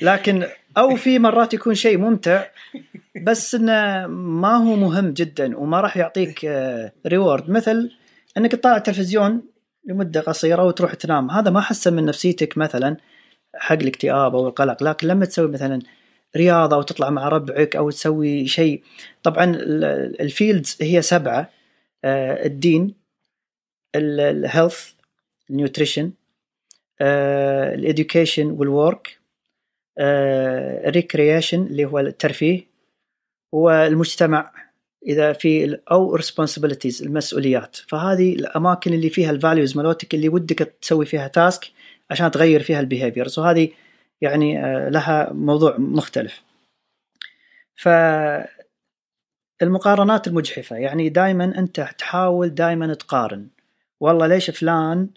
لكن 0.01 0.45
أو 0.77 0.95
في 0.95 1.19
مرات 1.19 1.53
يكون 1.53 1.75
شيء 1.75 1.97
ممتع 1.97 2.45
بس 3.23 3.55
إنه 3.55 4.07
ما 4.07 4.55
هو 4.55 4.75
مهم 4.75 5.11
جدا 5.13 5.57
وما 5.57 5.81
راح 5.81 5.97
يعطيك 5.97 6.45
reward 7.07 7.49
مثل 7.49 7.91
إنك 8.37 8.51
تطالع 8.51 8.77
تلفزيون 8.77 9.41
لمدة 9.85 10.21
قصيرة 10.21 10.63
وتروح 10.63 10.93
تنام. 10.93 11.31
هذا 11.31 11.51
ما 11.51 11.61
حسن 11.61 11.93
من 11.93 12.05
نفسيتك 12.05 12.57
مثلا 12.57 12.97
حق 13.55 13.73
الاكتئاب 13.75 14.35
أو 14.35 14.47
القلق. 14.47 14.83
لكن 14.83 15.07
لما 15.07 15.25
تسوي 15.25 15.51
مثلا 15.51 15.79
رياضة 16.37 16.77
وتطلع 16.77 17.09
مع 17.09 17.27
ربعك 17.29 17.75
أو 17.75 17.89
تسوي 17.89 18.47
شيء 18.47 18.83
طبعا 19.23 19.43
ال- 19.43 20.21
ال 20.21 20.29
fields 20.29 20.77
هي 20.81 21.01
سبعة 21.01 21.49
آه، 22.03 22.45
الدين 22.45 22.95
الهيلث 23.95 24.91
النيوتريشن 25.49 26.11
الإديوكيشن 27.01 28.51
والورك 28.51 29.19
الريكريشن 29.99 31.61
اللي 31.61 31.85
هو 31.85 31.99
الترفيه 31.99 32.67
والمجتمع 33.51 34.51
إذا 35.07 35.33
في 35.33 35.79
أو 35.91 36.17
responsibilities 36.17 37.01
المسؤوليات. 37.01 37.75
فهذه 37.75 38.33
الأماكن 38.33 38.93
اللي 38.93 39.09
فيها 39.09 39.31
ال 39.31 39.38
values 39.38 39.77
مالوتك 39.77 40.13
اللي 40.13 40.29
ودك 40.29 40.75
تسوي 40.81 41.05
فيها 41.05 41.27
task 41.27 41.71
عشان 42.11 42.31
تغير 42.31 42.63
فيها 42.63 42.79
ال 42.79 42.85
behaviors 42.85 43.39
وهذه 43.39 43.69
يعني 44.21 44.65
آه، 44.65 44.89
لها 44.89 45.33
موضوع 45.33 45.77
مختلف. 45.77 46.41
ف 47.75 47.89
المقارنات 49.61 50.27
المجحفة 50.27 50.75
يعني 50.75 51.09
دائما 51.09 51.59
أنت 51.59 51.89
تحاول 51.97 52.49
دائما 52.49 52.93
تقارن. 52.93 53.47
والله 53.99 54.27
ليش 54.27 54.49
فلان 54.49 55.09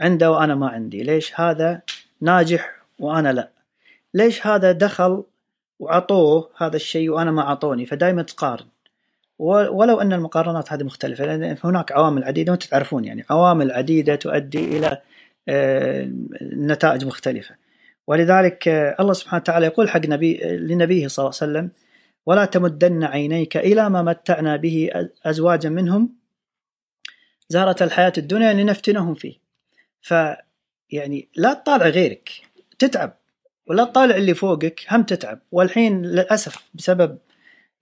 عنده 0.00 0.30
وأنا 0.30 0.54
ما 0.54 0.68
عندي. 0.68 1.02
ليش 1.02 1.40
هذا 1.40 1.82
ناجح 2.20 2.72
وأنا 2.98 3.32
لا؟ 3.32 3.50
ليش 4.14 4.46
هذا 4.46 4.72
دخل 4.72 5.24
وعطوه 5.78 6.50
هذا 6.56 6.76
الشيء 6.76 7.10
وأنا 7.10 7.30
ما 7.30 7.42
عطوني 7.42 7.86
فدائما 7.86 8.22
تقارن. 8.22 8.66
ولو 9.38 10.00
أن 10.00 10.12
المقارنات 10.12 10.72
هذه 10.72 10.82
مختلفة 10.82 11.24
لأن 11.24 11.56
هناك 11.64 11.92
عوامل 11.92 12.24
عديدة 12.24 12.52
وأنتم 12.52 12.68
تعرفون 12.68 13.04
يعني 13.04 13.24
عوامل 13.30 13.72
عديدة 13.72 14.14
تؤدي 14.14 14.78
إلى 14.78 15.00
آه، 15.48 16.10
نتائج 16.42 17.04
مختلفة. 17.04 17.54
ولذلك 18.06 18.68
آه، 18.68 18.96
الله 19.00 19.12
سبحانه 19.12 19.42
وتعالى 19.42 19.66
يقول 19.66 19.88
حق 19.88 20.06
نبي 20.06 20.40
لنبيه 20.42 21.08
صلى 21.08 21.22
الله 21.22 21.38
عليه 21.42 21.52
وسلم 21.52 21.70
ولا 22.26 22.44
تمدن 22.44 23.04
عينيك 23.04 23.56
إلى 23.56 23.90
ما 23.90 24.02
متعنا 24.02 24.56
به 24.56 24.90
ازواجا 25.24 25.68
منهم 25.68 26.14
زهرة 27.48 27.76
الحياة 27.82 28.12
الدنيا 28.18 28.52
لنفتنهم 28.52 29.14
فيه. 29.14 29.39
ف 30.00 30.14
يعني 30.90 31.28
لا 31.36 31.54
تطالع 31.54 31.88
غيرك 31.88 32.30
تتعب. 32.78 33.16
ولا 33.66 33.84
تطالع 33.84 34.16
اللي 34.16 34.34
فوقك 34.34 34.80
هم 34.90 35.02
تتعب. 35.02 35.40
والحين 35.52 36.02
للأسف 36.02 36.68
بسبب 36.74 37.18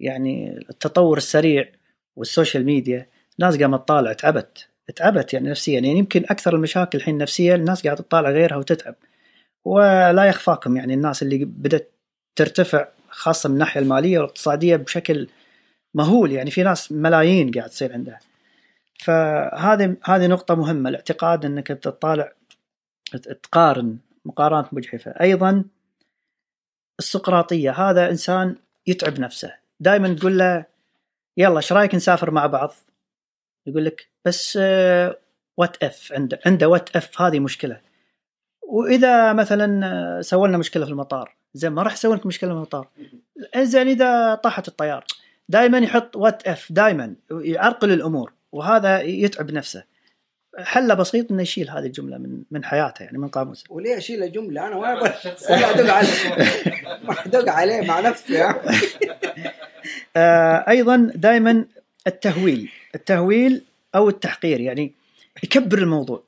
يعني 0.01 0.59
التطور 0.71 1.17
السريع 1.17 1.73
والسوشيال 2.17 2.65
ميديا 2.65 3.07
ناس 3.39 3.57
قامت 3.57 3.85
تطالع 3.85 4.13
تعبت. 4.13 4.69
تعبت 4.97 5.35
يعني 5.35 5.51
نفسيا. 5.51 5.75
يعني 5.75 5.99
يمكن 5.99 6.25
أكثر 6.31 6.55
المشاكل 6.55 6.99
الحين 6.99 7.19
نفسية 7.19 7.55
الناس 7.55 7.85
قاعدة 7.85 8.03
تطالع 8.03 8.31
غيرها 8.31 8.57
وتتعب. 8.57 8.95
ولا 9.65 10.25
يخفاكم 10.25 10.77
يعني 10.77 10.95
الناس 10.95 11.23
اللي 11.23 11.45
بدأت 11.45 11.93
ترتفع 12.37 12.89
خاصة 13.11 13.49
من 13.49 13.55
الناحية 13.55 13.81
المالية 13.81 14.19
والاقتصادية 14.19 14.77
بشكل 14.77 15.29
مهول. 15.95 16.33
يعني 16.33 16.51
في 16.51 16.63
ناس 16.63 16.93
ملايين 16.93 17.51
قاعد 17.51 17.71
تصير 17.71 17.93
عندها. 17.93 18.19
فهذه 18.99 19.97
هذه 20.05 20.27
نقطة 20.27 20.55
مهمة 20.55 20.89
الاعتقاد 20.89 21.45
إنك 21.45 21.67
تطالع 21.67 22.33
تقارن 23.43 23.99
مقارنات 24.25 24.75
مجحفة. 24.75 25.11
أيضا 25.11 25.65
السقراطية 26.99 27.71
هذا 27.71 28.11
إنسان 28.11 28.57
يتعب 28.87 29.21
نفسه. 29.21 29.55
دائما 29.81 30.15
تقول 30.15 30.39
له 30.39 30.65
يلا 31.37 31.57
إيش 31.57 31.73
رأيك 31.73 31.95
نسافر 31.95 32.31
مع 32.31 32.47
بعض؟ 32.47 32.75
يقول 33.67 33.85
لك 33.85 34.09
بس 34.25 34.57
what 35.57 35.83
if 35.83 36.13
عنده 36.13 36.41
عنده 36.47 36.69
what 36.69 36.97
if 36.97 37.21
هذه 37.23 37.41
مشكلة. 37.41 37.81
وإذا 38.63 39.33
مثلا 39.33 39.87
آه، 39.87 40.21
سوى 40.21 40.49
لنا 40.49 40.59
مشكلة 40.59 40.85
في 40.85 40.91
المطار 40.91 41.37
زين 41.55 41.73
ما 41.73 41.83
راح 41.83 41.93
يسوي 41.93 42.17
لك 42.17 42.27
مشكلة 42.27 42.51
في 42.51 42.57
المطار. 42.57 42.89
زين 43.57 43.89
إذا 43.89 44.35
طاحت 44.35 44.69
الطيارة 44.69 45.07
دائما 45.49 45.79
يحط 45.79 46.17
وات 46.17 46.49
اف 46.49 46.73
دائما 46.73 47.15
يعرقل 47.31 47.93
الأمور. 47.93 48.33
وهذا 48.53 49.01
يتعب 49.01 49.51
نفسه. 49.51 49.85
حله 50.59 50.95
بسيط 50.95 51.33
إنه 51.33 51.43
يشيل 51.43 51.71
هذه 51.71 51.87
الجملة 51.87 52.19
من 52.19 52.43
من 52.51 52.65
حياته 52.65 53.03
يعني 53.03 53.19
من 53.19 53.29
قاموسه. 53.29 53.65
وليه 53.71 53.99
أشيل 53.99 54.23
الجمله 54.23 54.67
أنا 54.67 54.77
ولا 54.77 55.15
أدق 55.49 55.93
عليه. 55.93 56.09
أدق 57.27 57.53
عليه 57.53 57.81
مع 57.81 58.01
نفسي 58.01 58.43
عم. 58.43 58.57
آه 60.17 60.65
أيضا 60.69 61.13
دائما 61.15 61.65
التهويل. 62.07 62.71
التهويل 62.95 63.65
أو 63.95 64.09
التحقير 64.09 64.61
يعني 64.61 64.95
يكبر 65.43 65.79
الموضوع. 65.79 66.23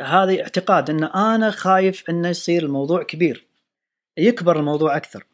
هذا 0.00 0.40
اعتقاد 0.42 0.90
إن 0.90 1.04
أنا 1.04 1.50
خايف 1.50 2.10
انه 2.10 2.28
يصير 2.28 2.62
الموضوع 2.62 3.02
كبير. 3.02 3.46
يكبر 4.16 4.58
الموضوع 4.58 4.96
أكثر. 4.96 5.24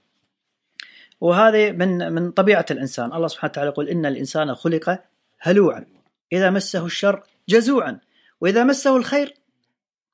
وهذه 1.21 1.71
من 1.71 2.13
من 2.13 2.31
طبيعة 2.31 2.67
الإنسان. 2.71 3.13
الله 3.13 3.29
سبحانه 3.29 3.51
وتعالى 3.51 3.71
يقول 3.71 3.89
إن 3.89 4.07
الإنسان 4.07 4.55
خلق 4.55 4.99
هلوعا. 5.41 5.84
إذا 6.32 6.51
مسه 6.51 6.86
الشر 6.86 7.22
جزوعا 7.49 7.99
وإذا 8.41 8.64
مسه 8.64 8.97
الخير 8.97 9.34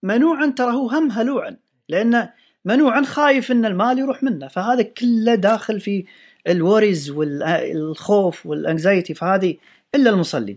منوعا 0.03 0.47
ترى 0.57 0.72
هو 0.72 0.89
هم 0.89 1.11
هلوعا 1.11 1.57
لأن 1.89 2.29
منوعا 2.64 3.03
خايف 3.03 3.51
إن 3.53 3.64
المال 3.64 3.99
يروح 3.99 4.22
منه. 4.22 4.49
فهذا 4.49 4.83
كله 4.83 5.35
داخل 5.35 5.81
في 5.81 6.05
الوريز 6.49 7.11
والخوف 7.11 8.47
والأنكزايتي 8.47 9.14
فهذه 9.14 9.57
إلا 9.95 10.11
المصلي 10.11 10.57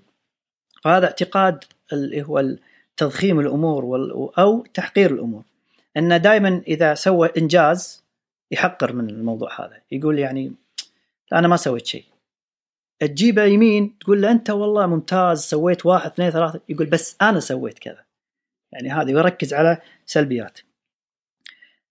فهذا 0.84 1.06
اعتقاد 1.06 1.64
اللي 1.94 2.22
هو 2.24 2.56
تضخيم 2.98 3.40
الأمور 3.40 3.86
وال- 3.86 4.30
أو 4.40 4.66
تحقير 4.74 5.12
الأمور. 5.14 5.44
انه 5.98 6.18
دائما 6.18 6.62
إذا 6.68 6.94
سوى 6.94 7.30
إنجاز 7.38 8.04
يحقر 8.52 8.94
من 8.94 9.10
الموضوع 9.10 9.62
هذا. 9.62 9.78
يقول 9.92 10.20
يعني 10.20 10.54
أنا 11.34 11.48
ما 11.48 11.58
سويت 11.58 11.86
شيء. 11.86 12.04
تجيبه 13.00 13.44
يمين 13.44 13.98
تقول 14.00 14.22
له 14.22 14.32
أنت 14.32 14.50
والله 14.50 14.88
ممتاز 14.88 15.40
سويت 15.40 15.86
واحد 15.86 16.12
اثنين 16.12 16.32
ثلاثة. 16.32 16.62
يقول 16.70 16.88
بس 16.88 17.16
أنا 17.22 17.40
سويت 17.40 17.80
كذا. 17.80 18.04
يعني 18.72 18.90
هذا 18.90 19.12
يركز 19.12 19.54
على 19.54 19.82
سلبيات. 20.06 20.60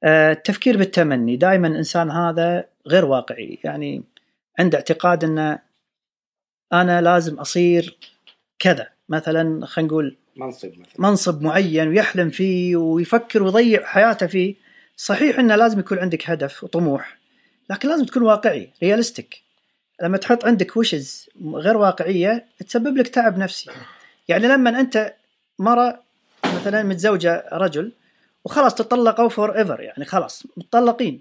آه، 0.04 0.32
التفكير 0.32 0.76
بالتمني. 0.76 1.36
دائما 1.36 1.68
الإنسان 1.68 2.10
هذا 2.10 2.64
غير 2.86 3.04
واقعي. 3.04 3.58
يعني 3.64 4.02
عنده 4.58 4.78
اعتقاد 4.78 5.24
إنه 5.24 5.58
أنا 6.72 7.00
لازم 7.00 7.38
أصير 7.38 7.98
كذا. 8.58 8.88
مثلا 9.08 9.66
خلينا 9.66 9.88
نقول 9.88 10.16
منصب 10.36 10.68
مثلا. 10.68 10.94
منصب 10.98 11.42
معين 11.42 11.88
ويحلم 11.88 12.30
فيه 12.30 12.76
ويفكر 12.76 13.42
ويضيع 13.42 13.84
حياته 13.84 14.26
فيه. 14.26 14.54
صحيح 14.96 15.38
إنه 15.38 15.56
لازم 15.56 15.78
يكون 15.78 15.98
عندك 15.98 16.30
هدف 16.30 16.64
وطموح 16.64 17.18
لكن 17.70 17.88
لازم 17.88 18.04
تكون 18.04 18.22
واقعي 18.22 18.70
realistic 18.82 19.42
لما 20.02 20.18
تحط 20.18 20.44
عندك 20.44 20.76
wishes 20.76 21.28
غير 21.44 21.76
واقعية 21.76 22.46
تسبب 22.66 22.96
لك 22.96 23.08
تعب 23.08 23.38
نفسي. 23.38 23.70
يعني 24.28 24.48
لما 24.48 24.80
أنت 24.80 25.14
مرة 25.58 26.02
مثلا 26.44 26.82
متزوجة 26.82 27.48
رجل 27.52 27.92
وخلاص 28.44 28.74
تطلقوا 28.74 29.28
forever 29.28 29.80
يعني 29.80 30.04
خلاص 30.04 30.42
متطلقين. 30.56 31.20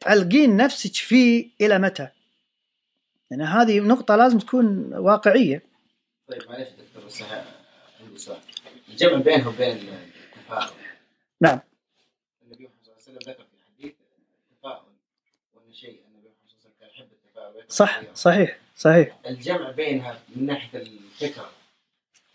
تعلقين 0.00 0.56
نفسك 0.56 0.94
فيه 0.94 1.48
إلى 1.60 1.78
متى؟ 1.78 2.08
يعني 3.30 3.44
هذه 3.44 3.80
نقطة 3.80 4.16
لازم 4.16 4.38
تكون 4.38 4.94
واقعية. 4.94 5.62
طيب 6.28 6.42
معلش 6.48 6.68
دكتور 6.68 7.06
بس 7.06 7.22
عندي 8.00 8.18
سؤال. 8.18 8.38
الجمع 8.88 9.18
بينه 9.18 9.48
وبين 9.48 9.78
نعم. 11.40 11.60
النبي 12.42 12.64
محمد 12.64 12.84
صلى 12.84 12.92
الله 12.92 13.02
عليه 13.08 13.18
وسلم 13.18 13.18
ذكر 13.18 13.44
في 13.44 13.56
حديث 13.66 13.94
التفاؤل 14.50 14.92
وان 15.54 15.72
شيء 15.72 16.00
النبي 16.08 16.28
محمد 16.28 16.48
صلى 16.48 16.56
الله 16.56 16.60
عليه 16.60 16.60
وسلم 16.60 16.72
كان 16.80 16.88
يحب 16.88 17.08
التفاؤل 17.12 17.55
ويكره 17.55 17.55
صح. 17.68 18.02
صحيح 18.14 18.56
صحيح. 18.76 19.16
الجمع 19.26 19.70
بينها 19.70 20.18
من 20.36 20.46
ناحية 20.46 20.78
الفكرة 20.78 21.50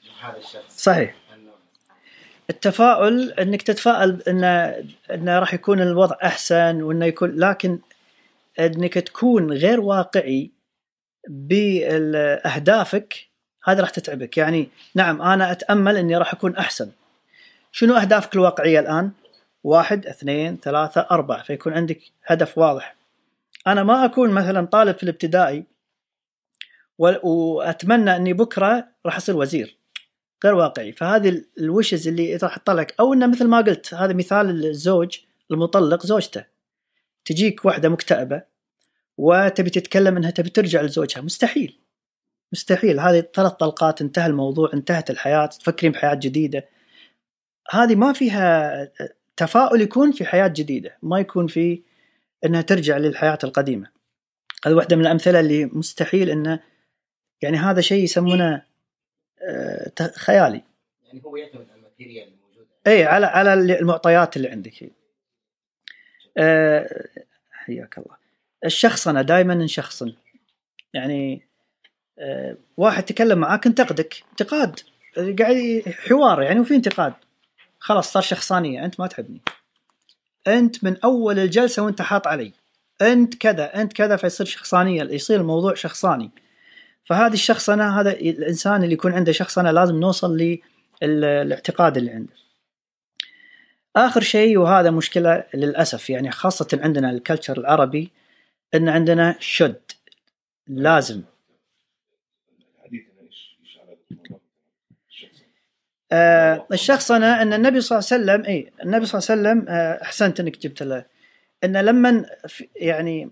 من 0.04 0.10
هذا 0.22 0.38
الشخص. 0.38 0.84
صحيح. 0.84 1.16
التفاؤل 2.50 3.32
إنك 3.32 3.62
تتفائل 3.62 4.22
إن 4.28 4.44
انه 5.12 5.40
راح 5.40 5.54
يكون 5.54 5.82
الوضع 5.82 6.16
أحسن 6.24 6.82
وإنه 6.82 7.06
يكون 7.06 7.36
لكن 7.36 7.80
إنك 8.60 8.94
تكون 8.94 9.54
غير 9.54 9.82
واقعي 9.82 10.52
بأهدافك 11.28 13.14
هذا 13.64 13.82
راح 13.82 13.90
تتعبك. 13.90 14.38
يعني 14.38 14.70
نعم 14.96 15.22
أنا 15.22 15.52
أتأمل 15.52 15.98
إني 15.98 16.18
راح 16.18 16.34
أكون 16.34 16.56
أحسن. 16.56 16.92
شنو 17.72 17.96
أهدافك 17.96 18.36
الواقعية 18.36 18.80
الآن؟ 18.80 19.12
واحد 19.64 20.06
اثنين 20.06 20.58
ثلاثة 20.58 21.08
أربعة 21.12 21.44
فيكون 21.44 21.74
عندك 21.74 22.00
هدف 22.26 22.58
واضح. 22.58 22.96
أنا 23.68 23.84
ما 23.84 24.06
أكون 24.06 24.30
مثلا 24.30 24.66
طالب 24.66 24.98
في 24.98 25.04
الابتدائي 25.04 25.66
و- 26.98 27.30
وأتمنى 27.30 28.16
أني 28.16 28.34
بكرة 28.34 28.88
راح 29.06 29.16
أصير 29.16 29.38
وزير 29.38 29.78
غير 30.44 30.56
واقعي. 30.56 30.92
فهذه 30.92 31.44
الوشز 31.60 32.08
اللي 32.08 32.36
راح 32.36 32.58
تطلعك 32.58 32.96
أو 33.00 33.14
إنه 33.14 33.28
مثل 33.28 33.48
ما 33.48 33.58
قلت 33.58 33.94
هذا 33.94 34.14
مثال 34.14 34.66
الزوج 34.66 35.20
المطلق 35.52 36.06
زوجته. 36.06 36.46
تجيك 37.26 37.66
واحدة 37.66 37.90
مكتئبة 37.90 38.44
وتبي 39.18 39.70
تتكلم 39.70 40.18
إنها 40.18 40.30
تبي 40.32 40.50
ترجع 40.50 40.82
لزوجها. 40.82 41.22
مستحيل. 41.22 41.80
مستحيل. 42.54 43.00
هذه 43.00 43.24
ثلاث 43.36 43.52
طلقات 43.52 44.02
انتهى 44.02 44.26
الموضوع 44.28 44.70
انتهت 44.74 45.10
الحياة 45.10 45.46
تفكرين 45.46 45.92
بحياة 45.92 46.14
جديدة. 46.14 46.70
هذه 47.72 47.96
ما 47.96 48.14
فيها 48.14 48.92
تفاؤل 49.38 49.82
يكون 49.82 50.12
في 50.12 50.26
حياة 50.26 50.48
جديدة. 50.48 50.98
ما 51.04 51.20
يكون 51.20 51.48
في 51.48 51.84
إنها 52.46 52.62
ترجع 52.62 52.98
للحياة 52.98 53.38
القديمة. 53.44 53.88
هذه 54.66 54.74
واحدة 54.74 54.96
من 54.96 55.02
الأمثلة 55.02 55.40
اللي 55.40 55.66
مستحيل 55.66 56.30
انه 56.30 56.60
يعني 57.42 57.58
هذا 57.58 57.82
شيء 57.82 58.04
يسمونه 58.04 58.64
آه، 59.42 59.92
خيالي. 60.18 60.62
يعني 61.04 61.22
هو 61.26 61.36
يعتمد 61.36 61.68
على 61.70 61.80
الماتيريال 61.80 62.28
الموجودة. 62.28 62.68
إي 62.88 63.04
على 63.04 63.26
على 63.26 63.54
المعطيات 63.54 64.38
اللي 64.38 64.50
عندك. 64.50 64.92
آه، 66.38 67.08
حياك 67.52 67.98
الله. 67.98 68.18
الشخصنه 68.66 69.22
دائما 69.22 69.56
نشخصن 69.56 70.14
يعني 70.94 71.42
آه، 72.20 72.58
واحد 72.78 73.04
تكلم 73.04 73.40
معاك 73.40 73.68
انتقدك. 73.68 74.24
انتقاد 74.30 74.80
قاعد 75.40 75.84
حوار 75.88 76.42
يعني 76.42 76.60
وفي 76.60 76.76
انتقاد. 76.76 77.14
خلاص 77.80 78.12
صار 78.12 78.24
شخصانية 78.24 78.86
أنت 78.86 79.00
ما 79.00 79.08
تحبني. 79.08 79.42
أنت 80.48 80.84
من 80.84 80.98
أول 81.04 81.40
الجلسة 81.40 81.84
وأنت 81.84 82.02
حاط 82.02 82.28
علي. 82.28 82.54
أنت 83.02 83.36
كذا 83.36 83.82
أنت 83.82 83.94
كذا 83.94 84.16
فيصير 84.16 84.46
شخصانية 84.46 85.04
يصير 85.04 85.42
الموضوع 85.42 85.74
شخصاني. 85.74 86.32
فهذه 87.06 87.34
الشخصنة 87.34 88.00
هذا 88.00 88.12
الإنسان 88.12 88.84
اللي 88.84 88.94
يكون 88.94 89.14
عنده 89.14 89.32
شخصنة 89.32 89.72
لازم 89.72 89.96
نوصل 89.96 90.58
للاعتقاد 91.02 91.98
اللي 91.98 92.12
عنده. 92.12 92.34
آخر 93.96 94.22
شيء 94.22 94.58
وهذا 94.58 94.92
مشكلة 94.92 95.44
للأسف 95.54 96.10
يعني 96.10 96.32
خاصة 96.32 96.80
عندنا 96.84 97.12
الكلتشر 97.12 97.58
العربي 97.58 98.12
إن 98.76 98.90
عندنا 98.90 99.36
شد. 99.40 99.82
لازم 100.68 101.22
الحديث 102.76 103.02
هنا 103.02 103.22
إيش 103.22 103.58
إيش 103.62 103.78
على 103.78 103.98
الشخص 105.10 105.42
آه 106.12 106.68
الشخصنة 106.72 107.42
أن 107.42 107.54
النبي 107.54 107.82
صلى 107.82 108.00
الله 108.00 108.08
عليه 108.12 108.24
وسلم 108.24 108.46
إي 108.46 108.72
النبي 108.84 109.06
صلى 109.06 109.20
الله 109.20 109.32
عليه 109.50 109.60
وسلم 109.60 109.70
آه 109.70 110.02
أحسنت 110.02 110.40
إنك 110.40 110.60
جبت 110.60 110.84
له. 110.84 111.06
أن 111.64 111.78
لما 111.78 112.26
يعني 112.76 113.30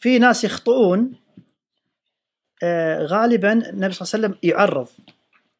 في 0.00 0.18
ناس 0.18 0.44
يخطئون 0.44 1.12
آه 2.62 3.04
غالبا 3.04 3.52
النبي 3.52 3.92
صلى 3.92 4.18
الله 4.18 4.26
عليه 4.26 4.36
وسلم 4.36 4.38
يعرض. 4.42 4.88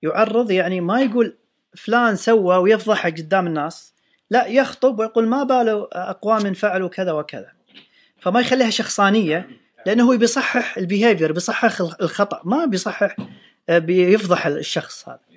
يعرض 0.02 0.50
يعني 0.50 0.80
ما 0.80 1.00
يقول 1.00 1.36
فلان 1.76 2.16
سوى 2.16 2.56
ويفضحه 2.56 3.10
قدام 3.10 3.46
الناس 3.46 3.94
لا 4.30 4.46
يخطب 4.46 4.98
ويقول 4.98 5.26
ما 5.26 5.42
باله 5.42 5.88
أقوام 5.92 6.54
فعلوا 6.54 6.88
كذا 6.88 7.12
وكذا. 7.12 7.52
فما 8.20 8.40
يخليها 8.40 8.70
شخصانية 8.70 9.48
لأنه 9.86 10.12
هو 10.12 10.16
بيصحح 10.16 10.78
البيهيفير 10.78 11.32
بيصحح 11.32 11.80
الخطأ 11.80 12.40
ما 12.44 12.64
بيصحح 12.64 13.16
آه، 13.68 13.78
بيفضح 13.78 14.46
الشخص 14.46 15.08
هذا. 15.08 15.27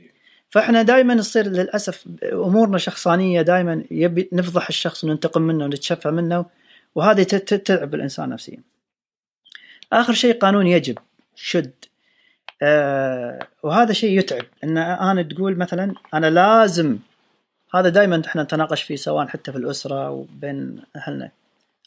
فاحنا 0.52 0.82
دائما 0.82 1.14
نصير 1.14 1.48
للأسف 1.48 2.06
أمورنا 2.34 2.78
شخصانية 2.78 3.42
دائما 3.42 3.84
يبي 3.92 4.30
نفضح 4.34 4.68
الشخص 4.68 5.04
وننتقم 5.04 5.42
منه 5.42 5.66
ونتشفى 5.66 6.12
منه 6.12 6.46
وهذه 6.96 7.24
تتعب 7.24 7.96
الإنسان 7.96 8.30
نفسيا. 8.30 8.58
آخر 9.94 10.14
شيء 10.14 10.38
قانون 10.38 10.68
يجب 10.68 10.98
شد. 11.36 11.72
آه 12.62 13.40
وهذا 13.64 13.94
شيء 13.94 14.20
يتعب. 14.20 14.46
إن 14.64 14.78
أنا 14.78 15.22
تقول 15.22 15.58
مثلا 15.58 15.94
أنا 16.14 16.30
لازم 16.30 16.98
هذا 17.76 17.90
دائما 17.90 18.22
إحنا 18.26 18.44
نتناقش 18.44 18.84
فيه 18.84 18.96
سواء 18.96 19.28
حتى 19.28 19.52
في 19.52 19.58
الأسرة 19.58 20.10
وبين 20.10 20.82
أهلنا. 20.96 21.32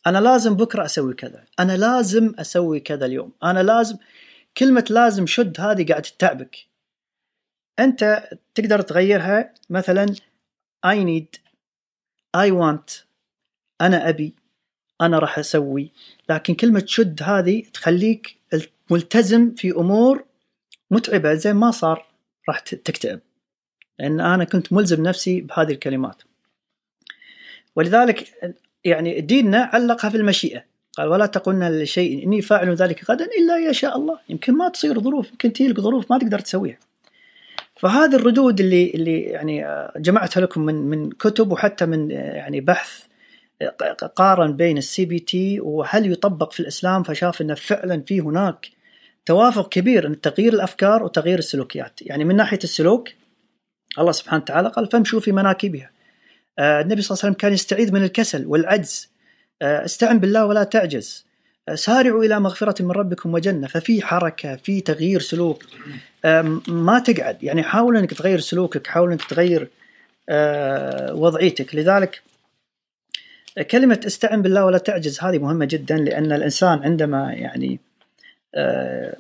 أنا 0.07 0.19
لازم 0.19 0.55
بكرة 0.55 0.85
أسوي 0.85 1.15
كذا. 1.15 1.45
أنا 1.61 1.77
لازم 1.77 2.35
أسوي 2.39 2.81
كذا 2.81 3.07
اليوم. 3.07 3.33
أنا 3.43 3.63
لازم 3.63 3.97
كلمة 4.59 4.85
لازم 4.91 5.27
شد 5.27 5.61
هذه 5.61 5.87
قاعد 5.89 6.03
تتعبك. 6.03 6.74
أنت 7.79 8.29
تقدر 8.55 8.81
تغيرها. 8.81 9.55
مثلا 9.71 10.07
I 10.87 10.97
need 10.97 11.39
I 12.37 12.51
want 12.51 13.05
أنا 13.81 14.09
أبي 14.09 14.35
أنا 15.01 15.19
راح 15.19 15.39
أسوي. 15.39 15.93
لكن 16.29 16.55
كلمة 16.55 16.83
شد 16.87 17.23
هذه 17.23 17.63
تخليك 17.73 18.37
ملتزم 18.91 19.55
في 19.55 19.71
أمور 19.71 20.25
متعبة 20.91 21.35
زي 21.35 21.53
ما 21.53 21.71
صار 21.71 22.07
راح 22.49 22.59
تكتئب. 22.59 23.21
لأن 23.99 24.21
أنا 24.21 24.45
كنت 24.45 24.73
ملزم 24.73 25.03
نفسي 25.03 25.41
بهذه 25.41 25.73
الكلمات. 25.73 26.23
ولذلك 27.77 28.55
يعني 28.85 29.21
ديننا 29.21 29.59
علقها 29.59 30.11
في 30.11 30.17
المشيئة. 30.17 30.65
قال 30.97 31.09
ولا 31.09 31.27
تقولن 31.27 31.83
لشيء 31.83 32.25
إني 32.25 32.43
فاعل 32.43 32.75
ذلك 32.75 33.11
غدا 33.11 33.25
إلا 33.25 33.71
يشاء 33.71 33.97
الله. 33.97 34.21
يمكن 34.29 34.55
ما 34.55 34.69
تصير 34.69 35.01
ظروف 35.01 35.31
يمكن 35.31 35.53
تجيك 35.53 35.81
ظروف 35.81 36.11
ما 36.11 36.19
تقدر 36.19 36.39
تسويها. 36.39 36.79
فهذه 37.77 38.15
الردود 38.15 38.61
اللي 38.61 38.91
اللي 38.91 39.21
يعني 39.21 39.67
آه، 39.67 39.93
جمعتها 39.97 40.41
لكم 40.41 40.61
من 40.61 40.75
من 40.75 41.11
كتب 41.11 41.53
وحتى 41.53 41.87
من 41.87 42.13
آه، 42.13 42.15
يعني 42.15 42.61
بحث 42.61 43.03
آه، 43.63 43.93
قارن 44.17 44.57
بين 44.57 44.79
ال 44.79 45.05
CBT 45.05 45.61
وهل 45.61 46.13
يطبق 46.13 46.53
في 46.53 46.61
الإسلام 46.61 47.03
فشاف 47.03 47.41
إنه 47.41 47.55
فعلا 47.55 48.03
في 48.07 48.21
هناك 48.21 48.69
توافق 49.27 49.69
كبير 49.69 50.07
إن 50.07 50.21
تغيير 50.21 50.53
الأفكار 50.53 51.03
وتغيير 51.05 51.39
السلوكيات، 51.39 52.03
يعني 52.03 52.25
من 52.25 52.37
ناحية 52.37 52.59
السلوك 52.65 53.09
الله 53.99 54.13
سبحانه 54.13 54.43
وتعالى 54.43 54.69
قال 54.69 54.91
فامشوا 54.91 55.21
في 55.21 55.33
مناكبها. 55.33 55.91
النبي 56.59 57.03
صلى 57.03 57.15
الله 57.15 57.25
عليه 57.25 57.31
وسلم 57.31 57.33
كان 57.33 57.53
يستعيذ 57.53 57.93
من 57.93 58.03
الكسل 58.03 58.47
والعجز. 58.47 59.11
استعن 59.63 60.19
بالله 60.19 60.47
ولا 60.47 60.65
تعجز. 60.65 61.27
سارعوا 61.75 62.25
إلى 62.25 62.41
مغفرة 62.41 62.83
من 62.83 62.91
ربكم 62.91 63.35
وجنة، 63.35 63.67
ففي 63.67 64.03
حركة، 64.03 64.57
في 64.57 64.81
تغيير 64.81 65.21
سلوك. 65.21 65.63
ما 66.69 66.99
تقعد. 66.99 67.43
يعني 67.43 67.63
حاول 67.63 67.97
إنك 67.97 68.15
تغير 68.15 68.41
سلوكك 68.41 68.87
حاول 68.87 69.13
إنك 69.13 69.25
تغير 69.25 69.71
آه، 70.29 71.15
وضعيتك. 71.15 71.75
لذلك 71.75 72.23
كلمة 73.71 74.01
استعن 74.07 74.43
بالله 74.43 74.65
ولا 74.65 74.79
تعجز 74.79 75.21
هذه 75.21 75.39
مهمة 75.39 75.65
جدا 75.65 75.97
لأن 75.97 76.33
الإنسان 76.33 76.83
عندما 76.83 77.33
يعني 77.33 77.81
آه، 78.55 79.17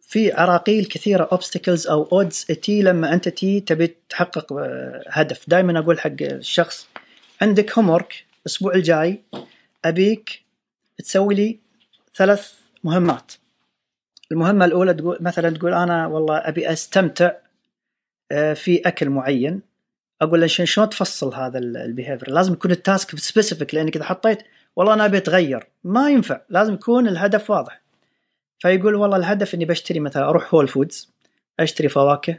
في 0.00 0.32
عراقيل 0.32 0.84
كثيرة 0.84 1.28
obstacles 1.34 1.90
أو 1.90 2.24
odds 2.24 2.60
تي 2.60 2.82
لما 2.82 3.12
أنت 3.12 3.28
تي 3.28 3.60
تبي 3.60 3.96
تحقق 4.08 4.52
آه، 4.52 5.04
هدف. 5.08 5.44
دائما 5.48 5.78
أقول 5.78 6.00
حق 6.00 6.22
الشخص 6.22 6.88
عندك 7.42 7.70
homework 7.70 8.14
الأسبوع 8.40 8.74
الجاي 8.74 9.22
أبيك 9.84 10.42
تسوي 10.98 11.34
لي 11.34 11.58
ثلاث 12.14 12.52
مهمات. 12.84 13.32
المهمة 14.32 14.64
الأولى 14.64 14.94
تقول 14.94 15.18
مثلا 15.20 15.50
تقول 15.50 15.74
أنا 15.74 16.06
والله 16.06 16.36
أبي 16.36 16.72
أستمتع 16.72 17.32
آه، 18.32 18.52
في 18.54 18.80
أكل 18.88 19.10
معين. 19.10 19.62
أقول 20.22 20.40
له 20.40 20.46
شلون 20.46 20.88
تفصل 20.88 21.34
هذا 21.34 21.58
ال 21.58 21.66
behavior 21.66 22.30
لازم 22.30 22.52
يكون 22.52 22.70
ال 22.70 22.80
task 22.80 23.18
specific 23.18 23.74
لأنك 23.74 23.96
إذا 23.96 24.04
حطيت 24.04 24.38
والله 24.76 24.94
أنا 24.94 25.04
أبي 25.04 25.16
أتغير. 25.16 25.66
ما 25.84 26.10
ينفع. 26.10 26.40
لازم 26.48 26.74
يكون 26.74 27.08
الهدف 27.08 27.50
واضح. 27.50 27.82
فيقول 28.58 28.94
والله 28.94 29.16
الهدف 29.16 29.54
إني 29.54 29.64
بشتري 29.64 30.00
مثلا 30.00 30.28
أروح 30.28 30.54
Whole 30.54 30.68
Foods 30.68 31.12
أشتري 31.60 31.88
فواكه 31.88 32.38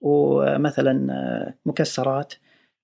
ومثلا 0.00 1.12
آه، 1.12 1.54
مكسرات 1.66 2.34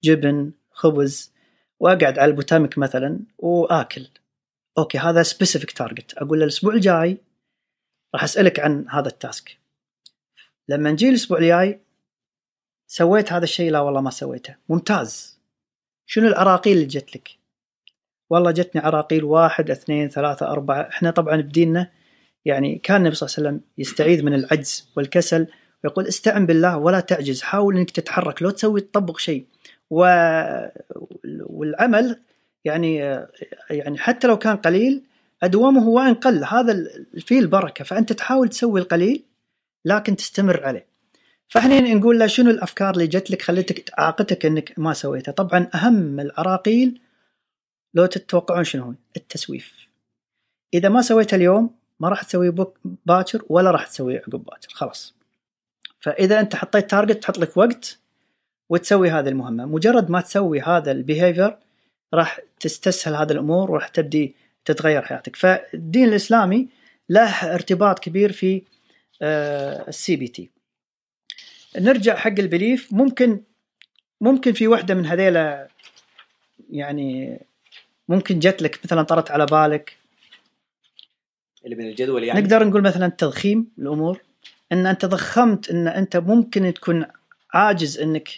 جبن 0.04 0.52
خبز 0.70 1.32
وأقعد 1.80 2.18
على 2.18 2.30
البوتاميك 2.30 2.78
مثلا 2.78 3.20
وآكل. 3.38 4.06
أوكي 4.78 4.98
هذا 4.98 5.22
specific 5.22 5.70
target 5.70 6.14
أقول 6.14 6.38
له 6.38 6.44
الأسبوع 6.44 6.74
الجاي 6.74 7.18
راح 8.14 8.24
أسألك 8.24 8.60
عن 8.60 8.86
هذا 8.88 9.08
ال 9.08 9.17
task. 9.17 9.58
لما 10.68 10.90
نجي 10.90 11.08
الأسبوع 11.08 11.38
الجاي 11.38 11.80
سويت 12.86 13.32
هذا 13.32 13.44
الشيء؟ 13.44 13.70
لا 13.70 13.80
والله 13.80 14.00
ما 14.00 14.10
سويته. 14.10 14.56
ممتاز. 14.68 15.40
شنو 16.06 16.28
العراقيل 16.28 16.76
اللي 16.76 16.86
جت 16.86 17.16
لك؟ 17.16 17.28
والله 18.30 18.50
جتني 18.50 18.80
عراقيل 18.80 19.24
واحد 19.24 19.70
اثنين 19.70 20.08
ثلاثة 20.08 20.46
أربعة. 20.46 20.88
إحنا 20.88 21.10
طبعا 21.10 21.36
بديننا 21.36 21.90
يعني 22.44 22.78
كان 22.78 22.96
النبي 22.96 23.14
صلى 23.14 23.26
الله 23.26 23.36
عليه 23.38 23.48
وسلم 23.48 23.70
يستعيذ 23.78 24.22
من 24.22 24.34
العجز 24.34 24.90
والكسل 24.96 25.46
ويقول 25.84 26.06
استعن 26.06 26.46
بالله 26.46 26.78
ولا 26.78 27.00
تعجز. 27.00 27.42
حاول 27.42 27.76
إنك 27.76 27.90
تتحرك 27.90 28.42
لو 28.42 28.50
تسوي 28.50 28.80
تطبق 28.80 29.18
شيء. 29.18 29.46
و... 29.90 30.04
والعمل 31.40 32.20
يعني 32.64 32.96
يعني 33.70 33.98
حتى 33.98 34.26
لو 34.26 34.38
كان 34.38 34.56
قليل 34.56 35.04
ادومه 35.42 35.88
وإن 35.88 36.14
قل 36.14 36.44
هذا 36.44 36.86
فيه 37.18 37.40
البركة. 37.40 37.84
فأنت 37.84 38.12
تحاول 38.12 38.48
تسوي 38.48 38.80
القليل 38.80 39.24
لكن 39.84 40.16
تستمر 40.16 40.64
عليه. 40.64 40.86
فإحنا 41.48 41.80
نقول 41.80 42.18
له 42.18 42.26
شنو 42.26 42.50
الأفكار 42.50 42.94
اللي 42.94 43.06
جت 43.06 43.30
لك 43.30 43.42
خلتك 43.42 43.90
عاقتك 43.98 44.46
إنك 44.46 44.78
ما 44.78 44.92
سويتها؟ 44.92 45.32
طبعا 45.32 45.68
أهم 45.74 46.20
العراقيل 46.20 47.00
لو 47.94 48.06
تتوقعون 48.06 48.64
شنو 48.64 48.84
هو؟ 48.84 48.94
التسويف. 49.16 49.88
إذا 50.74 50.88
ما 50.88 51.02
سويتها 51.02 51.36
اليوم 51.36 51.70
ما 52.00 52.08
راح 52.08 52.22
تسويه 52.22 52.50
بك 52.50 52.72
باكر 53.06 53.42
ولا 53.48 53.70
راح 53.70 53.86
تسويه 53.86 54.18
عقب 54.18 54.44
باكر. 54.44 54.68
خلاص. 54.72 55.14
فإذا 56.00 56.40
أنت 56.40 56.56
حطيت 56.56 56.90
target 56.90 57.22
تحط 57.22 57.38
لك 57.38 57.56
وقت 57.56 57.98
وتسوي 58.68 59.10
هذه 59.10 59.28
المهمة. 59.28 59.66
مجرد 59.66 60.10
ما 60.10 60.20
تسوي 60.20 60.60
هذا 60.60 60.92
ال 60.92 60.99
behavior 60.99 61.56
راح 62.14 62.40
تستسهل 62.60 63.14
هذه 63.14 63.32
الأمور 63.32 63.70
وراح 63.70 63.88
تبدي 63.88 64.34
تتغير 64.64 65.02
حياتك. 65.02 65.36
فالدين 65.36 66.08
الإسلامي 66.08 66.68
له 67.08 67.54
ارتباط 67.54 67.98
كبير 67.98 68.32
في 68.32 68.62
ال 69.88 70.16
CBT 70.16 70.50
نرجع 71.78 72.16
حق 72.16 72.38
ال 72.38 72.45
belief. 72.45 72.92
ممكن 72.92 73.40
ممكن 74.20 74.52
في 74.52 74.68
واحدة 74.68 74.94
من 74.94 75.06
هذيلا 75.06 75.68
يعني 76.70 77.40
ممكن 78.08 78.38
جت 78.38 78.62
لك 78.62 78.80
مثلا 78.84 79.02
طرت 79.02 79.30
على 79.30 79.46
بالك. 79.46 79.96
اللي 81.64 81.76
من 81.76 81.86
الجدول 81.86 82.24
يعني؟ 82.24 82.40
نقدر 82.40 82.64
نقول 82.64 82.82
مثلا 82.82 83.08
تضخيم 83.08 83.70
الأمور. 83.78 84.20
إن 84.72 84.86
أنت 84.86 85.04
ضخمت 85.04 85.70
إن 85.70 85.88
أنت 85.88 86.16
ممكن 86.16 86.74
تكون 86.74 87.06
عاجز 87.54 87.98
إنك 87.98 88.28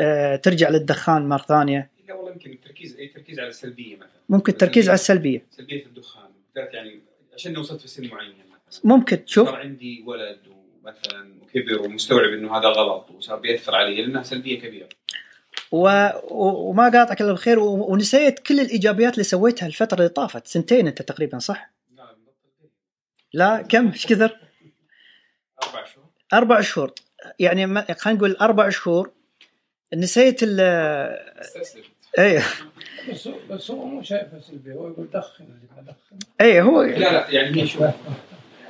آه، 0.00 0.36
ترجع 0.36 0.68
للدخان 0.68 1.28
مرة 1.28 1.42
ثانية. 1.42 1.90
لا 2.08 2.14
والله 2.14 2.32
يمكن 2.32 2.50
التركيز 2.50 2.96
أي 2.96 3.08
تركيز 3.34 3.40
على 3.40 3.48
السلبية 3.48 3.96
مثلا. 3.96 4.20
ممكن 4.28 4.52
التركيز 4.52 4.88
على 4.88 4.94
السلبية. 4.94 5.46
سلبية 5.50 5.86
الدخان 5.86 6.30
بالذات 6.54 6.74
يعني 6.74 7.00
عشان 7.34 7.56
وصلت 7.58 7.80
في 7.80 7.88
سن 7.88 8.06
معين 8.06 8.34
مثلا. 8.68 8.80
ممكن 8.84 9.24
تشوف 9.24 9.48
صار 9.48 9.56
عندي 9.56 10.02
ولد 10.06 10.38
ومثلا 10.48 11.34
وكبر 11.42 11.82
ومستوعب 11.82 12.32
إنه 12.32 12.56
هذا 12.58 12.68
غلط 12.68 13.10
وصار 13.10 13.38
بيأثر 13.38 13.74
علي 13.74 14.02
لانها 14.02 14.22
سلبية 14.22 14.60
كبيرة. 14.60 14.88
و... 15.72 16.08
وما 16.30 16.82
قاطعك 16.82 17.20
إلا 17.20 17.32
بخير 17.32 17.58
و... 17.58 17.92
ونسيت 17.92 18.38
كل 18.38 18.60
الإيجابيات 18.60 19.12
اللي 19.12 19.24
سويتها 19.24 19.66
الفترة 19.66 19.98
اللي 19.98 20.08
طافت. 20.08 20.46
سنتين 20.46 20.86
أنت 20.86 21.02
تقريبا 21.02 21.38
صح؟ 21.38 21.70
لا 21.96 22.16
لا 23.32 23.62
كم؟ 23.62 23.90
إيش 23.90 24.06
كثر؟ 24.06 24.38
أربع 25.62 25.84
شهور. 25.84 26.06
أربع 26.32 26.60
شهور. 26.60 26.92
يعني 27.38 27.66
ما- 27.66 27.94
خلينا 27.98 28.18
نقول 28.18 28.32
أربع 28.32 28.68
شهور. 28.68 29.12
نسيت 29.94 30.42
ال 30.42 30.60
استسلمت 30.60 31.86
اي 32.18 32.42
بس 33.10 33.28
بس 33.50 33.70
هو 33.70 33.84
مو 33.84 34.02
شايفه 34.02 34.40
سلبي 34.40 34.72
هو 34.72 34.88
يقول 34.88 35.08
دخن 35.10 35.44
دخن. 35.86 36.18
اي 36.40 36.60
هو 36.60 36.82
لا 36.82 36.98
لا 36.98 37.30
يعني 37.30 37.62
هي 37.62 37.66
شوف 37.66 37.82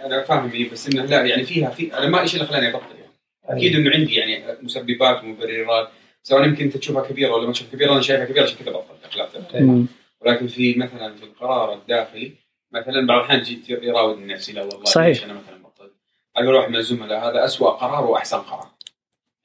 أنا 0.05 0.23
فاهم 0.23 0.49
هي 0.49 0.65
بس 0.65 0.89
إنه 0.89 1.05
لا 1.05 1.25
يعني 1.25 1.45
فيها 1.45 1.71
في 1.71 1.99
أنا 1.99 2.09
ما 2.09 2.21
إيش 2.21 2.35
اللي 2.35 2.47
خلاني 2.47 2.69
أبطل 2.69 2.85
يعني. 2.99 3.13
أكيد 3.45 3.75
إنه 3.75 3.91
عندي 3.91 4.15
يعني 4.15 4.45
مسببات 4.63 5.25
ومبررات 5.25 5.89
سواء 6.23 6.45
يمكن 6.45 6.65
أنت 6.65 6.77
تشوفها 6.77 7.03
كبيرة 7.03 7.33
ولا 7.33 7.47
ما 7.47 7.53
تشوفها 7.53 7.73
كبيرة 7.73 7.93
أنا 7.93 8.01
شايفها 8.01 8.25
كبيرة 8.25 8.43
عشان 8.43 8.57
كذا 8.59 8.73
بطلت. 8.73 9.89
ولكن 10.21 10.47
في 10.47 10.75
مثلا 10.75 11.15
في 11.15 11.23
القرار 11.23 11.75
الداخلي 11.75 12.33
مثلا 12.73 13.07
بعض 13.07 13.19
الأحيان 13.19 13.43
جيت 13.43 13.71
يراودني 13.71 14.35
نفسي 14.35 14.53
لا 14.53 14.63
والله 14.63 14.85
صحيح. 14.85 15.25
أنا 15.25 15.33
مثلا 15.33 15.63
بطلت؟ 15.63 15.93
أقول 16.37 16.55
واحد 16.55 16.71
من 16.71 16.77
الزملاء 16.77 17.31
هذا 17.31 17.45
اسوء 17.45 17.71
قرار 17.71 18.05
وأحسن 18.05 18.39
قرار. 18.39 18.74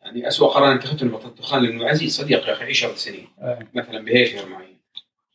يعني 0.10 0.28
اسوء 0.28 0.49
قرار 0.49 0.72
أنا 0.72 0.76
اتخذته 0.76 1.03
اني 1.03 1.12
بطلت 1.12 1.38
دخان 1.38 1.64
لأنه 1.64 1.86
عزيز 1.86 2.18
صديق 2.18 2.47
يا 2.47 2.53
أخي 2.53 2.66
10 2.66 2.95
سنين. 2.95 3.28
أي. 3.41 3.68
مثلا 3.74 4.05
behavior 4.05 4.49
معين. 4.49 4.78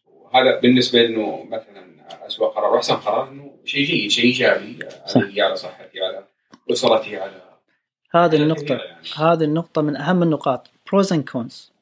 وهذا 0.06 0.60
بالنسبة 0.60 1.04
إنه 1.04 1.44
مثلا 1.50 1.94
اسوء 2.26 2.48
قرار 2.48 2.72
وأحسن 2.74 2.94
قرار 2.94 3.28
إنه 3.28 3.54
شيء 3.64 3.84
جيد 3.84 4.10
شيء 4.10 4.24
إيجابي. 4.24 4.78
علي 5.16 5.42
على 5.42 5.56
صحتي 5.56 6.00
على 6.00 6.24
أسرتي 6.70 7.16
على 7.16 7.42
هذه 8.14 8.36
النقطة 8.36 8.74
يعني. 8.74 9.06
هذه 9.16 9.44
النقطة 9.44 9.82
من 9.82 9.96
أهم 9.96 10.22
النقاط. 10.22 10.70
pros 10.86 11.12
and 11.12 11.28
cons 11.28 11.72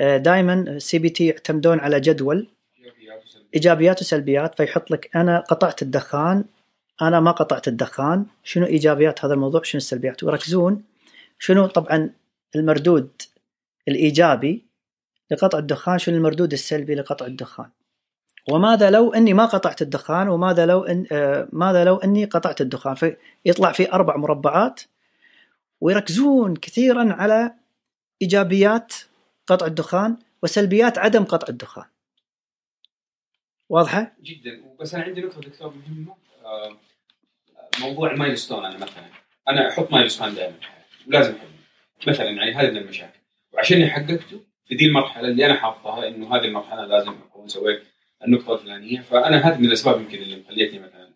دائما 0.00 0.78
CBT 0.78 1.26
يعتمدون 1.26 1.80
على 1.80 2.00
جدول. 2.00 2.48
إيجابيات 3.54 4.00
وسلبيات. 4.00 4.54
فيحط 4.54 4.90
لك 4.90 5.16
أنا 5.16 5.40
قطعت 5.40 5.82
الدخان 5.82 6.44
أنا 7.02 7.20
ما 7.20 7.30
قطعت 7.30 7.68
الدخان. 7.68 8.26
شنو 8.44 8.66
إيجابيات 8.66 9.24
هذا 9.24 9.34
الموضوع؟ 9.34 9.62
شنو 9.62 9.78
السلبيات؟ 9.78 10.22
ويركزون 10.24 10.89
شنو 11.40 11.66
طبعا 11.66 12.10
المردود 12.56 13.22
الإيجابي 13.88 14.66
لقطع 15.30 15.58
الدخان 15.58 15.98
شنو 15.98 16.16
المردود 16.16 16.52
السلبي 16.52 16.94
لقطع 16.94 17.26
الدخان؟ 17.26 17.70
وماذا 18.50 18.90
لو 18.90 19.12
أني 19.12 19.34
ما 19.34 19.46
قطعت 19.46 19.82
الدخان؟ 19.82 20.28
وماذا 20.28 20.66
لو 20.66 20.84
ان 20.84 21.06
آه 21.12 21.48
ماذا 21.52 21.84
لو 21.84 21.96
أني 21.96 22.24
قطعت 22.24 22.60
الدخان؟ 22.60 22.94
فيطلع 22.94 23.72
في 23.72 23.92
أربع 23.92 24.16
مربعات 24.16 24.80
ويركزون 25.80 26.56
كثيرا 26.56 27.12
على 27.12 27.54
إيجابيات 28.22 28.94
قطع 29.46 29.66
الدخان 29.66 30.16
وسلبيات 30.42 30.98
عدم 30.98 31.24
قطع 31.24 31.46
الدخان. 31.48 31.84
واضحة؟ 33.68 34.12
جدا. 34.22 34.62
بس 34.80 34.94
أنا 34.94 35.04
عندي 35.04 35.20
نقطة 35.20 35.40
دكتور 35.40 35.74
مهمة 35.74 36.14
آه، 36.44 36.76
موضوع 37.80 38.10
ال 38.10 38.15
milestone 38.15 38.64
أنا 38.64 38.76
مثلا. 38.76 39.04
أنا 39.48 39.68
أحط 39.68 39.92
milestone 39.92 40.34
دائما. 40.34 40.79
ولازم 41.08 41.34
احبه 41.34 41.50
مثلا 42.06 42.30
يعني 42.30 42.54
هذه 42.54 42.70
من 42.70 42.76
المشاكل. 42.76 43.18
وعشان 43.52 43.86
حققته 43.86 44.40
في 44.66 44.74
دي 44.74 44.86
المرحلة 44.86 45.28
اللي 45.28 45.46
أنا 45.46 45.54
حاطها 45.54 46.08
إنه 46.08 46.36
هذه 46.36 46.44
المرحلة 46.44 46.84
لازم 46.84 47.12
أكون 47.12 47.48
سويت 47.48 47.82
النقطة 48.24 48.54
الفلانية. 48.54 49.00
فأنا 49.00 49.36
هذه 49.36 49.58
من 49.58 49.64
الأسباب 49.64 50.00
يمكن 50.00 50.18
اللي 50.18 50.36
مخليتني 50.36 50.78
مثلا 50.78 51.10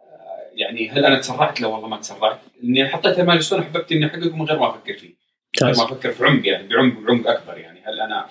آه، 0.00 0.50
يعني 0.54 0.90
هل 0.90 1.06
أنا 1.06 1.18
تسرعت؟ 1.18 1.60
لا 1.60 1.66
والله 1.66 1.88
ما 1.88 1.96
تسرعت. 1.96 2.40
إني 2.64 2.88
حطيت 2.88 3.18
ال 3.18 3.22
milestone 3.22 3.62
حببت 3.64 3.92
إني 3.92 4.06
احققه 4.06 4.36
من 4.36 4.42
غير 4.42 4.58
ما 4.58 4.70
أفكر 4.70 4.94
فيه. 4.94 5.14
غير 5.62 5.76
ما 5.76 5.84
أفكر 5.84 6.12
في 6.12 6.24
عمق 6.24 6.46
يعني 6.46 6.68
بعمق 6.68 7.00
بعمق 7.00 7.28
أكبر. 7.28 7.58
يعني 7.58 7.80
هل 7.80 8.00
أنا 8.00 8.26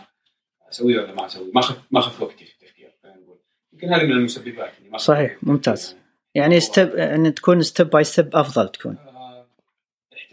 اسويه 0.69 1.01
ولا 1.01 1.13
ما 1.13 1.25
اسويه؟ 1.25 1.51
ما 1.53 1.59
اخذت 1.59 1.81
ما 1.91 1.99
اخذت 1.99 2.21
وقتي 2.21 2.45
في 2.45 2.51
التفكير 2.53 2.91
خلينا 3.03 3.17
نقول. 3.17 3.37
يمكن 3.73 3.93
هذه 3.93 4.03
من 4.03 4.11
المسببات 4.11 4.71
صحيح،. 4.97 5.37
ممتاز. 5.43 5.97
يعني 6.35 6.59
step 6.59 6.89
إن 6.89 7.33
تكون 7.33 7.61
step 7.61 7.89
by 7.89 8.03
step 8.03 8.35
أفضل 8.35 8.69
تكون. 8.69 8.97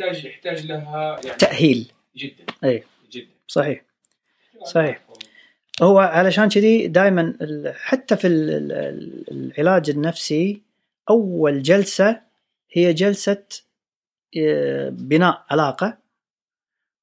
يحتاج 0.01 0.25
يحتاج 0.25 0.67
لها 0.67 1.21
يعني 1.25 1.39
تأهيل. 1.39 1.93
جدا. 2.17 2.45
أي. 2.65 2.85
جدا. 3.13 3.27
صحيح. 3.47 3.83
صحيح. 4.65 5.01
هو 5.83 5.99
علشان 5.99 6.49
كذي 6.49 6.87
دائما 6.89 7.37
حتى 7.77 8.17
في 8.17 8.27
ال- 8.27 8.51
ال- 8.51 8.73
ال- 8.73 9.53
العلاج 9.59 9.91
النفسي 9.91 10.63
أول 11.11 11.63
جلسة 11.63 12.21
هي 12.73 12.93
جلسة 12.93 13.43
آه، 14.39 14.89
بناء 14.89 15.45
علاقة 15.51 15.99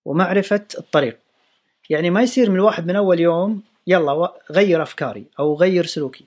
ومعرفة 0.06 0.66
الطريق. 0.78 1.20
يعني 1.90 2.10
ما 2.10 2.22
يصير 2.22 2.50
من 2.50 2.56
الواحد 2.56 2.88
من 2.88 2.96
أول 2.96 3.20
يوم 3.20 3.62
يلا 3.88 4.34
غير 4.52 4.82
أفكاري 4.84 5.26
أو 5.40 5.56
غير 5.56 5.86
سلوكي. 5.86 6.26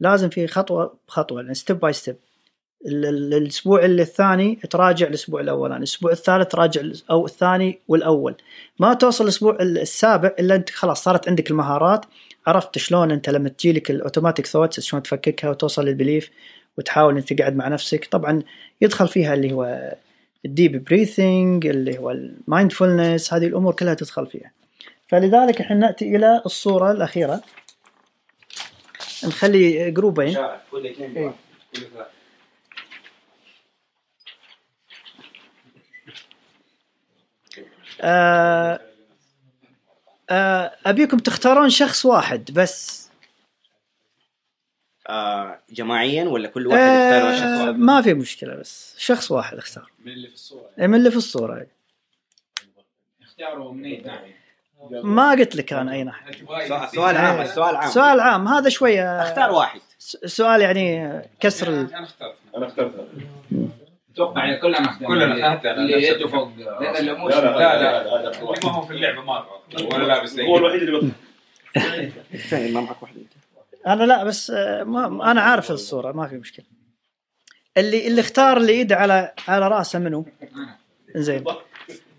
لازم 0.00 0.28
في 0.28 0.46
خطوه 0.46 0.98
بخطوه 1.08 1.52
step 1.52 1.80
by 1.80 1.92
step 1.92 2.16
الأسبوع 2.86 3.84
الثاني 3.84 4.54
تراجع 4.70 5.06
الأسبوع 5.06 5.40
الاولاني 5.40 5.78
الأسبوع 5.78 6.12
الثالث 6.12 6.54
راجع 6.54 6.82
أو 7.10 7.26
الثاني 7.26 7.78
والأول. 7.88 8.34
ما 8.78 8.94
توصل 8.94 9.24
الأسبوع 9.24 9.56
السابع 9.60 10.34
إلا 10.38 10.54
أنت 10.54 10.70
خلاص 10.70 11.04
صارت 11.04 11.28
عندك 11.28 11.50
المهارات 11.50 12.06
عرفت 12.46 12.78
شلون 12.78 13.10
أنت 13.10 13.30
لما 13.30 13.48
تجيلك 13.48 13.90
ال 13.90 13.96
automatic 13.96 14.46
thoughts 14.46 14.80
شلون 14.80 15.02
تفككها 15.02 15.50
وتوصل 15.50 15.84
لل 15.84 15.95
belief 15.95 16.30
وتحاول 16.78 17.16
أنت 17.16 17.32
تقعد 17.32 17.56
مع 17.56 17.68
نفسك. 17.68 18.08
طبعا 18.10 18.42
يدخل 18.80 19.08
فيها 19.08 19.34
اللي 19.34 19.52
هو 19.52 19.94
ال 20.44 20.52
deep 20.52 20.84
breathing 20.84 21.66
اللي 21.66 21.98
هو 21.98 22.10
ال 22.10 22.20
mindfulness 22.20 23.34
هذه 23.34 23.46
الأمور 23.46 23.74
كلها 23.74 23.94
تدخل 23.94 24.26
فيها. 24.26 24.52
فلذلك 25.08 25.60
إحنا 25.60 25.76
نأتي 25.76 26.16
إلى 26.16 26.42
الصورة 26.46 26.92
الأخيرة. 26.92 27.42
نخلي 29.24 29.90
جروبين. 29.90 30.28
إيه. 30.28 30.36
بواحد. 30.36 30.58
كل 30.72 30.94
ثلاثة. 30.94 32.20
آه 38.00 38.80
آه 40.30 40.72
أبيكم 40.86 41.18
تختارون 41.18 41.70
شخص 41.70 42.04
واحد 42.06 42.50
بس. 42.54 43.08
آه 45.08 45.58
جماعيا 45.70 46.24
ولا 46.24 46.48
كل 46.48 46.66
واحد 46.66 46.80
يختار 46.80 47.32
شخص 47.36 47.60
واحد؟ 47.66 47.78
ما 47.78 48.02
في 48.02 48.14
مشكلة 48.14 48.54
بس 48.54 48.94
شخص 48.98 49.30
واحد 49.30 49.56
اختار. 49.58 49.90
من 50.04 50.12
اللي 50.12 50.28
في 50.28 50.34
الصورة 50.34 50.70
من 50.78 50.94
اللي 50.94 51.10
في 51.10 51.16
الصورة. 51.16 51.66
اختاروا 53.22 53.72
منين 53.72 54.06
ناحية؟ 54.06 54.40
ما 54.90 55.30
قلت 55.30 55.56
لك 55.56 55.72
أنا 55.72 55.92
أي 55.92 56.04
ناحية. 56.04 56.46
سؤال- 56.94 57.16
عام 57.16 57.40
السؤال 57.40 57.76
عام. 57.76 57.90
سؤال 57.90 58.20
عام 58.20 58.48
هذا 58.48 58.68
شوية 58.68 59.22
اختار 59.22 59.50
واحد. 59.52 59.80
س- 59.98 60.16
سؤال 60.16 60.60
يعني 60.60 61.20
كسر 61.40 61.68
ال... 61.68 61.94
أنا 61.94 62.04
اخترت. 62.04 62.36
أنا 62.56 62.66
اخترتها 62.66 63.04
أتوقع 64.14 64.44
يعني 64.44 64.60
كلنا 64.60 64.80
اخترنا 64.80 65.08
كلنا 65.08 65.72
اللي 65.72 66.08
يده 66.08 66.28
فوق 66.28 66.48
لأن 66.56 67.04
لا 67.06 67.20
لا 67.20 67.40
لا 67.40 67.78
لا 67.78 68.04
لا 68.04 68.22
لا 68.22 68.40
اللي 68.40 68.60
ما 68.64 68.70
هو 68.72 68.82
في 68.82 68.92
اللعبة 68.92 69.22
مرة 69.22 69.62
ولا 69.94 70.04
لابس 70.04 70.38
هو 70.40 70.58
الوحيد 70.58 70.82
اللي 70.82 71.12
فين 72.38 72.72
ما 72.74 72.80
معك 72.80 73.02
واحد. 73.02 73.14
أنا 73.86 74.04
لا 74.04 74.24
بس 74.24 74.50
آه، 74.50 74.82
ما 74.84 75.30
أنا 75.30 75.40
عارف 75.40 75.70
الصورة 75.70 76.12
ما 76.12 76.26
في 76.28 76.36
مشكلة. 76.36 76.66
اللي 77.76 78.06
اللي 78.08 78.20
اختار 78.20 78.56
اللي 78.56 78.72
ايده 78.72 78.96
على 78.96 79.32
على 79.48 79.68
رأسه 79.68 79.98
منه 79.98 80.26
زين. 81.16 81.44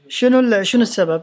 شنو 0.08 0.40
ال- 0.40 0.68
شنو 0.68 0.82
السبب؟ 0.82 1.22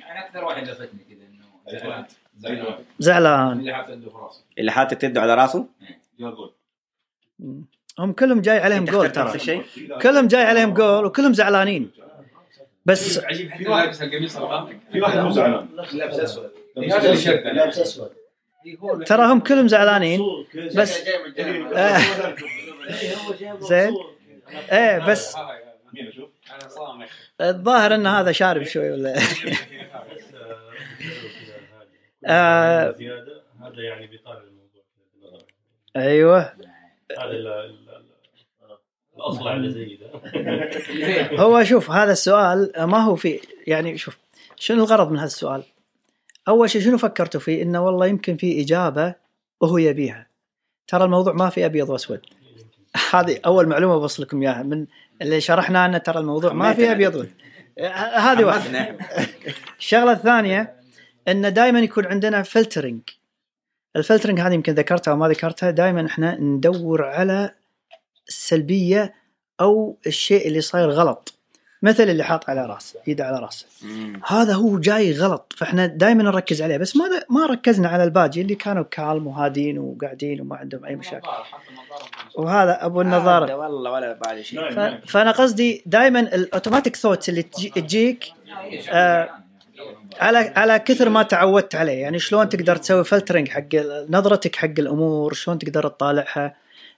يعني 0.00 0.26
أكثر 0.26 0.44
واحد 0.44 0.68
لفتني 0.68 1.00
كذا 1.10 1.26
إنه 1.26 1.78
زعلان. 1.78 2.04
زعلان. 2.38 2.84
زعلان. 2.98 3.58
اللي 3.60 3.72
حاط 3.74 3.88
يده 3.90 4.10
في 4.10 4.16
راسه. 4.16 4.44
اللي 4.58 4.72
حاطط 4.72 5.04
يده 5.04 5.20
على 5.20 5.34
راسه؟ 5.34 5.66
جول 6.20 6.52
مم. 7.38 7.64
هم 7.98 8.12
كلهم 8.12 8.40
جاي 8.40 8.58
عليهم 8.58 8.84
جول 8.84 9.12
ترى. 9.12 9.62
كلهم 10.02 10.26
جاي 10.26 10.42
عليهم 10.42 10.74
جول 10.74 11.04
وكلهم 11.04 11.32
زعلانين. 11.32 11.90
بس 12.86 13.18
عجيب 13.18 13.50
حتى 13.50 13.64
لابس 13.64 14.02
القميص 14.02 14.38
في 14.92 15.00
واحد 15.00 15.18
مو 15.18 15.30
زعلان. 15.30 15.68
لابس 15.92 16.18
أسود. 16.18 16.50
هذا 16.78 16.98
اللي 16.98 17.16
شدنا 17.16 17.50
لابس 17.50 17.78
أسود. 17.78 18.10
ترى 19.06 19.26
هم 19.26 19.40
كلهم 19.40 19.68
زعلانين 19.68 20.20
بس 20.76 21.02
آه، 21.74 21.98
زين؟ 23.58 23.94
إيه 24.72 25.06
بس 25.06 25.36
الظاهر 27.40 27.94
إن 27.94 28.06
هذا 28.06 28.32
شارب 28.32 28.62
شوي 28.62 28.90
ولا 28.90 29.14
آه، 32.26 32.92
زيادة. 32.92 33.42
هذا 33.60 33.82
يعني 33.82 34.06
بيطالع 34.06 34.40
الموضوع. 34.40 34.82
أيوه. 35.96 36.52
هذا 37.18 37.70
الاصلع 39.16 39.54
اللي 39.54 39.70
زي 39.70 39.96
ده 39.96 40.10
هو 41.42 41.64
شوف 41.64 41.90
هذا 41.90 42.12
السؤال 42.12 42.72
ما 42.78 42.98
هو 42.98 43.16
في 43.16 43.40
يعني 43.66 43.98
شوف 43.98 44.18
شنو 44.56 44.84
الغرض 44.84 45.10
من 45.10 45.16
هذا 45.16 45.26
السؤال؟ 45.26 45.62
أول 46.48 46.70
شيء 46.70 46.82
شنو 46.82 46.98
فكرتوا 46.98 47.40
فيه؟ 47.40 47.62
إنه 47.62 47.84
والله 47.84 48.06
يمكن 48.06 48.36
في 48.36 48.60
إجابة 48.60 49.14
وهو 49.60 49.78
يبيها. 49.78 50.26
ترى 50.88 51.04
الموضوع 51.04 51.32
ما 51.32 51.50
في 51.50 51.66
أبيض 51.66 51.88
وأسود. 51.88 52.20
هذه 53.14 53.40
أول 53.46 53.68
معلومة 53.68 53.98
بوصل 53.98 54.22
لكم 54.22 54.42
إياها 54.42 54.62
من 54.62 54.86
اللي 55.22 55.40
شرحنا 55.40 55.78
عنه 55.78 55.98
ترى 55.98 56.18
الموضوع 56.18 56.52
ما 56.52 56.72
في 56.72 56.92
أبيض 56.92 57.14
وأسود. 57.14 57.32
هذه 58.14 58.44
واحدة. 58.44 58.96
الشغلة 59.78 60.12
الثانية 60.12 60.74
ان 61.28 61.52
دائما 61.52 61.80
يكون 61.80 62.06
عندنا 62.06 62.42
filtering. 62.42 63.00
ال 63.96 64.00
filtering 64.00 64.40
هذه 64.40 64.54
يمكن 64.54 64.74
ذكرتها 64.74 65.10
أو 65.12 65.16
ما 65.16 65.28
ذكرتها 65.28 65.70
دائما 65.70 66.06
إحنا 66.06 66.40
ندور 66.40 67.04
على 67.04 67.54
السلبية 68.28 69.14
أو 69.60 69.96
الشيء 70.06 70.48
اللي 70.48 70.60
صاير 70.60 70.90
غلط. 70.90 71.34
مثل 71.82 72.02
اللي 72.02 72.22
حاط 72.22 72.50
على 72.50 72.66
راسه 72.66 73.00
ايده 73.08 73.24
على 73.26 73.38
راسه. 73.38 73.66
هذا 74.26 74.54
هو 74.54 74.78
جاي 74.78 75.12
غلط 75.12 75.52
فإحنا 75.56 75.86
دائما 75.86 76.22
نركز 76.22 76.62
عليه 76.62 76.76
بس 76.76 76.96
ما 76.96 77.04
ما 77.30 77.46
ركزنا 77.46 77.88
على 77.88 78.04
الباقي 78.04 78.40
اللي 78.40 78.54
كانوا 78.54 78.84
calm 78.90 79.26
وهادين 79.26 79.78
وقاعدين 79.78 80.40
وما 80.40 80.56
عندهم 80.56 80.84
أي 80.84 80.96
مشاكل. 80.96 81.28
وهذا 82.34 82.86
أبو 82.86 83.00
النظارة. 83.00 83.44
هذا 83.44 83.54
والله 83.54 83.90
ولا 83.90 84.12
بالي 84.12 84.44
شيء. 84.44 85.00
فأنا 85.06 85.30
قصدي 85.30 85.82
دائما 85.86 86.20
ال 86.20 86.28
automatic 86.28 86.96
thoughts 86.96 87.28
اللي 87.28 87.42
تجي... 87.42 87.70
تجيك 87.70 88.32
آه 88.90 89.30
على 90.20 90.38
على 90.38 90.78
كثر 90.78 91.08
ما 91.08 91.22
تعودت 91.22 91.74
عليه. 91.74 91.92
يعني 92.02 92.18
شلون 92.18 92.48
تقدر 92.48 92.76
تسوي 92.76 93.04
filtering 93.04 93.48
حق 93.48 93.74
نظرتك 94.08 94.56
حق 94.56 94.74
الأمور 94.78 95.32
شلون 95.32 95.58
تقدر 95.58 95.88
تطالعها؟ 95.88 96.56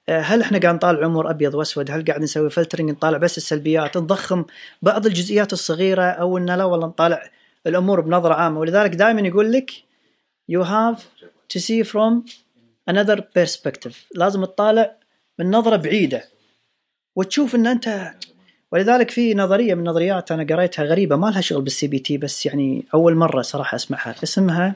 آه، 0.09 0.21
هل 0.21 0.41
إحنا 0.41 0.59
قاعد 0.59 0.75
نطالع 0.75 1.07
امور 1.07 1.31
أبيض 1.31 1.55
وأسود؟ 1.55 1.91
هل 1.91 2.05
قاعد 2.05 2.21
نسوي 2.21 2.51
filtering 2.51 2.91
نطالع 2.91 3.19
بس 3.19 3.37
السلبيات 3.39 3.97
نضخم 3.97 4.45
بعض 4.83 5.07
الجزئيات 5.07 5.53
الصغيرة 5.53 6.03
أو 6.03 6.39
إن 6.39 6.51
لا 6.51 6.65
والله 6.65 6.87
نطالع 6.87 7.31
الأمور 7.67 8.01
بنظرة 8.01 8.35
عامة؟ 8.35 8.61
ولذلك 8.61 8.91
دائما 8.95 9.21
يقول 9.21 9.53
لك 9.53 9.71
you 10.53 10.65
have 10.65 10.99
to 11.55 11.61
see 11.61 11.85
from 11.85 12.25
another 12.91 13.21
perspective. 13.21 13.95
لازم 14.15 14.45
تطالع 14.45 14.97
من 15.39 15.51
نظرة 15.51 15.77
بعيدة. 15.77 16.25
وتشوف 17.17 17.55
إن 17.55 17.67
أنت 17.67 18.15
ولذلك 18.73 19.11
في 19.11 19.35
نظرية 19.35 19.75
من 19.75 19.81
النظريات 19.81 20.33
أنا 20.33 20.55
قريتها 20.55 20.85
غريبة 20.85 21.17
ما 21.17 21.27
لها 21.27 21.41
شغل 21.41 21.63
بالسي 21.63 21.87
بي 21.87 21.99
تي 21.99 22.19
بس 22.19 22.47
يعني 22.47 22.85
أول 22.95 23.15
مرة 23.15 23.43
صراحة 23.43 23.77
أسمعها 23.77 24.15
اسمها 24.23 24.75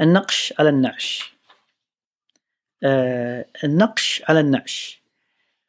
النقش 0.00 0.54
على 0.58 0.68
النعش. 0.68 1.32
آه 2.84 3.44
النقش 3.64 4.22
على 4.28 4.40
النعش. 4.40 5.02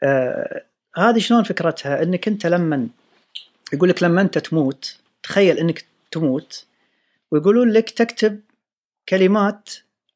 آه 0.04 0.66
هذه 0.98 1.20
شلون 1.20 1.44
فكرتها؟ 1.44 2.04
إنك 2.04 2.28
أنت 2.28 2.46
لما 2.46 2.88
يقول 3.74 3.90
لك 3.90 4.04
لما 4.04 4.22
أنت 4.22 4.38
تموت 4.38 4.98
تخيل 5.24 5.58
إنك 5.58 5.86
تموت 6.12 6.66
ويقولون 7.32 7.72
لك 7.72 7.90
تكتب 7.90 8.40
كلمات 9.10 9.70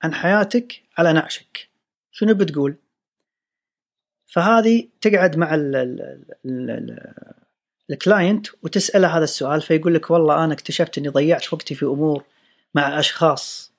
عن 0.03 0.13
حياتك 0.13 0.81
على 0.97 1.13
نعشك. 1.13 1.69
شنو 2.11 2.33
بتقول؟ 2.33 2.75
فهذه 4.27 4.87
تقعد 5.01 5.37
مع 5.37 5.55
ال 5.55 5.75
ال 5.75 6.01
ال 6.45 6.69
ال 6.69 7.13
الكلاينت 7.89 8.47
وتسأله 8.63 9.17
هذا 9.17 9.23
السؤال 9.23 9.61
فيقول 9.61 9.93
لك 9.93 10.11
والله 10.11 10.43
أنا 10.43 10.53
اكتشفت 10.53 10.97
إني 10.97 11.07
ضيعت 11.07 11.53
وقتي 11.53 11.75
في 11.75 11.85
أمور 11.85 12.23
مع 12.75 12.99
أشخاص 12.99 13.73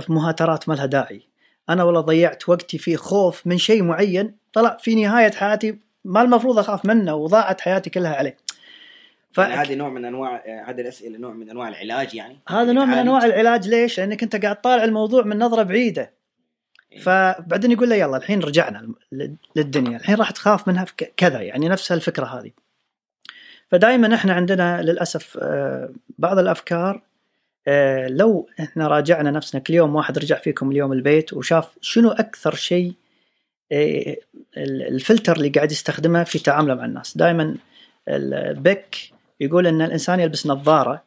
في 0.00 0.12
مهاترات 0.12 0.68
ما 0.68 0.74
لها 0.74 0.86
داعي 0.86 1.22
أنا 1.68 1.84
والله 1.84 2.00
ضيعت 2.00 2.48
وقتي 2.48 2.78
في 2.78 2.96
خوف 2.96 3.46
من 3.46 3.58
شيء 3.58 3.82
معين 3.82 4.36
طلع 4.52 4.76
في 4.80 4.94
نهاية 4.94 5.32
حياتي 5.32 5.78
ما 6.04 6.22
المفروض 6.22 6.58
أخاف 6.58 6.84
منه 6.84 7.14
وضاعت 7.14 7.60
حياتي 7.60 7.90
كلها 7.90 8.14
عليه 8.14 8.36
يعني 9.38 9.54
هذه 9.54 9.74
نوع 9.74 9.88
من 9.88 10.04
أنواع 10.04 10.42
هذه 10.66 10.80
الأسئلة 10.80 11.18
نوع 11.18 11.32
من 11.32 11.50
أنواع 11.50 11.68
العلاج 11.68 12.14
يعني 12.14 12.38
هذا 12.48 12.72
نوع 12.72 12.84
من 12.84 12.92
تعالج. 12.92 13.08
أنواع 13.08 13.24
العلاج 13.24 13.68
ليش؟ 13.68 14.00
لأنك 14.00 14.22
أنت 14.22 14.36
قاعد 14.36 14.60
طالع 14.60 14.84
الموضوع 14.84 15.22
من 15.22 15.38
نظرة 15.38 15.62
بعيدة 15.62 16.10
فبعدين 17.00 17.72
يقول 17.72 17.88
له 17.90 17.96
يلا 17.96 18.16
الحين 18.16 18.40
رجعنا 18.40 18.88
لل- 19.12 19.36
للدنيا. 19.56 19.96
الحين 19.96 20.14
راح 20.14 20.30
تخاف 20.30 20.68
منها 20.68 20.86
كذا 21.16 21.40
يعني 21.40 21.68
نفس 21.68 21.92
الفكرة 21.92 22.24
هذه. 22.26 22.50
فدائما 23.70 24.14
إحنا 24.14 24.32
عندنا 24.32 24.82
للأسف 24.82 25.38
آه، 25.42 25.90
بعض 26.18 26.38
الأفكار 26.38 27.02
آه، 27.68 28.08
لو 28.08 28.48
إحنا 28.60 28.88
راجعنا 28.88 29.30
نفسنا 29.30 29.60
كل 29.60 29.74
يوم 29.74 29.94
واحد 29.94 30.18
رجع 30.18 30.38
فيكم 30.38 30.70
اليوم 30.70 30.92
البيت 30.92 31.32
وشاف 31.32 31.68
شنو 31.80 32.10
أكثر 32.10 32.54
شيء 32.54 32.92
آه، 33.72 34.16
ال- 34.56 34.82
الفلتر 34.88 35.36
اللي 35.36 35.48
قاعد 35.48 35.72
يستخدمه 35.72 36.24
في 36.24 36.38
تعامله 36.38 36.74
مع 36.74 36.84
الناس. 36.84 37.16
دائما 37.16 37.56
البيك 38.08 38.96
يقول 39.40 39.66
إن 39.66 39.82
الإنسان 39.82 40.20
يلبس 40.20 40.46
نظارة 40.46 41.02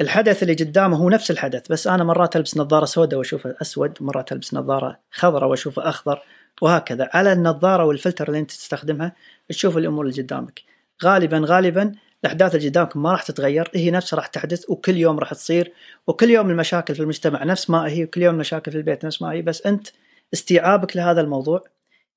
الحدث 0.00 0.42
اللي 0.42 0.54
قدامه 0.54 0.96
هو 0.96 1.08
نفس 1.08 1.30
الحدث 1.30 1.72
بس 1.72 1.86
أنا 1.86 2.04
مرات 2.04 2.36
ألبس 2.36 2.56
نظارة 2.56 2.84
سوداء 2.84 3.18
وأشوفه 3.18 3.56
أسود 3.62 3.92
مرات 4.00 4.32
ألبس 4.32 4.54
نظارة 4.54 4.98
خضراء 5.10 5.48
وأشوفه 5.50 5.88
أخضر 5.88 6.22
وهكذا. 6.62 7.10
على 7.14 7.32
النظارة 7.32 7.84
والفلتر 7.84 8.28
اللي 8.28 8.38
أنت 8.38 8.50
تستخدمها 8.50 9.12
تشوف 9.48 9.76
الأمور 9.76 10.06
اللي 10.06 10.22
قدامك. 10.22 10.62
غالبا 11.04 11.42
غالبا 11.46 11.92
الأحداث 12.24 12.54
اللي 12.54 12.68
قدامك 12.68 12.96
ما 12.96 13.12
راح 13.12 13.22
تتغير 13.22 13.70
هي 13.74 13.90
نفسها 13.90 14.16
راح 14.16 14.26
تحدث 14.26 14.70
وكل 14.70 14.96
يوم 14.96 15.18
راح 15.18 15.34
تصير 15.34 15.72
وكل 16.06 16.30
يوم 16.30 16.50
المشاكل 16.50 16.94
في 16.94 17.02
المجتمع 17.02 17.44
نفس 17.44 17.70
ما 17.70 17.88
هي 17.88 18.04
وكل 18.04 18.22
يوم 18.22 18.34
المشاكل 18.34 18.72
في 18.72 18.78
البيت 18.78 19.04
نفس 19.04 19.22
ما 19.22 19.32
هي 19.32 19.42
بس 19.42 19.66
أنت 19.66 19.88
استيعابك 20.34 20.96
لهذا 20.96 21.20
الموضوع 21.20 21.64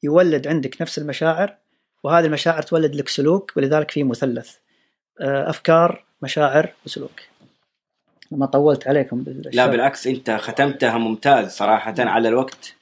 يولد 0.03 0.47
عندك 0.47 0.81
نفس 0.81 0.97
المشاعر 0.97 1.57
وهذه 2.03 2.25
المشاعر 2.25 2.61
تولد 2.61 2.95
لك 2.95 3.09
سلوك 3.09 3.53
ولذلك 3.55 3.91
في 3.91 4.03
مثلث. 4.03 4.55
آه، 5.21 5.49
أفكار 5.49 6.05
مشاعر 6.21 6.73
وسلوك. 6.85 7.36
ما 8.31 8.45
طولت 8.45 8.87
عليكم 8.87 9.23
بالشرح. 9.23 9.55
لا 9.55 9.67
بالعكس 9.67 10.07
أنت 10.07 10.31
ختمتها 10.31 10.97
ممتاز 10.97 11.51
صراحة 11.51 11.95
على 11.99 12.29
الوقت 12.29 12.73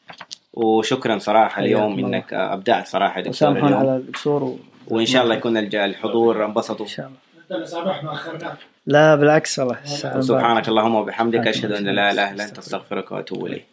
وشكرا 0.54 1.18
صراحة 1.18 1.62
اليوم 1.62 1.94
الله. 1.94 2.08
إنك 2.08 2.34
أبدعت 2.34 2.88
صراحة 2.88 3.22
دكتور 3.22 3.32
وسامحون 3.32 3.68
اليوم. 3.68 3.80
على 3.80 3.98
القصور 3.98 4.44
و... 4.44 4.60
وإن 4.88 5.06
شاء 5.06 5.24
الله 5.24 5.36
يكون 5.36 5.58
الحضور 5.58 6.46
أنبسطوا. 6.46 6.86
ان 6.86 6.92
شاء 6.92 7.12
الله. 7.52 8.58
لا 8.86 9.16
بالعكس 9.16 9.60
والله. 9.60 9.86
سبحانك 10.22 10.68
اللهم 10.68 10.96
وبحمدك 10.96 11.48
أشهد 11.48 11.72
أن. 11.72 11.84
لا 11.84 12.12
إله 12.12 12.32
إلا 12.32 12.46
أنت 12.46 12.58
أستغفرك 12.58 13.12
وأتوب 13.12 13.46
إليك. 13.46 13.66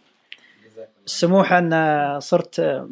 السموح 1.07 1.53
أن 1.53 2.21
صرت 2.21 2.87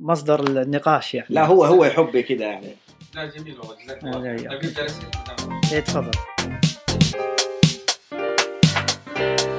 مصدر 0.00 0.62
النقاش 0.62 1.14
يعني. 1.14 1.26
لا 1.30 1.44
هو 1.44 1.64
هو 1.64 1.84
يحب 1.84 2.18
كذا 2.18 2.44
يعني. 2.44 2.76
لا 3.14 3.24
جميل 3.24 3.56
والله 4.02 4.36
جزاك 5.72 6.63
لا، 9.24 9.53